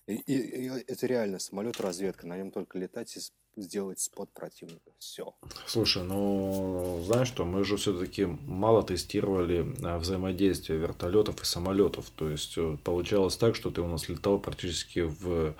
И, 0.09 0.15
и, 0.15 0.65
и 0.65 0.83
это 0.87 1.05
реально 1.05 1.37
самолет 1.37 1.79
разведка, 1.79 2.25
на 2.25 2.35
нем 2.35 2.49
только 2.49 2.79
летать 2.79 3.15
и 3.15 3.19
сделать 3.61 3.99
спот 3.99 4.31
противника. 4.33 4.89
Все. 4.97 5.35
Слушай, 5.67 6.03
ну 6.03 6.99
знаешь 7.05 7.27
что, 7.27 7.45
мы 7.45 7.63
же 7.63 7.77
все-таки 7.77 8.25
мало 8.25 8.81
тестировали 8.81 9.71
а, 9.83 9.99
взаимодействие 9.99 10.79
вертолетов 10.79 11.43
и 11.43 11.45
самолетов. 11.45 12.09
То 12.15 12.27
есть 12.27 12.57
э, 12.57 12.77
получалось 12.83 13.37
так, 13.37 13.55
что 13.55 13.69
ты 13.69 13.81
у 13.81 13.87
нас 13.87 14.09
летал 14.09 14.39
практически 14.39 15.01
в 15.01 15.53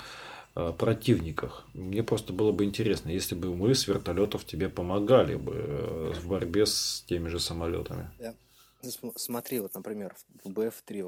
а, 0.55 0.73
противниках. 0.73 1.67
Мне 1.75 2.01
просто 2.01 2.33
было 2.33 2.51
бы 2.51 2.63
интересно, 2.63 3.09
если 3.09 3.35
бы 3.35 3.55
мы 3.55 3.75
с 3.75 3.87
вертолетов 3.87 4.45
тебе 4.45 4.67
помогали 4.67 5.35
бы 5.35 5.53
э, 5.55 6.13
в 6.15 6.27
борьбе 6.27 6.65
с 6.65 7.03
теми 7.07 7.27
же 7.27 7.39
самолетами. 7.39 8.09
Yeah. 8.17 8.33
Смотри, 9.15 9.59
вот, 9.59 9.73
например, 9.73 10.15
в 10.43 10.49
БФ-3 10.49 11.03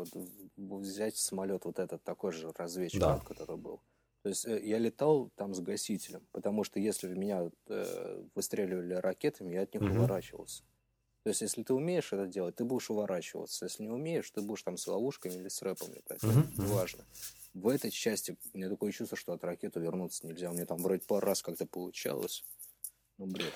вот 0.57 0.82
взять 0.82 1.17
самолет 1.17 1.65
вот 1.65 1.80
этот 1.80 2.03
такой 2.03 2.32
же 2.32 2.51
разведчик, 2.55 2.99
да. 2.99 3.19
который 3.19 3.57
был. 3.57 3.82
То 4.24 4.30
есть 4.30 4.45
э, 4.45 4.61
я 4.63 4.78
летал 4.78 5.32
там 5.36 5.53
с 5.53 5.59
гасителем, 5.59 6.28
потому 6.32 6.63
что 6.63 6.80
если 6.80 7.07
в 7.07 7.17
меня 7.17 7.49
э, 7.67 8.24
выстреливали 8.36 8.93
ракетами, 8.93 9.53
я 9.53 9.61
от 9.63 9.74
них 9.74 9.84
угу. 9.84 9.93
уворачивался. 9.93 10.63
То 11.24 11.30
есть 11.30 11.41
если 11.41 11.63
ты 11.63 11.74
умеешь 11.74 12.13
это 12.13 12.28
делать, 12.28 12.55
ты 12.55 12.63
будешь 12.63 12.89
уворачиваться. 12.89 13.65
Если 13.65 13.84
не 13.84 13.89
умеешь, 13.89 14.30
ты 14.32 14.41
будешь 14.41 14.63
там 14.63 14.78
с 14.78 14.88
ловушками 14.88 15.34
или 15.34 15.49
с 15.49 15.61
рэпом 15.61 15.93
летать. 15.93 16.24
Угу. 16.24 16.39
Это 16.53 16.61
важно. 16.63 17.05
В 17.53 17.67
этой 17.67 17.91
части 17.91 18.38
у 18.53 18.57
меня 18.57 18.69
такое 18.69 18.91
чувство, 18.91 19.17
что 19.17 19.34
от 19.34 19.43
ракеты 19.43 19.80
вернуться 19.80 20.26
нельзя. 20.26 20.49
У 20.49 20.53
меня 20.53 20.65
там 20.65 20.78
вроде 20.78 21.03
пару 21.05 21.26
раз 21.26 21.41
как-то 21.41 21.65
получалось. 21.65 22.43
Ну, 23.17 23.28
бред. 23.28 23.53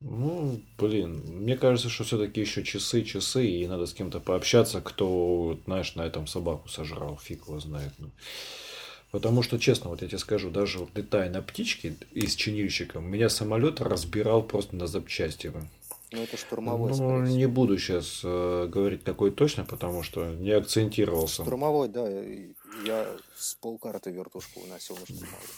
Ну, 0.00 0.60
блин, 0.78 1.22
мне 1.26 1.56
кажется, 1.56 1.88
что 1.88 2.04
все-таки 2.04 2.40
еще 2.40 2.62
часы, 2.62 3.02
часы, 3.02 3.46
и 3.46 3.66
надо 3.66 3.86
с 3.86 3.94
кем-то 3.94 4.20
пообщаться, 4.20 4.80
кто, 4.80 5.58
знаешь, 5.64 5.94
на 5.94 6.02
этом 6.02 6.26
собаку 6.26 6.68
сожрал, 6.68 7.18
фиг 7.22 7.46
его 7.46 7.58
знает. 7.58 7.92
Ну. 7.98 8.10
Потому 9.10 9.42
что, 9.42 9.58
честно, 9.58 9.90
вот 9.90 10.02
я 10.02 10.08
тебе 10.08 10.18
скажу, 10.18 10.50
даже 10.50 10.80
вот 10.80 10.90
летая 10.94 11.30
на 11.30 11.40
птичке 11.40 11.96
и 12.12 12.26
с 12.26 12.34
чинильщиком, 12.34 13.08
меня 13.08 13.28
самолет 13.28 13.80
разбирал 13.80 14.42
просто 14.42 14.76
на 14.76 14.86
запчасти. 14.86 15.52
Ну, 16.10 16.22
это 16.22 16.36
штурмовой, 16.36 16.92
Ну, 16.96 17.22
не 17.22 17.46
буду 17.46 17.78
сейчас 17.78 18.20
э, 18.22 18.68
говорить 18.68 19.04
какой 19.04 19.30
точно, 19.30 19.64
потому 19.64 20.02
что 20.02 20.26
не 20.26 20.50
акцентировался. 20.50 21.42
Штурмовой, 21.42 21.88
да. 21.88 22.08
Я 22.86 23.06
с 23.36 23.54
полкарты 23.54 24.10
вертушку 24.10 24.60
выносил 24.60 24.96
на 24.96 25.06
штурмовой. 25.06 25.48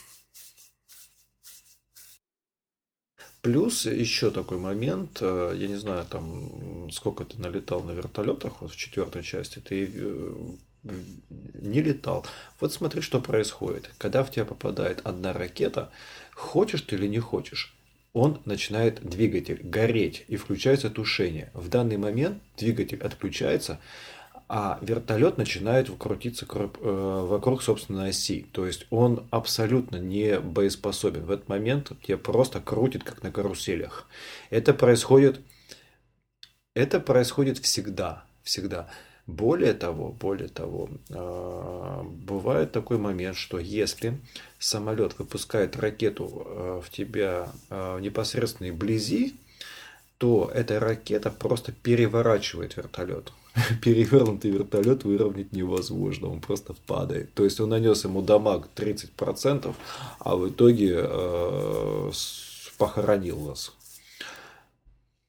Плюс 3.47 3.85
еще 3.85 4.29
такой 4.29 4.57
момент, 4.57 5.19
э, 5.21 5.53
я 5.55 5.67
не 5.69 5.77
знаю, 5.77 6.05
там 6.09 6.91
сколько 6.91 7.23
ты 7.23 7.39
налетал 7.39 7.81
на 7.81 7.91
вертолетах, 7.91 8.59
вот 8.59 8.73
в 8.73 8.75
четвертой 8.75 9.23
части, 9.23 9.59
ты 9.59 9.89
э, 9.89 10.33
не 11.53 11.81
летал. 11.81 12.25
Вот 12.59 12.73
смотри, 12.73 12.99
что 12.99 13.21
происходит. 13.21 13.89
Когда 13.99 14.25
в 14.25 14.31
тебя 14.31 14.43
попадает 14.43 14.99
одна 15.05 15.31
ракета, 15.31 15.91
хочешь 16.33 16.81
ты 16.81 16.97
или 16.97 17.07
не 17.07 17.19
хочешь, 17.19 17.73
он 18.11 18.41
начинает 18.43 18.99
двигатель 19.01 19.61
гореть 19.63 20.25
и 20.27 20.35
включается 20.35 20.89
тушение. 20.89 21.49
В 21.53 21.69
данный 21.69 21.95
момент 21.95 22.43
двигатель 22.57 22.99
отключается, 22.99 23.79
а 24.49 24.79
вертолет 24.81 25.37
начинает 25.37 25.89
крутиться 25.97 26.45
э, 26.49 27.25
вокруг 27.27 27.61
собственной 27.61 28.09
оси. 28.09 28.45
То 28.53 28.65
есть 28.65 28.87
он 28.89 29.27
абсолютно 29.29 29.97
не 29.97 30.39
боеспособен. 30.39 31.25
В 31.25 31.31
этот 31.31 31.49
момент 31.49 31.91
тебя 32.01 32.17
просто 32.17 32.61
крутит, 32.61 33.03
как 33.03 33.23
на 33.23 33.31
каруселях. 33.31 34.07
Это 34.49 34.73
происходит, 34.73 35.41
это 36.73 36.99
происходит 36.99 37.57
всегда. 37.57 38.23
Всегда. 38.43 38.89
Более 39.25 39.73
того, 39.73 40.13
более 40.13 40.47
того, 40.47 40.89
э, 41.09 42.01
бывает 42.03 42.71
такой 42.71 42.97
момент, 42.97 43.35
что 43.35 43.59
если 43.59 44.17
самолет 44.57 45.19
выпускает 45.19 45.75
ракету 45.75 46.43
э, 46.45 46.81
в 46.85 46.89
тебя 46.89 47.49
в 47.69 47.99
непосредственной 47.99 48.71
близи, 50.17 50.19
то 50.19 50.51
эта 50.53 50.79
ракета 50.79 51.31
просто 51.31 51.71
переворачивает 51.71 52.77
вертолет. 52.77 53.31
перевернутый 53.81 54.51
вертолет 54.51 55.03
выровнять 55.03 55.51
невозможно, 55.51 56.29
он 56.29 56.41
просто 56.41 56.73
падает. 56.85 57.33
То 57.33 57.43
есть 57.43 57.59
он 57.59 57.69
нанес 57.69 58.03
ему 58.03 58.21
дамаг 58.21 58.69
30%, 58.75 59.75
а 60.19 60.35
в 60.35 60.49
итоге 60.49 60.95
э, 60.97 62.11
похоронил 62.77 63.37
вас. 63.37 63.73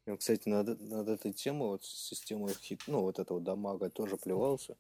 Я, 0.07 0.17
кстати, 0.17 0.49
над, 0.49 0.81
над 0.81 1.09
этой 1.09 1.33
темой, 1.33 1.69
вот 1.69 1.85
системой 1.85 2.55
хит, 2.55 2.81
ну, 2.87 3.01
вот 3.01 3.19
этого 3.19 3.41
дамага 3.41 3.91
тоже 3.91 4.17
плевался. 4.17 4.77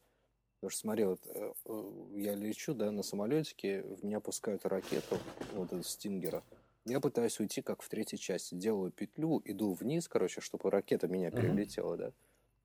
Потому 0.60 0.70
что, 0.70 0.80
смотри, 0.80 1.04
вот 1.04 1.20
э, 1.26 1.52
э, 1.66 1.82
я 2.16 2.34
лечу, 2.34 2.74
да, 2.74 2.90
на 2.90 3.02
самолетике, 3.02 3.82
в 3.82 4.04
меня 4.04 4.20
пускают 4.20 4.66
ракету, 4.66 5.18
вот 5.54 5.72
из 5.72 5.86
Стингера. 5.86 6.42
Я 6.88 7.00
пытаюсь 7.00 7.38
уйти, 7.38 7.60
как 7.60 7.82
в 7.82 7.88
третьей 7.88 8.18
части. 8.18 8.54
Делаю 8.54 8.90
петлю, 8.90 9.42
иду 9.44 9.74
вниз, 9.74 10.08
короче, 10.08 10.40
чтобы 10.40 10.70
ракета 10.70 11.06
меня 11.06 11.30
перелетела, 11.30 11.94
uh-huh. 11.94 11.98
да. 11.98 12.12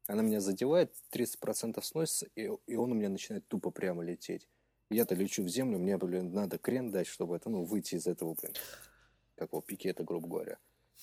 Она 0.07 0.21
меня 0.21 0.39
задевает, 0.39 0.93
30% 1.13 1.81
сносится, 1.81 2.27
и, 2.35 2.49
и 2.67 2.75
он 2.75 2.91
у 2.91 2.95
меня 2.95 3.09
начинает 3.09 3.47
тупо 3.47 3.69
прямо 3.69 4.03
лететь. 4.03 4.47
Я-то 4.89 5.15
лечу 5.15 5.43
в 5.43 5.49
землю, 5.49 5.77
мне, 5.77 5.97
блин, 5.97 6.33
надо 6.33 6.57
крен 6.57 6.91
дать, 6.91 7.07
чтобы 7.07 7.35
это, 7.35 7.49
ну, 7.49 7.63
выйти 7.63 7.95
из 7.95 8.07
этого, 8.07 8.35
блин, 8.39 8.53
какого 9.35 9.61
пикета, 9.61 10.03
грубо 10.03 10.27
говоря. 10.27 10.57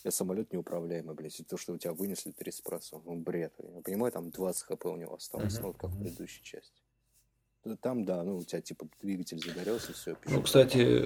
Я 0.04 0.10
самолет 0.10 0.52
неуправляемый, 0.52 1.14
блядь, 1.14 1.40
и 1.40 1.44
то, 1.44 1.56
что 1.56 1.72
у 1.74 1.78
тебя 1.78 1.92
вынесли 1.92 2.32
30%, 2.32 3.02
ну, 3.04 3.16
бред. 3.16 3.54
Я 3.58 3.82
понимаю, 3.82 4.12
там 4.12 4.30
20 4.30 4.62
хп 4.62 4.86
у 4.86 4.96
него 4.96 5.14
осталось, 5.14 5.58
ну, 5.58 5.68
вот 5.68 5.78
как 5.78 5.90
в 5.90 5.98
предыдущей 5.98 6.42
части. 6.42 6.82
Там, 7.82 8.04
да, 8.04 8.22
ну, 8.22 8.38
у 8.38 8.44
тебя, 8.44 8.62
типа, 8.62 8.86
двигатель 9.02 9.38
загорелся, 9.38 9.92
все. 9.92 10.16
Ну, 10.26 10.42
кстати... 10.42 11.04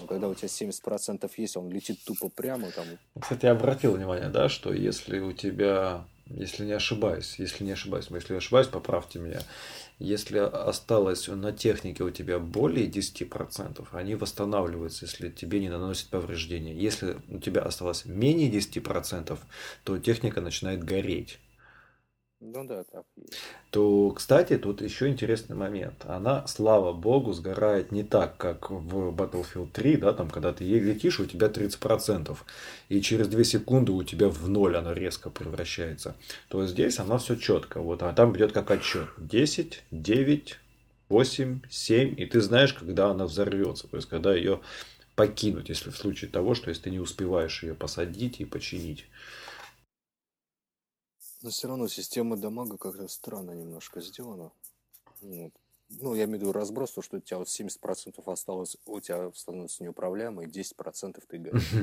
Но 0.00 0.06
когда 0.06 0.28
у 0.28 0.34
тебя 0.34 0.48
70% 0.48 1.30
есть, 1.36 1.56
он 1.56 1.70
летит 1.70 1.98
тупо 2.04 2.28
прямо, 2.28 2.70
там... 2.70 2.84
Кстати, 3.18 3.46
я 3.46 3.52
обратил 3.52 3.92
внимание, 3.92 4.28
да, 4.28 4.48
что 4.50 4.72
если 4.74 5.18
у 5.20 5.32
тебя 5.32 6.04
если 6.26 6.64
не 6.64 6.72
ошибаюсь, 6.72 7.34
если 7.38 7.64
не 7.64 7.72
ошибаюсь, 7.72 8.06
если 8.10 8.32
я 8.32 8.38
ошибаюсь, 8.38 8.66
поправьте 8.66 9.18
меня. 9.18 9.42
Если 9.98 10.38
осталось 10.38 11.28
на 11.28 11.52
технике 11.52 12.02
у 12.02 12.10
тебя 12.10 12.38
более 12.38 12.88
10%, 12.88 13.86
они 13.92 14.14
восстанавливаются, 14.14 15.04
если 15.04 15.28
тебе 15.30 15.60
не 15.60 15.68
наносят 15.68 16.08
повреждения. 16.08 16.74
Если 16.74 17.18
у 17.28 17.38
тебя 17.38 17.62
осталось 17.62 18.06
менее 18.06 18.50
10%, 18.50 19.38
то 19.84 19.98
техника 19.98 20.40
начинает 20.40 20.82
гореть. 20.82 21.38
Ну 22.46 22.62
да, 22.64 22.84
так. 22.84 23.04
То, 23.70 24.10
кстати, 24.10 24.58
тут 24.58 24.82
еще 24.82 25.08
интересный 25.08 25.56
момент. 25.56 26.04
Она, 26.04 26.46
слава 26.46 26.92
богу, 26.92 27.32
сгорает 27.32 27.90
не 27.90 28.02
так, 28.02 28.36
как 28.36 28.70
в 28.70 29.14
Battlefield 29.14 29.70
3, 29.72 29.96
да, 29.96 30.12
там, 30.12 30.28
когда 30.28 30.52
ты 30.52 30.64
ей 30.64 30.78
летишь, 30.78 31.20
у 31.20 31.24
тебя 31.24 31.46
30%, 31.46 32.36
и 32.90 33.00
через 33.00 33.28
2 33.28 33.44
секунды 33.44 33.92
у 33.92 34.02
тебя 34.02 34.28
в 34.28 34.46
ноль 34.46 34.76
она 34.76 34.92
резко 34.92 35.30
превращается. 35.30 36.16
То 36.48 36.66
здесь 36.66 36.98
она 36.98 37.16
все 37.16 37.36
четко. 37.36 37.80
Вот, 37.80 38.02
а 38.02 38.12
там 38.12 38.36
идет 38.36 38.52
как 38.52 38.70
отчет. 38.70 39.08
10, 39.16 39.82
9, 39.90 40.58
8, 41.08 41.60
7, 41.70 42.14
и 42.20 42.26
ты 42.26 42.42
знаешь, 42.42 42.74
когда 42.74 43.08
она 43.10 43.24
взорвется. 43.24 43.88
То 43.88 43.96
есть, 43.96 44.08
когда 44.10 44.34
ее 44.34 44.60
покинуть, 45.16 45.70
если 45.70 45.88
в 45.88 45.96
случае 45.96 46.30
того, 46.30 46.54
что 46.54 46.68
если 46.68 46.82
ты 46.82 46.90
не 46.90 47.00
успеваешь 47.00 47.62
ее 47.62 47.74
посадить 47.74 48.40
и 48.40 48.44
починить. 48.44 49.06
Но 51.44 51.50
все 51.50 51.68
равно 51.68 51.88
система 51.88 52.38
дамага 52.38 52.78
как-то 52.78 53.06
странно 53.06 53.50
немножко 53.50 54.00
сделана. 54.00 54.50
Вот. 55.20 55.52
Ну, 55.90 56.14
я 56.14 56.24
имею 56.24 56.38
в 56.38 56.40
виду 56.40 56.52
разброс, 56.52 56.92
то, 56.92 57.02
что 57.02 57.18
у 57.18 57.20
тебя 57.20 57.36
вот 57.36 57.48
70% 57.48 58.22
осталось, 58.32 58.78
у 58.86 58.98
тебя 59.00 59.30
становится 59.34 59.82
неуправляемой, 59.82 60.46
10% 60.46 61.22
ты 61.28 61.36
горишь. 61.36 61.74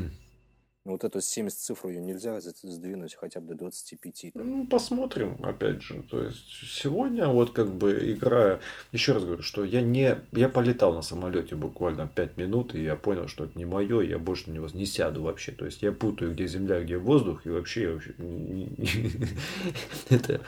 Вот 0.83 1.03
эту 1.03 1.21
70 1.21 1.59
цифру 1.59 1.89
ее 1.89 2.01
нельзя 2.01 2.39
сдвинуть 2.41 3.13
хотя 3.13 3.39
бы 3.39 3.53
до 3.53 3.59
25. 3.59 4.33
Там. 4.33 4.49
Ну, 4.49 4.65
посмотрим, 4.65 5.37
опять 5.43 5.83
же. 5.83 6.01
То 6.09 6.23
есть, 6.23 6.47
сегодня 6.67 7.27
вот 7.27 7.51
как 7.51 7.71
бы 7.71 8.11
играя... 8.11 8.59
Еще 8.91 9.13
раз 9.13 9.23
говорю, 9.23 9.43
что 9.43 9.63
я 9.63 9.81
не... 9.81 10.17
Я 10.31 10.49
полетал 10.49 10.93
на 10.93 11.03
самолете 11.03 11.55
буквально 11.55 12.07
5 12.07 12.37
минут, 12.37 12.73
и 12.73 12.81
я 12.83 12.95
понял, 12.95 13.27
что 13.27 13.45
это 13.45 13.57
не 13.59 13.65
мое, 13.65 14.01
я 14.01 14.17
больше 14.17 14.49
на 14.49 14.55
него 14.55 14.67
не 14.73 14.87
сяду 14.87 15.21
вообще. 15.21 15.51
То 15.51 15.65
есть, 15.65 15.83
я 15.83 15.91
путаю, 15.91 16.33
где 16.33 16.47
земля, 16.47 16.81
где 16.81 16.97
воздух, 16.97 17.45
и 17.45 17.49
вообще... 17.49 17.93
вообще... 17.93 18.15
Это... 20.09 20.41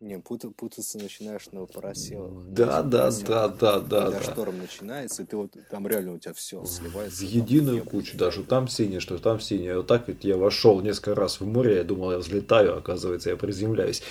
Не, 0.00 0.18
пут- 0.18 0.56
путаться 0.56 0.96
начинаешь 0.98 1.50
на 1.52 1.66
параселах. 1.66 2.32
Да, 2.48 2.82
да, 2.82 3.10
да, 3.10 3.48
да, 3.48 3.80
да, 3.80 4.04
Когда 4.04 4.10
да. 4.18 4.32
шторм 4.32 4.58
начинается, 4.58 5.22
и 5.22 5.26
ты 5.26 5.36
вот 5.36 5.54
там 5.70 5.86
реально 5.86 6.14
у 6.14 6.18
тебя 6.18 6.32
все 6.32 6.64
сливается. 6.64 7.18
В 7.18 7.28
там 7.28 7.36
единую 7.42 7.76
небо 7.76 7.90
кучу, 7.90 8.16
даже 8.16 8.42
там 8.42 8.66
синее, 8.66 9.00
что 9.00 9.18
там 9.18 9.40
синее. 9.40 9.76
Вот 9.76 9.88
так 9.88 10.08
вот 10.08 10.24
я 10.24 10.38
вошел 10.38 10.80
несколько 10.80 11.14
раз 11.14 11.40
в 11.40 11.46
море, 11.46 11.76
я 11.76 11.84
думал, 11.84 12.12
я 12.12 12.18
взлетаю, 12.18 12.78
оказывается, 12.78 13.28
я 13.28 13.36
приземляюсь. 13.36 14.02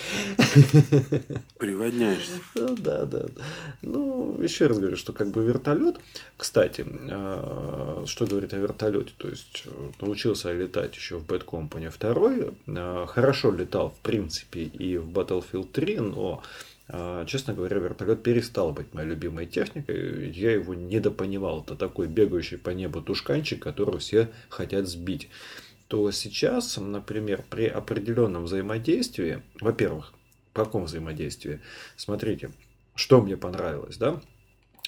Приводняешься. 1.58 2.32
Да, 2.80 3.04
да, 3.04 3.04
да. 3.04 3.42
Ну, 3.82 4.40
еще 4.40 4.66
раз 4.66 4.78
говорю, 4.78 4.96
что 4.96 5.12
как 5.12 5.28
бы 5.28 5.42
вертолет, 5.44 5.96
кстати, 6.36 6.84
э, 6.86 8.04
что 8.06 8.26
говорит 8.26 8.52
о 8.54 8.58
вертолете, 8.58 9.12
то 9.16 9.28
есть 9.28 9.64
э, 9.66 9.70
научился 10.00 10.52
летать 10.52 10.94
еще 10.94 11.18
в 11.18 11.26
Bad 11.26 11.44
Company 11.44 11.92
2, 11.98 12.52
э, 12.66 13.06
хорошо 13.06 13.50
летал 13.50 13.90
в 13.90 13.98
принципе 14.02 14.62
и 14.62 14.96
в 14.98 15.08
Battlefield 15.10 15.68
3, 15.72 15.79
но 16.00 16.42
э, 16.88 17.24
Честно 17.26 17.54
говоря, 17.54 17.78
вертолет 17.78 18.22
перестал 18.22 18.72
быть 18.72 18.94
моей 18.94 19.08
любимой 19.08 19.46
техникой. 19.46 20.30
Я 20.30 20.52
его 20.52 20.74
недопонимал. 20.74 21.62
Это 21.62 21.76
такой 21.76 22.06
бегающий 22.06 22.58
по 22.58 22.70
небу 22.70 23.02
тушканчик, 23.02 23.62
которого 23.62 23.98
все 23.98 24.30
хотят 24.48 24.86
сбить. 24.88 25.28
То 25.88 26.10
сейчас, 26.10 26.76
например, 26.76 27.44
при 27.50 27.66
определенном 27.66 28.44
взаимодействии, 28.44 29.42
во-первых, 29.60 30.14
каком 30.64 30.84
взаимодействии? 30.84 31.60
Смотрите, 31.96 32.50
что 32.94 33.20
мне 33.20 33.36
понравилось, 33.36 33.96
да? 33.96 34.20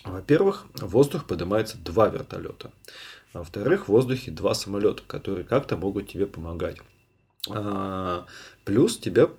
Во-первых, 0.05 0.67
в 0.75 0.89
воздух 0.89 1.27
поднимается 1.27 1.79
два 1.79 2.09
вертолета. 2.09 2.73
Во-вторых, 3.33 3.85
в 3.85 3.89
воздухе 3.89 4.31
два 4.31 4.55
самолета, 4.55 5.03
которые 5.07 5.45
как-то 5.45 5.77
могут 5.77 6.09
тебе 6.09 6.27
помогать. 6.27 6.79
А, 7.49 8.27
Плюс 8.65 8.99
тебя 8.99 9.31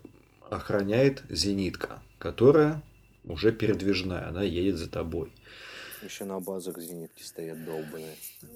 охраняет 0.50 1.24
зенитка, 1.30 2.02
которая 2.20 2.82
уже 3.24 3.52
передвижная, 3.52 4.28
она 4.28 4.44
едет 4.44 4.78
за 4.78 4.90
тобой. 4.90 5.32
Еще 6.04 6.26
на 6.26 6.40
базах 6.42 6.80
зенитки 6.80 7.24
стоят 7.24 7.64
долбаные. 7.64 8.16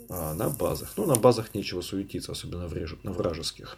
А 0.09 0.33
на 0.33 0.49
базах. 0.49 0.93
Ну, 0.97 1.05
на 1.05 1.15
базах 1.15 1.53
нечего 1.55 1.81
суетиться, 1.81 2.33
особенно 2.33 2.65
вреж- 2.65 2.99
на 3.03 3.13
вражеских. 3.13 3.77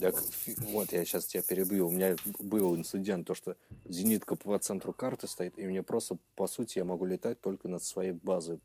Так, 0.00 0.14
вот 0.58 0.92
я 0.92 1.04
сейчас 1.04 1.26
тебя 1.26 1.42
перебью. 1.42 1.88
У 1.88 1.90
меня 1.90 2.16
был 2.38 2.76
инцидент, 2.76 3.26
то 3.26 3.34
что 3.34 3.56
зенитка 3.88 4.36
по 4.36 4.56
центру 4.58 4.92
карты 4.92 5.26
стоит, 5.26 5.58
и 5.58 5.66
мне 5.66 5.82
просто, 5.82 6.18
по 6.36 6.46
сути, 6.46 6.78
я 6.78 6.84
могу 6.84 7.04
летать 7.04 7.40
только 7.40 7.68
над 7.68 7.82
своей 7.82 8.12
базой. 8.12 8.60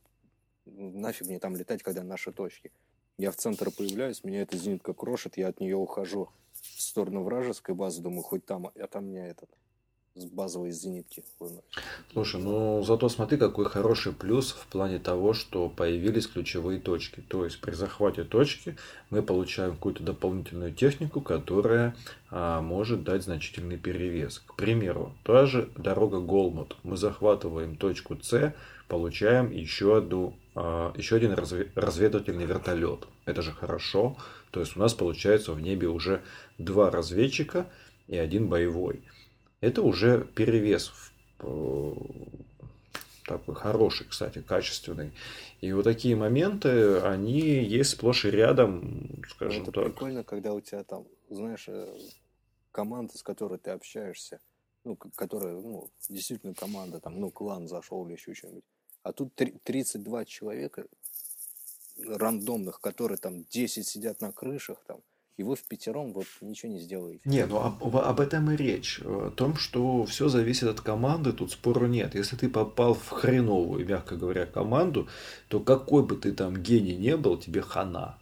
Нафиг 0.65 1.27
мне 1.27 1.39
там 1.39 1.55
летать, 1.55 1.81
когда 1.81 2.03
наши 2.03 2.31
точки. 2.31 2.71
Я 3.17 3.31
в 3.31 3.35
центр 3.35 3.69
появляюсь, 3.71 4.23
меня 4.23 4.41
эта 4.41 4.57
зенитка 4.57 4.93
крошит, 4.93 5.37
я 5.37 5.47
от 5.49 5.59
нее 5.59 5.75
ухожу 5.75 6.29
в 6.61 6.81
сторону 6.81 7.23
вражеской 7.23 7.75
базы, 7.75 8.01
думаю, 8.01 8.23
хоть 8.23 8.45
там, 8.45 8.67
а 8.67 8.87
там 8.87 9.05
меня 9.05 9.27
этот 9.27 9.49
с 10.19 10.25
базовой 10.25 10.71
зенитки. 10.71 11.23
Слушай, 12.11 12.41
ну 12.41 12.83
зато 12.83 13.09
смотри, 13.09 13.37
какой 13.37 13.65
хороший 13.65 14.11
плюс 14.11 14.51
в 14.51 14.67
плане 14.67 14.99
того, 14.99 15.33
что 15.33 15.69
появились 15.69 16.27
ключевые 16.27 16.79
точки. 16.79 17.21
То 17.21 17.45
есть 17.45 17.61
при 17.61 17.71
захвате 17.71 18.23
точки 18.23 18.75
мы 19.09 19.21
получаем 19.21 19.73
какую-то 19.73 20.03
дополнительную 20.03 20.73
технику, 20.73 21.21
которая 21.21 21.95
а, 22.29 22.61
может 22.61 23.03
дать 23.03 23.23
значительный 23.23 23.77
перевес. 23.77 24.39
К 24.39 24.55
примеру, 24.55 25.13
та 25.23 25.45
же 25.45 25.69
дорога 25.77 26.19
Голмут. 26.19 26.75
Мы 26.83 26.97
захватываем 26.97 27.75
точку 27.75 28.17
С, 28.21 28.53
получаем 28.87 29.51
еще, 29.51 29.97
одну, 29.97 30.35
еще 30.97 31.15
один 31.15 31.33
разве- 31.33 31.71
разведывательный 31.75 32.45
вертолет. 32.45 33.07
Это 33.25 33.41
же 33.41 33.51
хорошо. 33.51 34.17
То 34.51 34.59
есть 34.59 34.75
у 34.75 34.79
нас 34.79 34.93
получается 34.93 35.53
в 35.53 35.61
небе 35.61 35.87
уже 35.87 36.21
два 36.57 36.89
разведчика 36.89 37.69
и 38.07 38.17
один 38.17 38.47
боевой. 38.47 39.01
Это 39.61 39.81
уже 39.81 40.25
перевес 40.35 40.91
э, 41.39 41.93
такой 43.25 43.55
хороший, 43.55 44.07
кстати, 44.07 44.41
качественный. 44.41 45.11
И 45.61 45.71
вот 45.73 45.83
такие 45.83 46.15
моменты, 46.15 46.99
они 46.99 47.39
есть 47.39 47.91
сплошь 47.91 48.25
и 48.25 48.31
рядом, 48.31 48.81
Ну, 49.17 49.23
скажем 49.29 49.63
это 49.63 49.71
так. 49.71 49.83
прикольно, 49.85 50.23
когда 50.23 50.53
у 50.53 50.61
тебя 50.61 50.83
там, 50.83 51.05
знаешь, 51.29 51.65
э, 51.67 51.97
команда, 52.71 53.17
с 53.17 53.23
которой 53.23 53.59
ты 53.59 53.71
общаешься, 53.71 54.39
ну, 54.83 54.95
которая, 54.95 55.53
ну, 55.53 55.89
действительно 56.09 56.53
команда, 56.53 56.99
там, 56.99 57.19
ну, 57.19 57.29
клан 57.29 57.67
зашел 57.67 58.05
или 58.07 58.13
еще 58.15 58.33
что-нибудь. 58.33 58.63
А 59.03 59.13
тут 59.13 59.33
три- 59.35 59.55
32 59.63 60.25
человека 60.25 60.85
рандомных, 62.05 62.79
которые 62.81 63.17
там 63.17 63.43
10 63.43 63.87
сидят 63.87 64.21
на 64.21 64.31
крышах, 64.31 64.77
там, 64.87 64.99
и 65.37 65.43
вы 65.43 65.55
в 65.55 65.63
пятером 65.63 66.11
вот 66.11 66.25
ничего 66.41 66.71
не 66.73 66.79
сделаете. 66.79 67.21
Не, 67.23 67.45
ну 67.45 67.59
об, 67.59 67.95
об 67.95 68.19
этом 68.19 68.51
и 68.51 68.57
речь. 68.57 68.99
О 69.05 69.29
том, 69.29 69.55
что 69.55 70.03
все 70.05 70.27
зависит 70.27 70.67
от 70.67 70.81
команды, 70.81 71.31
тут 71.31 71.51
спору 71.51 71.87
нет. 71.87 72.13
Если 72.13 72.35
ты 72.35 72.49
попал 72.49 72.93
в 72.93 73.07
хреновую, 73.07 73.85
мягко 73.85 74.17
говоря, 74.17 74.45
команду, 74.45 75.07
то 75.47 75.61
какой 75.61 76.03
бы 76.03 76.17
ты 76.17 76.33
там 76.33 76.57
гений 76.57 76.97
не 76.97 77.15
был, 77.15 77.37
тебе 77.37 77.61
хана. 77.61 78.17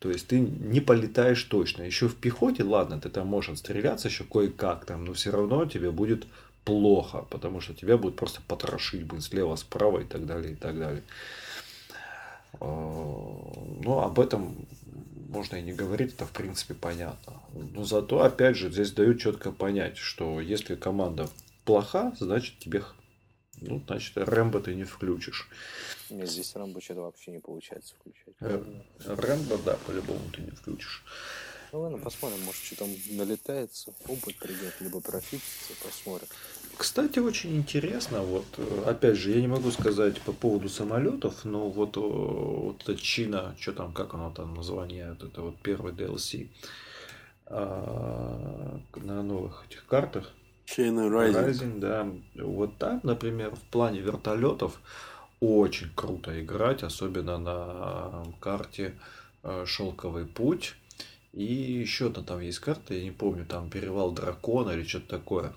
То 0.00 0.10
есть 0.10 0.26
ты 0.26 0.40
не 0.40 0.80
полетаешь 0.80 1.44
точно. 1.44 1.84
Еще 1.84 2.08
в 2.08 2.16
пехоте, 2.16 2.64
ладно, 2.64 3.00
ты 3.00 3.08
там 3.08 3.28
можешь 3.28 3.50
отстреляться 3.50 4.08
еще 4.08 4.24
кое-как 4.24 4.84
там, 4.84 5.04
но 5.04 5.12
все 5.12 5.30
равно 5.30 5.64
тебе 5.66 5.92
будет 5.92 6.26
плохо, 6.64 7.26
потому 7.30 7.60
что 7.60 7.74
тебя 7.74 7.96
будет 7.96 8.16
просто 8.16 8.40
потрошить, 8.46 9.04
блин, 9.04 9.20
слева, 9.20 9.56
справа 9.56 10.00
и 10.00 10.04
так 10.04 10.26
далее, 10.26 10.52
и 10.52 10.56
так 10.56 10.78
далее. 10.78 11.02
Э, 12.60 12.64
Ну, 13.84 13.98
об 13.98 14.20
этом 14.20 14.66
можно 15.28 15.56
и 15.56 15.62
не 15.62 15.72
говорить, 15.72 16.14
это 16.14 16.26
в 16.26 16.30
принципе 16.30 16.74
понятно. 16.74 17.40
Но 17.74 17.84
зато, 17.84 18.22
опять 18.22 18.56
же, 18.56 18.70
здесь 18.70 18.92
дают 18.92 19.20
четко 19.20 19.50
понять, 19.50 19.96
что 19.96 20.40
если 20.40 20.76
команда 20.76 21.28
плоха, 21.64 22.12
значит 22.20 22.58
тебе, 22.58 22.84
ну, 23.60 23.82
значит, 23.86 24.16
Рэмбо 24.16 24.60
ты 24.60 24.74
не 24.74 24.84
включишь. 24.84 25.48
Мне 26.10 26.26
здесь 26.26 26.54
Рамбо 26.54 26.80
что-то 26.80 27.00
вообще 27.00 27.30
не 27.32 27.38
получается 27.38 27.94
включать. 27.98 28.34
Э, 28.40 28.62
Рэмбо, 29.06 29.58
да, 29.64 29.78
по-любому 29.86 30.20
ты 30.32 30.42
не 30.42 30.50
включишь. 30.50 31.02
Ну 31.72 31.80
ладно, 31.80 31.96
посмотрим, 31.96 32.42
может, 32.44 32.62
что 32.62 32.80
там 32.80 32.90
налетается, 33.12 33.94
опыт 34.06 34.36
придет, 34.36 34.74
либо 34.80 35.00
профитится, 35.00 35.72
посмотрим. 35.82 36.28
Кстати, 36.76 37.18
очень 37.18 37.56
интересно, 37.56 38.20
вот, 38.20 38.44
э, 38.58 38.82
опять 38.86 39.16
же, 39.16 39.30
я 39.30 39.40
не 39.40 39.46
могу 39.46 39.70
сказать 39.70 40.20
по 40.20 40.32
поводу 40.32 40.68
самолетов, 40.68 41.46
но 41.46 41.70
вот, 41.70 41.96
э, 41.96 42.00
вот 42.00 42.82
эта 42.82 42.96
Чина, 42.96 43.56
что 43.58 43.72
там, 43.72 43.94
как 43.94 44.12
оно 44.12 44.30
там 44.30 44.52
название, 44.54 45.16
вот 45.18 45.30
это 45.30 45.40
вот 45.40 45.56
первый 45.62 45.94
DLC, 45.94 46.48
а, 47.46 48.78
на 48.96 49.22
новых 49.22 49.64
этих 49.66 49.86
картах, 49.86 50.30
Chain 50.66 51.10
Rising. 51.10 51.46
Rising, 51.46 51.78
да. 51.80 52.08
Вот 52.34 52.76
там, 52.76 53.00
например, 53.02 53.54
в 53.54 53.62
плане 53.70 54.00
вертолетов 54.00 54.78
очень 55.40 55.90
круто 55.94 56.38
играть, 56.42 56.82
особенно 56.82 57.38
на 57.38 58.24
карте 58.40 58.94
э, 59.42 59.64
Шелковый 59.66 60.26
путь. 60.26 60.74
И 61.32 61.44
еще 61.44 62.08
одна 62.08 62.22
там 62.22 62.40
есть 62.40 62.58
карта, 62.58 62.94
я 62.94 63.02
не 63.02 63.10
помню, 63.10 63.46
там 63.46 63.70
Перевал 63.70 64.12
Дракона 64.12 64.70
или 64.70 64.84
что-то 64.84 65.08
такое. 65.08 65.54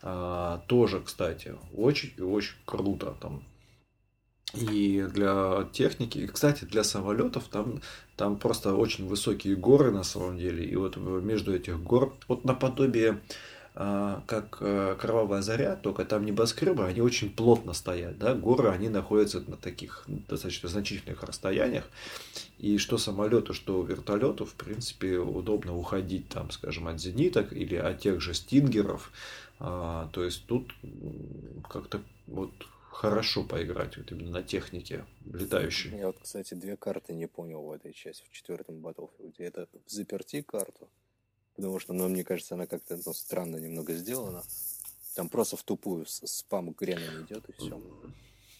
А, 0.00 0.62
тоже, 0.68 1.00
кстати, 1.00 1.56
очень 1.74 2.12
и 2.16 2.20
очень 2.20 2.54
круто 2.64 3.16
там. 3.20 3.42
И 4.54 5.06
для 5.12 5.68
техники, 5.72 6.18
и, 6.18 6.26
кстати, 6.26 6.64
для 6.64 6.82
самолетов 6.82 7.48
там, 7.48 7.82
там 8.16 8.38
просто 8.38 8.74
очень 8.74 9.06
высокие 9.06 9.56
горы 9.56 9.90
на 9.90 10.04
самом 10.04 10.38
деле. 10.38 10.64
И 10.64 10.74
вот 10.76 10.96
между 10.96 11.54
этих 11.54 11.82
гор, 11.82 12.16
вот 12.28 12.44
наподобие 12.44 13.20
как 13.78 14.58
э, 14.60 14.96
Кровавая 15.00 15.40
Заря, 15.40 15.76
только 15.76 16.04
там 16.04 16.24
небоскребы, 16.24 16.84
они 16.84 17.00
очень 17.00 17.30
плотно 17.30 17.74
стоят, 17.74 18.18
да, 18.18 18.34
горы, 18.34 18.70
они 18.70 18.88
находятся 18.88 19.40
на 19.48 19.56
таких 19.56 20.04
достаточно 20.08 20.68
значительных 20.68 21.22
расстояниях, 21.22 21.84
и 22.58 22.78
что 22.78 22.98
самолету, 22.98 23.54
что 23.54 23.80
вертолету, 23.82 24.44
в 24.44 24.54
принципе, 24.54 25.18
удобно 25.18 25.76
уходить 25.76 26.28
там, 26.28 26.50
скажем, 26.50 26.88
от 26.88 27.00
зениток 27.00 27.52
или 27.52 27.76
от 27.76 28.00
тех 28.00 28.20
же 28.20 28.34
стингеров, 28.34 29.12
А, 29.60 30.08
то 30.12 30.24
есть 30.24 30.46
тут 30.46 30.72
как-то 31.68 32.00
вот 32.26 32.50
хорошо 32.90 33.44
поиграть 33.44 33.96
вот 33.96 34.10
именно 34.10 34.30
на 34.30 34.42
технике 34.42 35.04
летающей. 35.32 35.96
Я 35.96 36.06
вот, 36.08 36.18
кстати, 36.20 36.54
две 36.54 36.76
карты 36.76 37.14
не 37.14 37.26
понял 37.26 37.62
в 37.62 37.70
этой 37.72 37.92
части, 37.92 38.24
в 38.28 38.32
четвертом 38.32 38.76
Battlefield. 38.76 39.34
Это 39.38 39.68
заперти 39.86 40.42
карту, 40.42 40.88
потому 41.58 41.80
что, 41.80 41.92
ну, 41.92 42.08
мне 42.08 42.22
кажется, 42.22 42.54
она 42.54 42.66
как-то 42.66 42.96
ну, 43.04 43.12
странно 43.12 43.56
немного 43.56 43.92
сделана. 43.94 44.44
Там 45.16 45.28
просто 45.28 45.56
в 45.56 45.64
тупую 45.64 46.06
спам 46.06 46.70
Греном 46.70 47.24
идет 47.24 47.48
и 47.48 47.52
все. 47.52 47.82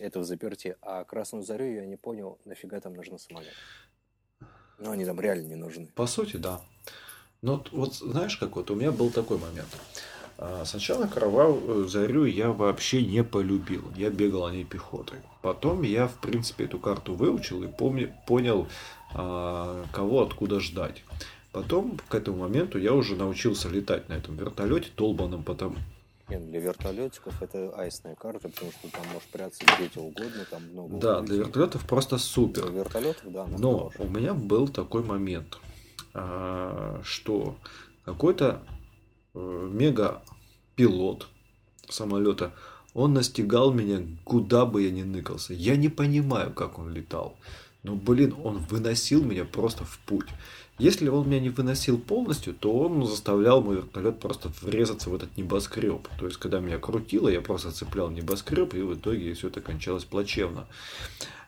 Это 0.00 0.18
в 0.18 0.24
заперти. 0.24 0.76
А 0.82 1.04
Красную 1.04 1.44
Зарю 1.44 1.72
я 1.74 1.86
не 1.86 1.96
понял, 1.96 2.38
нафига 2.44 2.80
там 2.80 2.94
нужны 2.94 3.18
самолеты. 3.20 3.54
Ну, 4.80 4.90
они 4.90 5.04
там 5.04 5.20
реально 5.20 5.46
не 5.46 5.54
нужны. 5.54 5.86
По 5.94 6.08
сути, 6.08 6.36
да. 6.38 6.60
Но 7.40 7.64
вот, 7.70 7.94
знаешь, 7.94 8.36
как 8.36 8.56
вот 8.56 8.70
у 8.72 8.74
меня 8.74 8.90
был 8.90 9.10
такой 9.10 9.38
момент. 9.38 9.68
А, 10.36 10.64
Сначала 10.64 11.06
кровавую 11.06 11.86
зарю 11.86 12.24
я 12.24 12.50
вообще 12.50 13.04
не 13.06 13.22
полюбил. 13.22 13.92
Я 13.96 14.10
бегал 14.10 14.44
о 14.44 14.50
ней 14.50 14.64
пехотой. 14.64 15.20
Потом 15.42 15.82
я, 15.82 16.08
в 16.08 16.20
принципе, 16.20 16.64
эту 16.64 16.80
карту 16.80 17.14
выучил 17.14 17.62
и 17.62 17.68
помни- 17.68 18.12
понял, 18.26 18.66
а, 19.14 19.84
кого 19.92 20.22
откуда 20.22 20.58
ждать. 20.58 21.04
Потом, 21.62 21.98
к 22.08 22.14
этому 22.14 22.38
моменту, 22.38 22.78
я 22.78 22.94
уже 22.94 23.16
научился 23.16 23.68
летать 23.68 24.08
на 24.08 24.12
этом 24.12 24.36
вертолете 24.36 24.90
долбанном, 24.96 25.42
потому, 25.42 25.74
Нет, 26.28 26.48
для 26.48 26.60
вертолетиков 26.60 27.42
это 27.42 27.76
айсная 27.76 28.14
карта, 28.14 28.48
потому 28.48 28.70
что 28.70 28.88
там 28.92 29.02
можешь 29.12 29.26
прятаться 29.32 29.64
где 29.76 30.00
угодно, 30.00 30.46
там 30.48 30.62
много 30.70 30.98
Да, 30.98 31.20
для 31.20 31.38
вертолетов 31.38 31.84
просто 31.84 32.16
супер. 32.16 32.70
Для 32.70 32.82
вертолетов, 32.82 33.32
да. 33.32 33.46
Но 33.58 33.88
хорошая. 33.88 34.06
у 34.06 34.10
меня 34.10 34.34
был 34.34 34.68
такой 34.68 35.02
момент, 35.02 35.58
а, 36.14 37.00
что 37.02 37.56
какой-то 38.04 38.62
э, 39.34 39.68
мега 39.72 40.22
пилот 40.76 41.26
самолета, 41.88 42.52
он 42.94 43.14
настигал 43.14 43.72
меня, 43.72 44.00
куда 44.22 44.64
бы 44.64 44.82
я 44.82 44.92
ни 44.92 45.02
ныкался. 45.02 45.54
Я 45.54 45.74
не 45.74 45.88
понимаю, 45.88 46.52
как 46.52 46.78
он 46.78 46.94
летал. 46.94 47.36
Но, 47.82 47.96
блин, 47.96 48.36
он 48.44 48.58
выносил 48.58 49.24
меня 49.24 49.44
просто 49.44 49.84
в 49.84 49.98
путь. 50.00 50.28
Если 50.78 51.08
он 51.08 51.28
меня 51.28 51.40
не 51.40 51.50
выносил 51.50 51.98
полностью, 51.98 52.54
то 52.54 52.72
он 52.72 53.04
заставлял 53.04 53.60
мой 53.60 53.76
вертолет 53.76 54.20
просто 54.20 54.52
врезаться 54.62 55.10
в 55.10 55.14
этот 55.14 55.36
небоскреб. 55.36 56.08
То 56.18 56.26
есть, 56.26 56.38
когда 56.38 56.60
меня 56.60 56.78
крутило, 56.78 57.28
я 57.28 57.40
просто 57.40 57.72
цеплял 57.72 58.10
небоскреб, 58.10 58.74
и 58.74 58.82
в 58.82 58.94
итоге 58.94 59.34
все 59.34 59.48
это 59.48 59.60
кончалось 59.60 60.04
плачевно. 60.04 60.68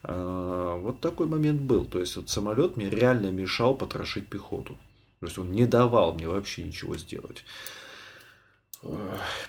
А, 0.03 0.77
вот 0.77 1.01
такой 1.01 1.29
момент 1.29 1.61
был. 1.61 1.85
То 1.85 2.01
есть, 2.01 2.17
вот 2.17 2.29
самолет 2.29 2.77
мне 2.77 2.91
реально 2.91 3.31
мешал 3.31 3.77
потрошить 3.77 4.27
пехоту. 4.27 4.77
То 5.21 5.27
есть, 5.27 5.39
он 5.39 5.53
не 5.53 5.65
давал 5.65 6.15
мне 6.15 6.27
вообще 6.27 6.65
ничего 6.65 6.97
сделать. 6.97 7.45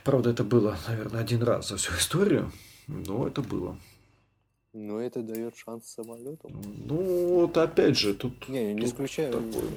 Правда, 0.03 0.29
это 0.29 0.43
было, 0.43 0.77
наверное, 0.87 1.21
один 1.21 1.41
раз 1.41 1.69
за 1.69 1.77
всю 1.77 1.93
историю, 1.93 2.51
но 2.87 3.27
это 3.27 3.41
было. 3.41 3.77
Но 4.73 5.01
это 5.01 5.21
дает 5.21 5.57
шанс 5.57 5.87
самолету. 5.87 6.49
Ну, 6.49 7.35
вот 7.35 7.57
опять 7.57 7.97
же, 7.97 8.13
тут... 8.13 8.47
Не, 8.47 8.73
не 8.73 8.81
тут 8.81 8.89
исключаю 8.89 9.33
такой... 9.33 9.69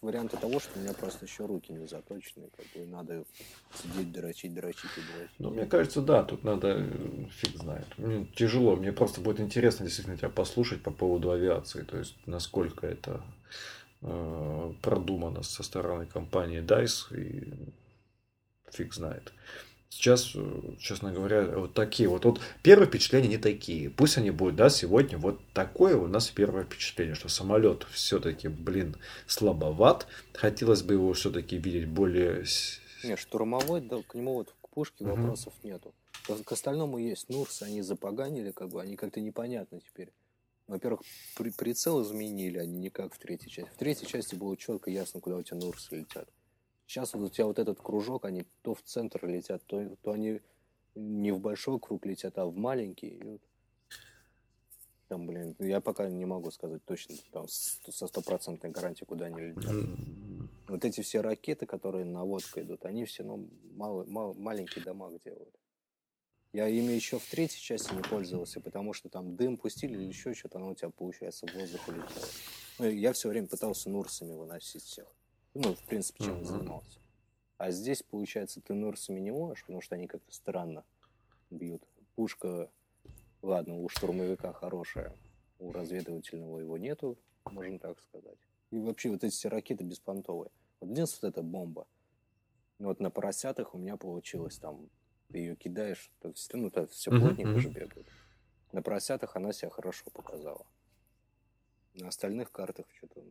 варианта 0.00 0.36
того, 0.36 0.60
что 0.60 0.78
у 0.78 0.82
меня 0.82 0.92
просто 0.92 1.26
еще 1.26 1.44
руки 1.46 1.72
не 1.72 1.86
заточены, 1.88 2.48
как 2.56 2.66
бы 2.74 2.86
надо 2.86 3.24
сидеть, 3.74 4.12
дрочить, 4.12 4.54
дрочить 4.54 4.90
и 4.96 5.00
дрочить. 5.00 5.34
Ну, 5.38 5.50
мне 5.50 5.66
кажется, 5.66 6.00
да, 6.02 6.22
тут 6.22 6.44
надо, 6.44 6.88
фиг 7.30 7.56
знает. 7.56 7.86
Мне 7.98 8.26
тяжело, 8.36 8.76
мне 8.76 8.92
просто 8.92 9.20
будет 9.20 9.40
интересно 9.40 9.84
действительно 9.84 10.16
тебя 10.16 10.30
послушать 10.30 10.82
по 10.82 10.92
поводу 10.92 11.32
авиации, 11.32 11.82
то 11.82 11.98
есть, 11.98 12.16
насколько 12.26 12.86
это 12.86 13.20
э, 14.02 14.72
продумано 14.82 15.42
со 15.42 15.64
стороны 15.64 16.06
компании 16.06 16.62
DICE, 16.62 17.18
и 17.18 17.52
фиг 18.70 18.94
знает. 18.94 19.32
Сейчас, 19.96 20.32
э, 20.34 20.60
честно 20.78 21.10
говоря, 21.10 21.58
вот 21.58 21.72
такие 21.72 22.06
вот. 22.06 22.26
Вот 22.26 22.38
первые 22.62 22.86
впечатления 22.86 23.28
не 23.28 23.38
такие. 23.38 23.88
Пусть 23.88 24.18
они 24.18 24.30
будут, 24.30 24.56
да, 24.56 24.68
сегодня 24.68 25.16
вот 25.16 25.40
такое 25.54 25.96
у 25.96 26.06
нас 26.06 26.28
первое 26.28 26.64
впечатление, 26.64 27.14
что 27.14 27.30
самолет 27.30 27.86
все-таки, 27.90 28.48
блин, 28.48 28.96
слабоват. 29.26 30.06
Хотелось 30.34 30.82
бы 30.82 30.92
его 30.92 31.14
все-таки 31.14 31.56
видеть 31.56 31.88
более... 31.88 32.44
Не, 33.04 33.16
штурмовой, 33.16 33.80
да, 33.80 34.02
к 34.06 34.14
нему 34.14 34.34
вот 34.34 34.54
к 34.60 34.68
пушке 34.68 35.02
угу. 35.04 35.14
вопросов 35.16 35.54
нету. 35.62 35.94
К 36.44 36.52
остальному 36.52 36.98
есть 36.98 37.30
Нурс, 37.30 37.62
они 37.62 37.80
запоганили, 37.80 38.50
как 38.50 38.68
бы, 38.68 38.82
они 38.82 38.96
как-то 38.96 39.20
непонятны 39.20 39.80
теперь. 39.80 40.12
Во-первых, 40.66 41.00
при 41.38 41.50
прицел 41.50 42.02
изменили, 42.02 42.58
они 42.58 42.76
не 42.76 42.90
как 42.90 43.14
в 43.14 43.18
третьей 43.18 43.50
части. 43.50 43.70
В 43.74 43.78
третьей 43.78 44.06
части 44.06 44.34
было 44.34 44.58
четко 44.58 44.90
ясно, 44.90 45.20
куда 45.20 45.36
у 45.36 45.42
тебя 45.42 45.56
Нурсы 45.56 45.96
летят. 45.96 46.28
Сейчас 46.86 47.14
вот 47.14 47.24
у 47.24 47.28
тебя 47.28 47.46
вот 47.46 47.58
этот 47.58 47.80
кружок, 47.80 48.24
они 48.24 48.44
то 48.62 48.74
в 48.74 48.82
центр 48.82 49.26
летят, 49.26 49.64
то, 49.66 49.96
то 50.02 50.12
они 50.12 50.40
не 50.94 51.32
в 51.32 51.40
большой 51.40 51.80
круг 51.80 52.06
летят, 52.06 52.38
а 52.38 52.46
в 52.46 52.56
маленький. 52.56 53.08
И 53.08 53.22
вот 53.22 53.42
там, 55.08 55.26
блин, 55.26 55.54
я 55.58 55.80
пока 55.80 56.08
не 56.08 56.24
могу 56.24 56.50
сказать 56.50 56.84
точно, 56.84 57.16
там, 57.30 57.46
со 57.48 58.06
стопроцентной 58.06 58.70
гарантией, 58.70 59.06
куда 59.06 59.26
они 59.26 59.40
летят. 59.40 59.74
Вот 60.68 60.84
эти 60.84 61.00
все 61.00 61.20
ракеты, 61.20 61.64
которые 61.64 62.04
наводка 62.04 62.62
идут, 62.62 62.84
они 62.84 63.04
все, 63.04 63.22
ну, 63.22 63.48
мало, 63.74 64.04
мало, 64.04 64.34
маленький 64.34 64.80
дамаг 64.80 65.22
делают. 65.22 65.54
Я 66.52 66.68
ими 66.68 66.92
еще 66.92 67.18
в 67.18 67.30
третьей 67.30 67.60
части 67.60 67.92
не 67.92 68.02
пользовался, 68.02 68.60
потому 68.60 68.92
что 68.94 69.08
там 69.08 69.36
дым 69.36 69.56
пустили 69.56 69.92
или 69.92 70.04
еще 70.04 70.34
что-то, 70.34 70.58
оно 70.58 70.70
у 70.70 70.74
тебя, 70.74 70.90
получается, 70.90 71.46
в 71.46 71.54
воздух 71.54 71.86
улетело. 71.86 72.26
Ну, 72.78 72.88
я 72.88 73.12
все 73.12 73.28
время 73.28 73.46
пытался 73.46 73.90
нурсами 73.90 74.32
выносить 74.32 74.82
всех. 74.82 75.06
Ну, 75.58 75.74
в 75.74 75.82
принципе, 75.84 76.24
чем 76.24 76.40
uh-huh. 76.40 76.44
занимался. 76.44 77.00
А 77.56 77.70
здесь, 77.70 78.02
получается, 78.02 78.60
ты 78.60 78.74
нурсами 78.74 79.20
не 79.20 79.30
можешь, 79.30 79.62
потому 79.62 79.80
что 79.80 79.94
они 79.94 80.06
как-то 80.06 80.30
странно 80.32 80.84
бьют. 81.50 81.82
Пушка, 82.14 82.70
ладно, 83.40 83.78
у 83.78 83.88
штурмовика 83.88 84.52
хорошая, 84.52 85.16
у 85.58 85.72
разведывательного 85.72 86.58
его 86.58 86.76
нету, 86.76 87.18
можно 87.46 87.78
так 87.78 87.98
сказать. 88.00 88.36
И 88.70 88.78
вообще 88.78 89.08
вот 89.08 89.24
эти 89.24 89.32
все 89.32 89.48
ракеты 89.48 89.84
беспонтовые. 89.84 90.50
Вот 90.80 90.90
единственное, 90.90 91.30
вот 91.30 91.38
эта 91.38 91.42
бомба. 91.42 91.86
Ну, 92.78 92.88
вот 92.88 93.00
на 93.00 93.10
поросятах 93.10 93.74
у 93.74 93.78
меня 93.78 93.96
получилось 93.96 94.58
там, 94.58 94.90
ты 95.32 95.38
ее 95.38 95.56
кидаешь, 95.56 96.10
то, 96.20 96.34
ну, 96.52 96.70
то 96.70 96.86
все 96.88 97.10
плотненько 97.10 97.52
uh-huh, 97.52 97.60
же 97.60 97.68
бегают. 97.70 98.06
На 98.72 98.82
поросятах 98.82 99.36
она 99.36 99.52
себя 99.54 99.70
хорошо 99.70 100.10
показала. 100.12 100.66
На 101.94 102.08
остальных 102.08 102.52
картах 102.52 102.84
что-то 102.98 103.22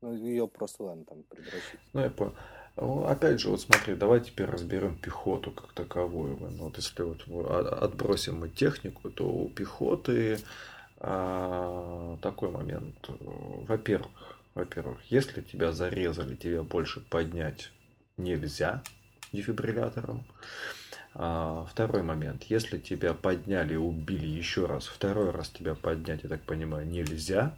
ну, 0.00 0.14
ее 0.14 0.46
просто, 0.48 0.84
ладно, 0.84 1.04
там 1.04 1.22
предращить. 1.24 1.80
Ну, 1.92 2.00
я 2.00 2.10
понял. 2.10 2.34
Ну, 2.76 3.04
опять 3.06 3.40
же, 3.40 3.48
вот 3.50 3.60
смотри, 3.60 3.96
давай 3.96 4.20
теперь 4.20 4.46
разберем 4.46 4.96
пехоту 4.96 5.50
как 5.50 5.72
таковую. 5.72 6.36
Ну, 6.38 6.64
вот 6.64 6.76
если 6.76 7.02
вот 7.02 7.26
отбросим 7.82 8.40
мы 8.40 8.48
технику, 8.48 9.10
то 9.10 9.28
у 9.28 9.48
пехоты 9.48 10.38
а, 11.00 12.16
такой 12.22 12.50
момент. 12.50 12.94
Во-первых, 13.08 14.38
во-первых, 14.54 14.98
если 15.10 15.40
тебя 15.42 15.72
зарезали, 15.72 16.36
тебя 16.36 16.62
больше 16.62 17.00
поднять 17.00 17.72
нельзя 18.16 18.82
дефибриллятором. 19.32 20.24
А, 21.14 21.66
второй 21.70 22.02
момент. 22.02 22.44
Если 22.44 22.78
тебя 22.78 23.14
подняли 23.14 23.74
убили 23.74 24.26
еще 24.26 24.66
раз, 24.66 24.86
второй 24.86 25.30
раз 25.30 25.48
тебя 25.48 25.74
поднять, 25.74 26.22
я 26.22 26.28
так 26.28 26.42
понимаю, 26.42 26.86
нельзя. 26.86 27.56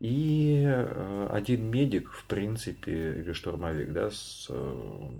И 0.00 0.62
э, 0.66 1.28
один 1.30 1.70
медик, 1.70 2.10
в 2.10 2.26
принципе, 2.26 3.14
или 3.20 3.32
штурмовик, 3.32 3.92
да, 3.92 4.10
с 4.10 4.46
э, 4.50 5.10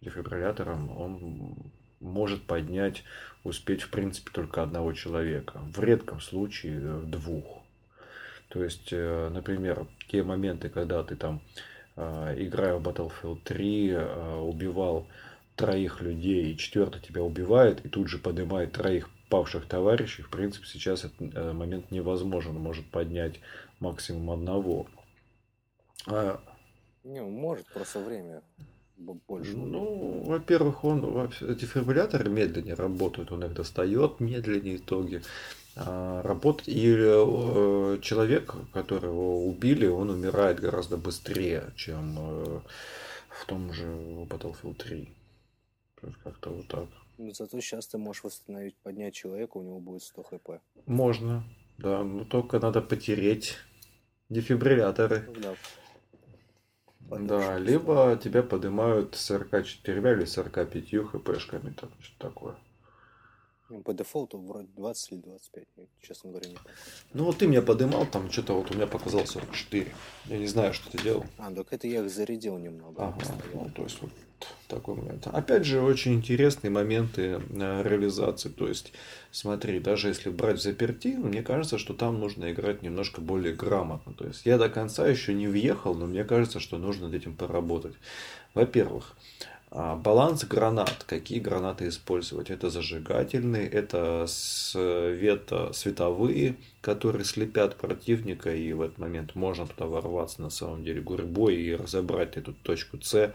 дефибриллятором, 0.00 0.90
он 0.98 1.54
может 2.00 2.42
поднять, 2.42 3.04
успеть, 3.44 3.82
в 3.82 3.90
принципе, 3.90 4.30
только 4.32 4.62
одного 4.62 4.92
человека. 4.92 5.60
В 5.72 5.80
редком 5.80 6.20
случае 6.20 6.80
э, 6.82 7.02
двух. 7.06 7.62
То 8.48 8.62
есть, 8.62 8.92
например, 8.92 9.88
те 10.06 10.22
моменты, 10.22 10.68
когда 10.68 11.02
ты 11.02 11.16
там, 11.16 11.40
играя 11.96 12.76
в 12.76 12.86
Battlefield 12.86 13.40
3, 13.42 13.96
убивал 14.42 15.08
троих 15.56 16.00
людей, 16.00 16.52
и 16.52 16.56
четвертый 16.56 17.02
тебя 17.02 17.22
убивает, 17.22 17.84
и 17.84 17.88
тут 17.88 18.06
же 18.06 18.18
поднимает 18.18 18.70
троих 18.70 19.10
павших 19.28 19.66
товарищей, 19.66 20.22
в 20.22 20.28
принципе, 20.28 20.68
сейчас 20.68 21.04
этот 21.04 21.34
момент 21.54 21.90
невозможен. 21.90 22.54
Может 22.54 22.86
поднять 22.86 23.40
максимум 23.84 24.30
одного. 24.30 24.86
А... 26.06 26.40
Не, 27.04 27.22
может, 27.22 27.66
просто 27.66 28.00
время 28.00 28.42
больше. 28.96 29.56
Ну, 29.56 30.22
во-первых, 30.24 30.84
он 30.84 31.28
дефибрилляторы 31.40 32.30
медленнее 32.30 32.74
работают, 32.74 33.32
он 33.32 33.44
их 33.44 33.54
достает 33.54 34.20
медленнее 34.20 34.76
итоги. 34.76 35.22
А, 35.76 36.22
работать 36.22 36.68
и 36.68 36.94
э, 36.96 37.98
человек, 38.00 38.54
которого 38.72 39.44
убили, 39.44 39.86
он 39.86 40.10
умирает 40.10 40.60
гораздо 40.60 40.96
быстрее, 40.96 41.72
чем 41.74 42.16
э, 42.16 42.60
в 43.28 43.46
том 43.46 43.72
же 43.72 43.86
Battlefield 44.30 44.76
3. 44.76 45.08
Как-то 46.22 46.50
вот 46.50 46.68
так. 46.68 46.86
Но 47.18 47.26
ну, 47.26 47.34
зато 47.34 47.60
сейчас 47.60 47.88
ты 47.88 47.98
можешь 47.98 48.22
восстановить, 48.22 48.76
поднять 48.84 49.14
человека, 49.14 49.56
у 49.56 49.62
него 49.62 49.80
будет 49.80 50.02
100 50.02 50.22
хп. 50.22 50.50
Можно, 50.86 51.42
да, 51.78 52.04
но 52.04 52.24
только 52.24 52.60
надо 52.60 52.80
потереть 52.80 53.56
дефибрилляторы. 54.28 55.28
Да. 55.40 55.54
Да, 57.10 57.58
либо 57.58 58.18
тебя 58.22 58.42
поднимают 58.42 59.14
44 59.14 60.12
или 60.12 60.24
45 60.24 61.06
хпшками, 61.06 61.70
там 61.70 61.90
что 62.00 62.28
такое. 62.28 62.56
Ну, 63.70 63.82
по 63.82 63.94
дефолту 63.94 64.38
вроде 64.38 64.68
20 64.76 65.12
или 65.12 65.20
25, 65.20 65.64
честно 66.02 66.30
говоря, 66.30 66.48
не 66.48 66.56
помню. 66.56 66.70
Ну 67.14 67.24
вот 67.24 67.38
ты 67.38 67.46
меня 67.46 67.62
подымал, 67.62 68.06
там 68.06 68.30
что-то 68.30 68.54
вот 68.54 68.70
у 68.70 68.74
меня 68.74 68.86
показалось 68.86 69.30
44. 69.30 69.94
Я 70.26 70.38
не 70.38 70.46
знаю, 70.46 70.74
что 70.74 70.90
ты 70.90 71.02
делал. 71.02 71.24
А, 71.38 71.50
так 71.50 71.72
это 71.72 71.86
я 71.86 72.04
их 72.04 72.10
зарядил 72.10 72.58
немного. 72.58 73.06
Ага, 73.06 73.26
ну, 73.52 73.70
то 73.74 73.82
есть 73.82 74.00
вот 74.02 74.10
такой 74.68 74.96
момент. 74.96 75.26
Опять 75.26 75.64
же, 75.64 75.80
очень 75.80 76.14
интересные 76.14 76.70
моменты 76.70 77.40
э, 77.50 77.82
реализации. 77.82 78.48
То 78.48 78.68
есть, 78.68 78.92
смотри, 79.30 79.78
даже 79.78 80.08
если 80.08 80.30
брать 80.30 80.62
заперти, 80.62 81.08
мне 81.08 81.42
кажется, 81.42 81.78
что 81.78 81.94
там 81.94 82.20
нужно 82.20 82.52
играть 82.52 82.82
немножко 82.82 83.20
более 83.20 83.54
грамотно. 83.54 84.12
То 84.14 84.26
есть, 84.26 84.46
я 84.46 84.58
до 84.58 84.68
конца 84.68 85.06
еще 85.06 85.34
не 85.34 85.46
въехал, 85.46 85.94
но 85.94 86.06
мне 86.06 86.24
кажется, 86.24 86.60
что 86.60 86.78
нужно 86.78 87.06
над 87.06 87.14
этим 87.14 87.34
поработать. 87.34 87.94
Во-первых, 88.54 89.14
а, 89.76 89.96
баланс 89.96 90.44
гранат. 90.44 91.02
Какие 91.04 91.40
гранаты 91.40 91.88
использовать? 91.88 92.48
Это 92.48 92.70
зажигательные, 92.70 93.68
это 93.68 94.24
свето, 94.28 95.72
световые, 95.72 96.54
которые 96.80 97.24
слепят 97.24 97.74
противника, 97.74 98.54
и 98.54 98.72
в 98.72 98.82
этот 98.82 98.98
момент 98.98 99.34
можно 99.34 99.66
туда 99.66 99.86
ворваться 99.86 100.42
на 100.42 100.50
самом 100.50 100.84
деле 100.84 101.00
гурьбой 101.00 101.56
и 101.56 101.74
разобрать 101.74 102.36
эту 102.36 102.52
точку 102.52 103.00
С 103.02 103.34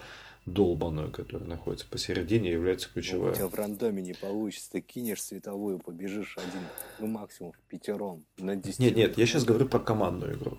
долбаную, 0.54 1.12
которая 1.12 1.48
находится 1.48 1.88
посередине, 1.88 2.52
является 2.52 2.90
Ну, 2.96 3.02
у 3.02 3.34
тебя 3.34 3.48
в 3.48 3.56
рандоме 3.56 4.02
не 4.02 4.14
получится. 4.14 4.72
Ты 4.72 4.82
кинешь 4.82 5.22
световую, 5.22 5.80
побежишь 5.80 6.38
один, 6.38 6.62
ну 7.00 7.08
максимум 7.08 7.54
в 7.54 7.60
пятером 7.70 8.26
на 8.38 8.56
10. 8.56 8.80
Нет, 8.80 8.96
нет, 8.96 9.18
я 9.18 9.26
сейчас 9.26 9.46
говорю 9.46 9.68
про 9.68 9.80
командную 9.80 10.36
игру. 10.36 10.58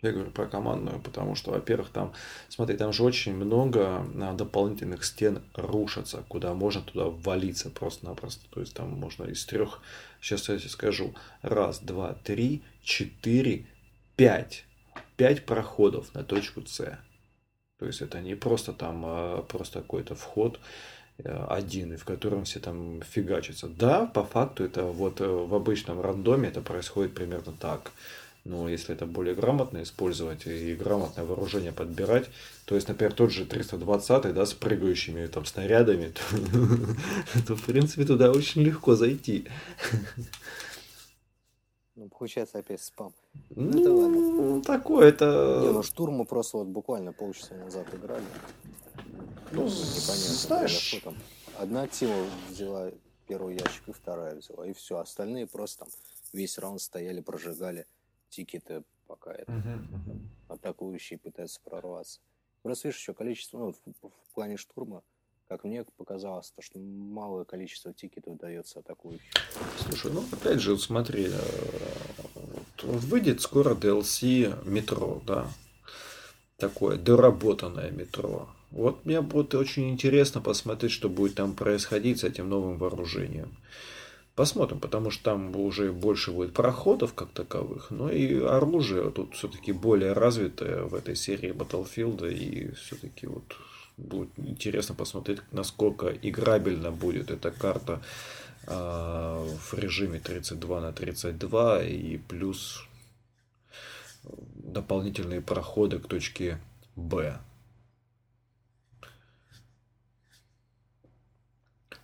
Я 0.00 0.12
говорю 0.12 0.30
про 0.30 0.46
командную, 0.46 1.00
потому 1.00 1.34
что, 1.34 1.50
во-первых, 1.50 1.88
там, 1.90 2.12
смотри, 2.48 2.76
там 2.76 2.92
же 2.92 3.02
очень 3.02 3.34
много 3.34 4.06
а, 4.20 4.32
дополнительных 4.32 5.04
стен 5.04 5.42
рушатся, 5.54 6.24
куда 6.28 6.54
можно 6.54 6.82
туда 6.82 7.06
ввалиться 7.06 7.68
просто-напросто. 7.68 8.48
То 8.50 8.60
есть 8.60 8.74
там 8.74 8.90
можно 8.90 9.24
из 9.24 9.44
трех, 9.44 9.82
сейчас 10.20 10.48
я 10.48 10.58
тебе 10.58 10.68
скажу, 10.68 11.14
раз, 11.42 11.80
два, 11.80 12.14
три, 12.14 12.62
четыре, 12.82 13.66
пять. 14.14 14.64
Пять 15.16 15.44
проходов 15.44 16.14
на 16.14 16.22
точку 16.22 16.64
С. 16.64 16.96
То 17.78 17.86
есть 17.86 18.02
это 18.02 18.20
не 18.20 18.34
просто 18.34 18.72
там 18.72 19.02
а, 19.06 19.42
просто 19.42 19.80
какой-то 19.80 20.14
вход 20.14 20.58
э, 21.18 21.46
один, 21.48 21.96
в 21.96 22.04
котором 22.04 22.44
все 22.44 22.58
там 22.58 23.02
фигачатся. 23.02 23.68
Да, 23.68 24.06
по 24.06 24.24
факту 24.24 24.64
это 24.64 24.84
вот 24.84 25.20
э, 25.20 25.26
в 25.26 25.54
обычном 25.54 26.00
рандоме 26.00 26.48
это 26.48 26.60
происходит 26.60 27.14
примерно 27.14 27.52
так. 27.52 27.92
Но 28.44 28.68
если 28.68 28.94
это 28.94 29.04
более 29.04 29.34
грамотно 29.34 29.82
использовать 29.82 30.46
и 30.46 30.74
грамотное 30.74 31.24
вооружение 31.24 31.70
подбирать, 31.70 32.30
то 32.64 32.74
есть, 32.74 32.88
например, 32.88 33.12
тот 33.12 33.30
же 33.30 33.44
320, 33.44 34.32
да, 34.32 34.46
с 34.46 34.54
прыгающими 34.54 35.26
там 35.26 35.44
снарядами, 35.44 36.14
то 37.46 37.54
в 37.54 37.62
принципе 37.64 38.06
туда 38.06 38.30
очень 38.30 38.62
легко 38.62 38.96
зайти. 38.96 39.46
Ну, 41.98 42.08
получается 42.08 42.58
опять 42.58 42.80
спам. 42.80 43.12
Ну, 43.50 43.70
это 43.70 43.92
ладно. 43.92 44.18
Ну, 44.20 44.62
такое 44.62 45.08
это... 45.08 45.62
Не, 45.62 45.72
ну 45.72 45.82
штурм 45.82 46.18
мы 46.18 46.24
просто 46.26 46.58
вот 46.58 46.68
буквально 46.68 47.12
полчаса 47.12 47.56
назад 47.56 47.92
играли. 47.92 48.22
Ну, 49.50 49.64
Непонятно, 49.64 50.34
знаешь, 50.34 50.70
что 50.70 51.02
там. 51.02 51.16
Одна 51.58 51.88
тима 51.88 52.14
взяла 52.50 52.92
первый 53.26 53.56
ящик, 53.56 53.88
и 53.88 53.92
вторая 53.92 54.36
взяла, 54.36 54.64
и 54.68 54.72
все. 54.74 54.98
Остальные 54.98 55.48
просто 55.48 55.86
там 55.86 55.88
весь 56.32 56.56
раунд 56.58 56.80
стояли, 56.80 57.20
прожигали 57.20 57.84
тикеты, 58.28 58.84
пока 59.08 59.32
это 59.32 59.50
мгм. 59.50 60.30
атакующие 60.46 61.18
пытаются 61.18 61.60
прорваться. 61.64 62.20
Просто 62.62 62.86
видишь, 62.86 63.00
еще 63.00 63.12
количество, 63.12 63.58
ну, 63.58 63.72
в, 63.72 64.08
в 64.08 64.34
плане 64.34 64.56
штурма, 64.56 65.02
как 65.48 65.64
мне 65.64 65.84
показалось, 65.96 66.50
то, 66.50 66.62
что 66.62 66.78
малое 66.78 67.44
количество 67.44 67.92
тикетов 67.92 68.36
дается 68.36 68.80
атакующим. 68.80 69.24
Слушай, 69.78 70.12
ну 70.12 70.22
опять 70.30 70.60
же, 70.60 70.72
вот 70.72 70.82
смотри, 70.82 71.28
э, 71.28 72.82
выйдет 72.82 73.40
скоро 73.40 73.74
DLC 73.74 74.68
метро, 74.68 75.22
да, 75.26 75.46
такое 76.58 76.96
доработанное 76.96 77.90
метро. 77.90 78.48
Вот 78.70 79.06
мне 79.06 79.22
будет 79.22 79.54
очень 79.54 79.90
интересно 79.90 80.42
посмотреть, 80.42 80.92
что 80.92 81.08
будет 81.08 81.34
там 81.34 81.54
происходить 81.54 82.20
с 82.20 82.24
этим 82.24 82.50
новым 82.50 82.76
вооружением. 82.76 83.56
Посмотрим, 84.34 84.78
потому 84.78 85.10
что 85.10 85.24
там 85.24 85.56
уже 85.56 85.90
больше 85.90 86.30
будет 86.30 86.52
проходов 86.52 87.14
как 87.14 87.30
таковых, 87.30 87.90
но 87.90 88.10
и 88.10 88.40
оружие 88.40 89.10
тут 89.10 89.34
все-таки 89.34 89.72
более 89.72 90.12
развитое 90.12 90.82
в 90.84 90.94
этой 90.94 91.16
серии 91.16 91.50
Battlefield, 91.50 92.32
и 92.32 92.72
все-таки 92.74 93.26
вот 93.26 93.56
будет 93.98 94.30
интересно 94.36 94.94
посмотреть, 94.94 95.40
насколько 95.52 96.08
играбельно 96.08 96.90
будет 96.90 97.30
эта 97.30 97.50
карта 97.50 98.00
а, 98.66 99.44
в 99.44 99.74
режиме 99.74 100.20
32 100.20 100.80
на 100.80 100.92
32 100.92 101.82
и 101.82 102.16
плюс 102.18 102.84
дополнительные 104.54 105.40
проходы 105.40 105.98
к 105.98 106.06
точке 106.06 106.58
Б. 106.96 107.38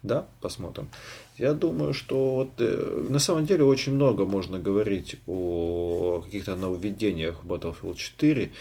Да, 0.03 0.27
посмотрим. 0.43 0.91
Я 1.39 1.55
думаю, 1.55 1.95
что 1.95 2.35
вот, 2.35 2.51
э, 2.59 3.07
на 3.09 3.19
самом 3.19 3.47
деле 3.47 3.65
очень 3.65 3.95
много 3.95 4.27
можно 4.27 4.59
говорить 4.59 5.17
о 5.27 6.21
каких-то 6.23 6.57
нововведениях 6.57 7.43
Battlefield 7.43 7.97
4. 7.97 8.53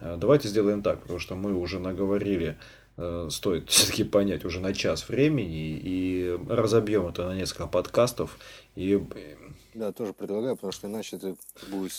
Э, 0.00 0.16
Давайте 0.18 0.48
сделаем 0.48 0.82
так, 0.82 1.00
потому 1.00 1.18
что 1.18 1.34
мы 1.34 1.54
уже 1.54 1.78
наговорили, 1.78 2.56
э, 2.96 3.28
стоит 3.30 3.68
все-таки 3.70 4.04
понять 4.04 4.44
уже 4.44 4.60
на 4.60 4.74
час 4.74 5.08
времени, 5.08 5.78
и 5.82 6.38
разобьем 6.48 7.06
это 7.06 7.26
на 7.26 7.34
несколько 7.34 7.66
подкастов. 7.66 8.38
И 8.76 9.02
э, 9.14 9.34
Да, 9.74 9.92
тоже 9.92 10.12
предлагаю, 10.12 10.56
потому 10.56 10.72
что 10.72 10.86
иначе 10.88 11.16
это 11.16 11.36
будет... 11.70 11.92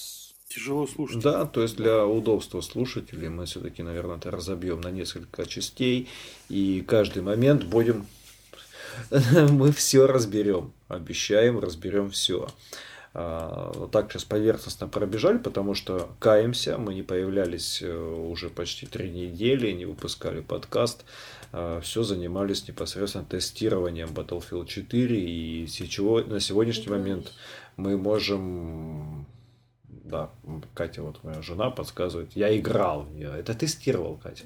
Тяжело 0.47 0.87
слушать. 0.87 1.21
Да, 1.21 1.45
то 1.45 1.61
есть 1.61 1.75
для 1.75 2.07
удобства 2.07 2.61
слушателей 2.61 3.29
мы 3.29 3.45
все-таки, 3.45 3.83
наверное, 3.83 4.17
это 4.17 4.31
разобьем 4.31 4.81
на 4.81 4.89
несколько 4.89 5.45
частей, 5.45 6.09
и 6.49 6.83
каждый 6.87 7.21
момент 7.21 7.65
будем... 7.65 8.07
Мы 9.11 9.71
все 9.71 10.07
разберем, 10.07 10.73
обещаем, 10.87 11.59
разберем 11.59 12.09
все. 12.09 12.47
Вот 13.13 13.89
так 13.91 14.11
сейчас 14.11 14.23
поверхностно 14.23 14.87
пробежали, 14.87 15.39
потому 15.39 15.73
что 15.73 16.09
каемся, 16.19 16.77
мы 16.77 16.93
не 16.93 17.01
появлялись 17.01 17.81
э, 17.81 17.91
уже 17.91 18.49
почти 18.49 18.85
три 18.85 19.09
недели, 19.09 19.71
не 19.71 19.85
выпускали 19.85 20.41
подкаст, 20.41 21.05
все 21.81 22.03
занимались 22.03 22.67
непосредственно 22.67 23.25
тестированием 23.25 24.09
Battlefield 24.09 24.67
4, 24.67 25.19
и 25.19 25.65
сейчас, 25.67 26.27
на 26.27 26.39
сегодняшний 26.39 26.89
момент 26.89 27.33
мы 27.77 27.97
можем 27.97 29.25
да, 30.09 30.29
Катя, 30.73 31.03
вот 31.03 31.23
моя 31.23 31.41
жена 31.41 31.69
подсказывает, 31.69 32.31
я 32.35 32.57
играл 32.57 33.03
в 33.03 33.13
нее. 33.13 33.31
Это 33.37 33.53
тестировал, 33.53 34.17
Катя. 34.17 34.43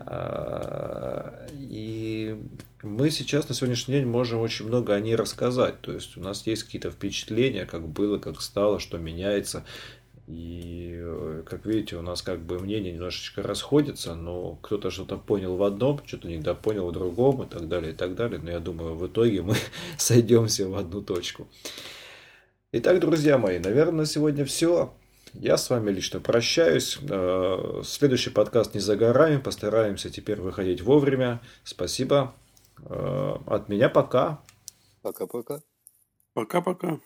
А, 0.00 1.46
И 1.52 2.36
мы 2.82 3.10
сейчас 3.10 3.48
на 3.48 3.54
сегодняшний 3.54 3.94
день 3.94 4.06
можем 4.06 4.40
очень 4.40 4.66
много 4.66 4.94
о 4.94 5.00
ней 5.00 5.14
рассказать. 5.14 5.80
То 5.80 5.92
есть 5.92 6.16
у 6.16 6.20
нас 6.20 6.46
есть 6.46 6.64
какие-то 6.64 6.90
впечатления, 6.90 7.66
как 7.66 7.86
было, 7.86 8.18
как 8.18 8.40
стало, 8.40 8.80
что 8.80 8.98
меняется. 8.98 9.64
И, 10.26 10.94
э, 10.96 11.42
как 11.44 11.66
видите, 11.66 11.96
у 11.96 12.02
нас 12.02 12.22
как 12.22 12.40
бы 12.40 12.60
мнения 12.60 12.92
немножечко 12.92 13.42
расходятся, 13.42 14.14
но 14.14 14.58
кто-то 14.62 14.90
что-то 14.90 15.16
понял 15.16 15.56
в 15.56 15.62
одном, 15.64 16.00
что-то 16.06 16.28
недопонял 16.28 16.88
в 16.88 16.92
другом 16.92 17.42
и 17.42 17.46
так 17.46 17.68
далее, 17.68 17.92
и 17.92 17.96
так 17.96 18.14
далее. 18.14 18.40
Но 18.40 18.50
я 18.50 18.60
думаю, 18.60 18.94
в 18.94 19.06
итоге 19.06 19.42
мы 19.42 19.56
сойдемся 19.98 20.68
в 20.68 20.76
одну 20.76 21.02
точку. 21.02 21.48
Итак, 22.72 23.00
друзья 23.00 23.36
мои, 23.36 23.58
наверное, 23.58 24.02
на 24.02 24.06
сегодня 24.06 24.44
все. 24.44 24.94
Я 25.32 25.56
с 25.56 25.70
вами 25.70 25.90
лично 25.90 26.20
прощаюсь. 26.20 26.98
Э, 27.02 27.82
Следующий 27.84 28.30
подкаст 28.30 28.74
не 28.74 28.80
за 28.80 28.94
горами. 28.96 29.38
Постараемся 29.38 30.08
теперь 30.08 30.40
выходить 30.40 30.80
вовремя. 30.80 31.40
Спасибо. 31.64 32.32
Э, 32.84 33.34
От 33.46 33.68
меня 33.68 33.88
пока. 33.88 34.40
Пока-пока. 35.02 35.62
Пока-пока. 36.32 37.00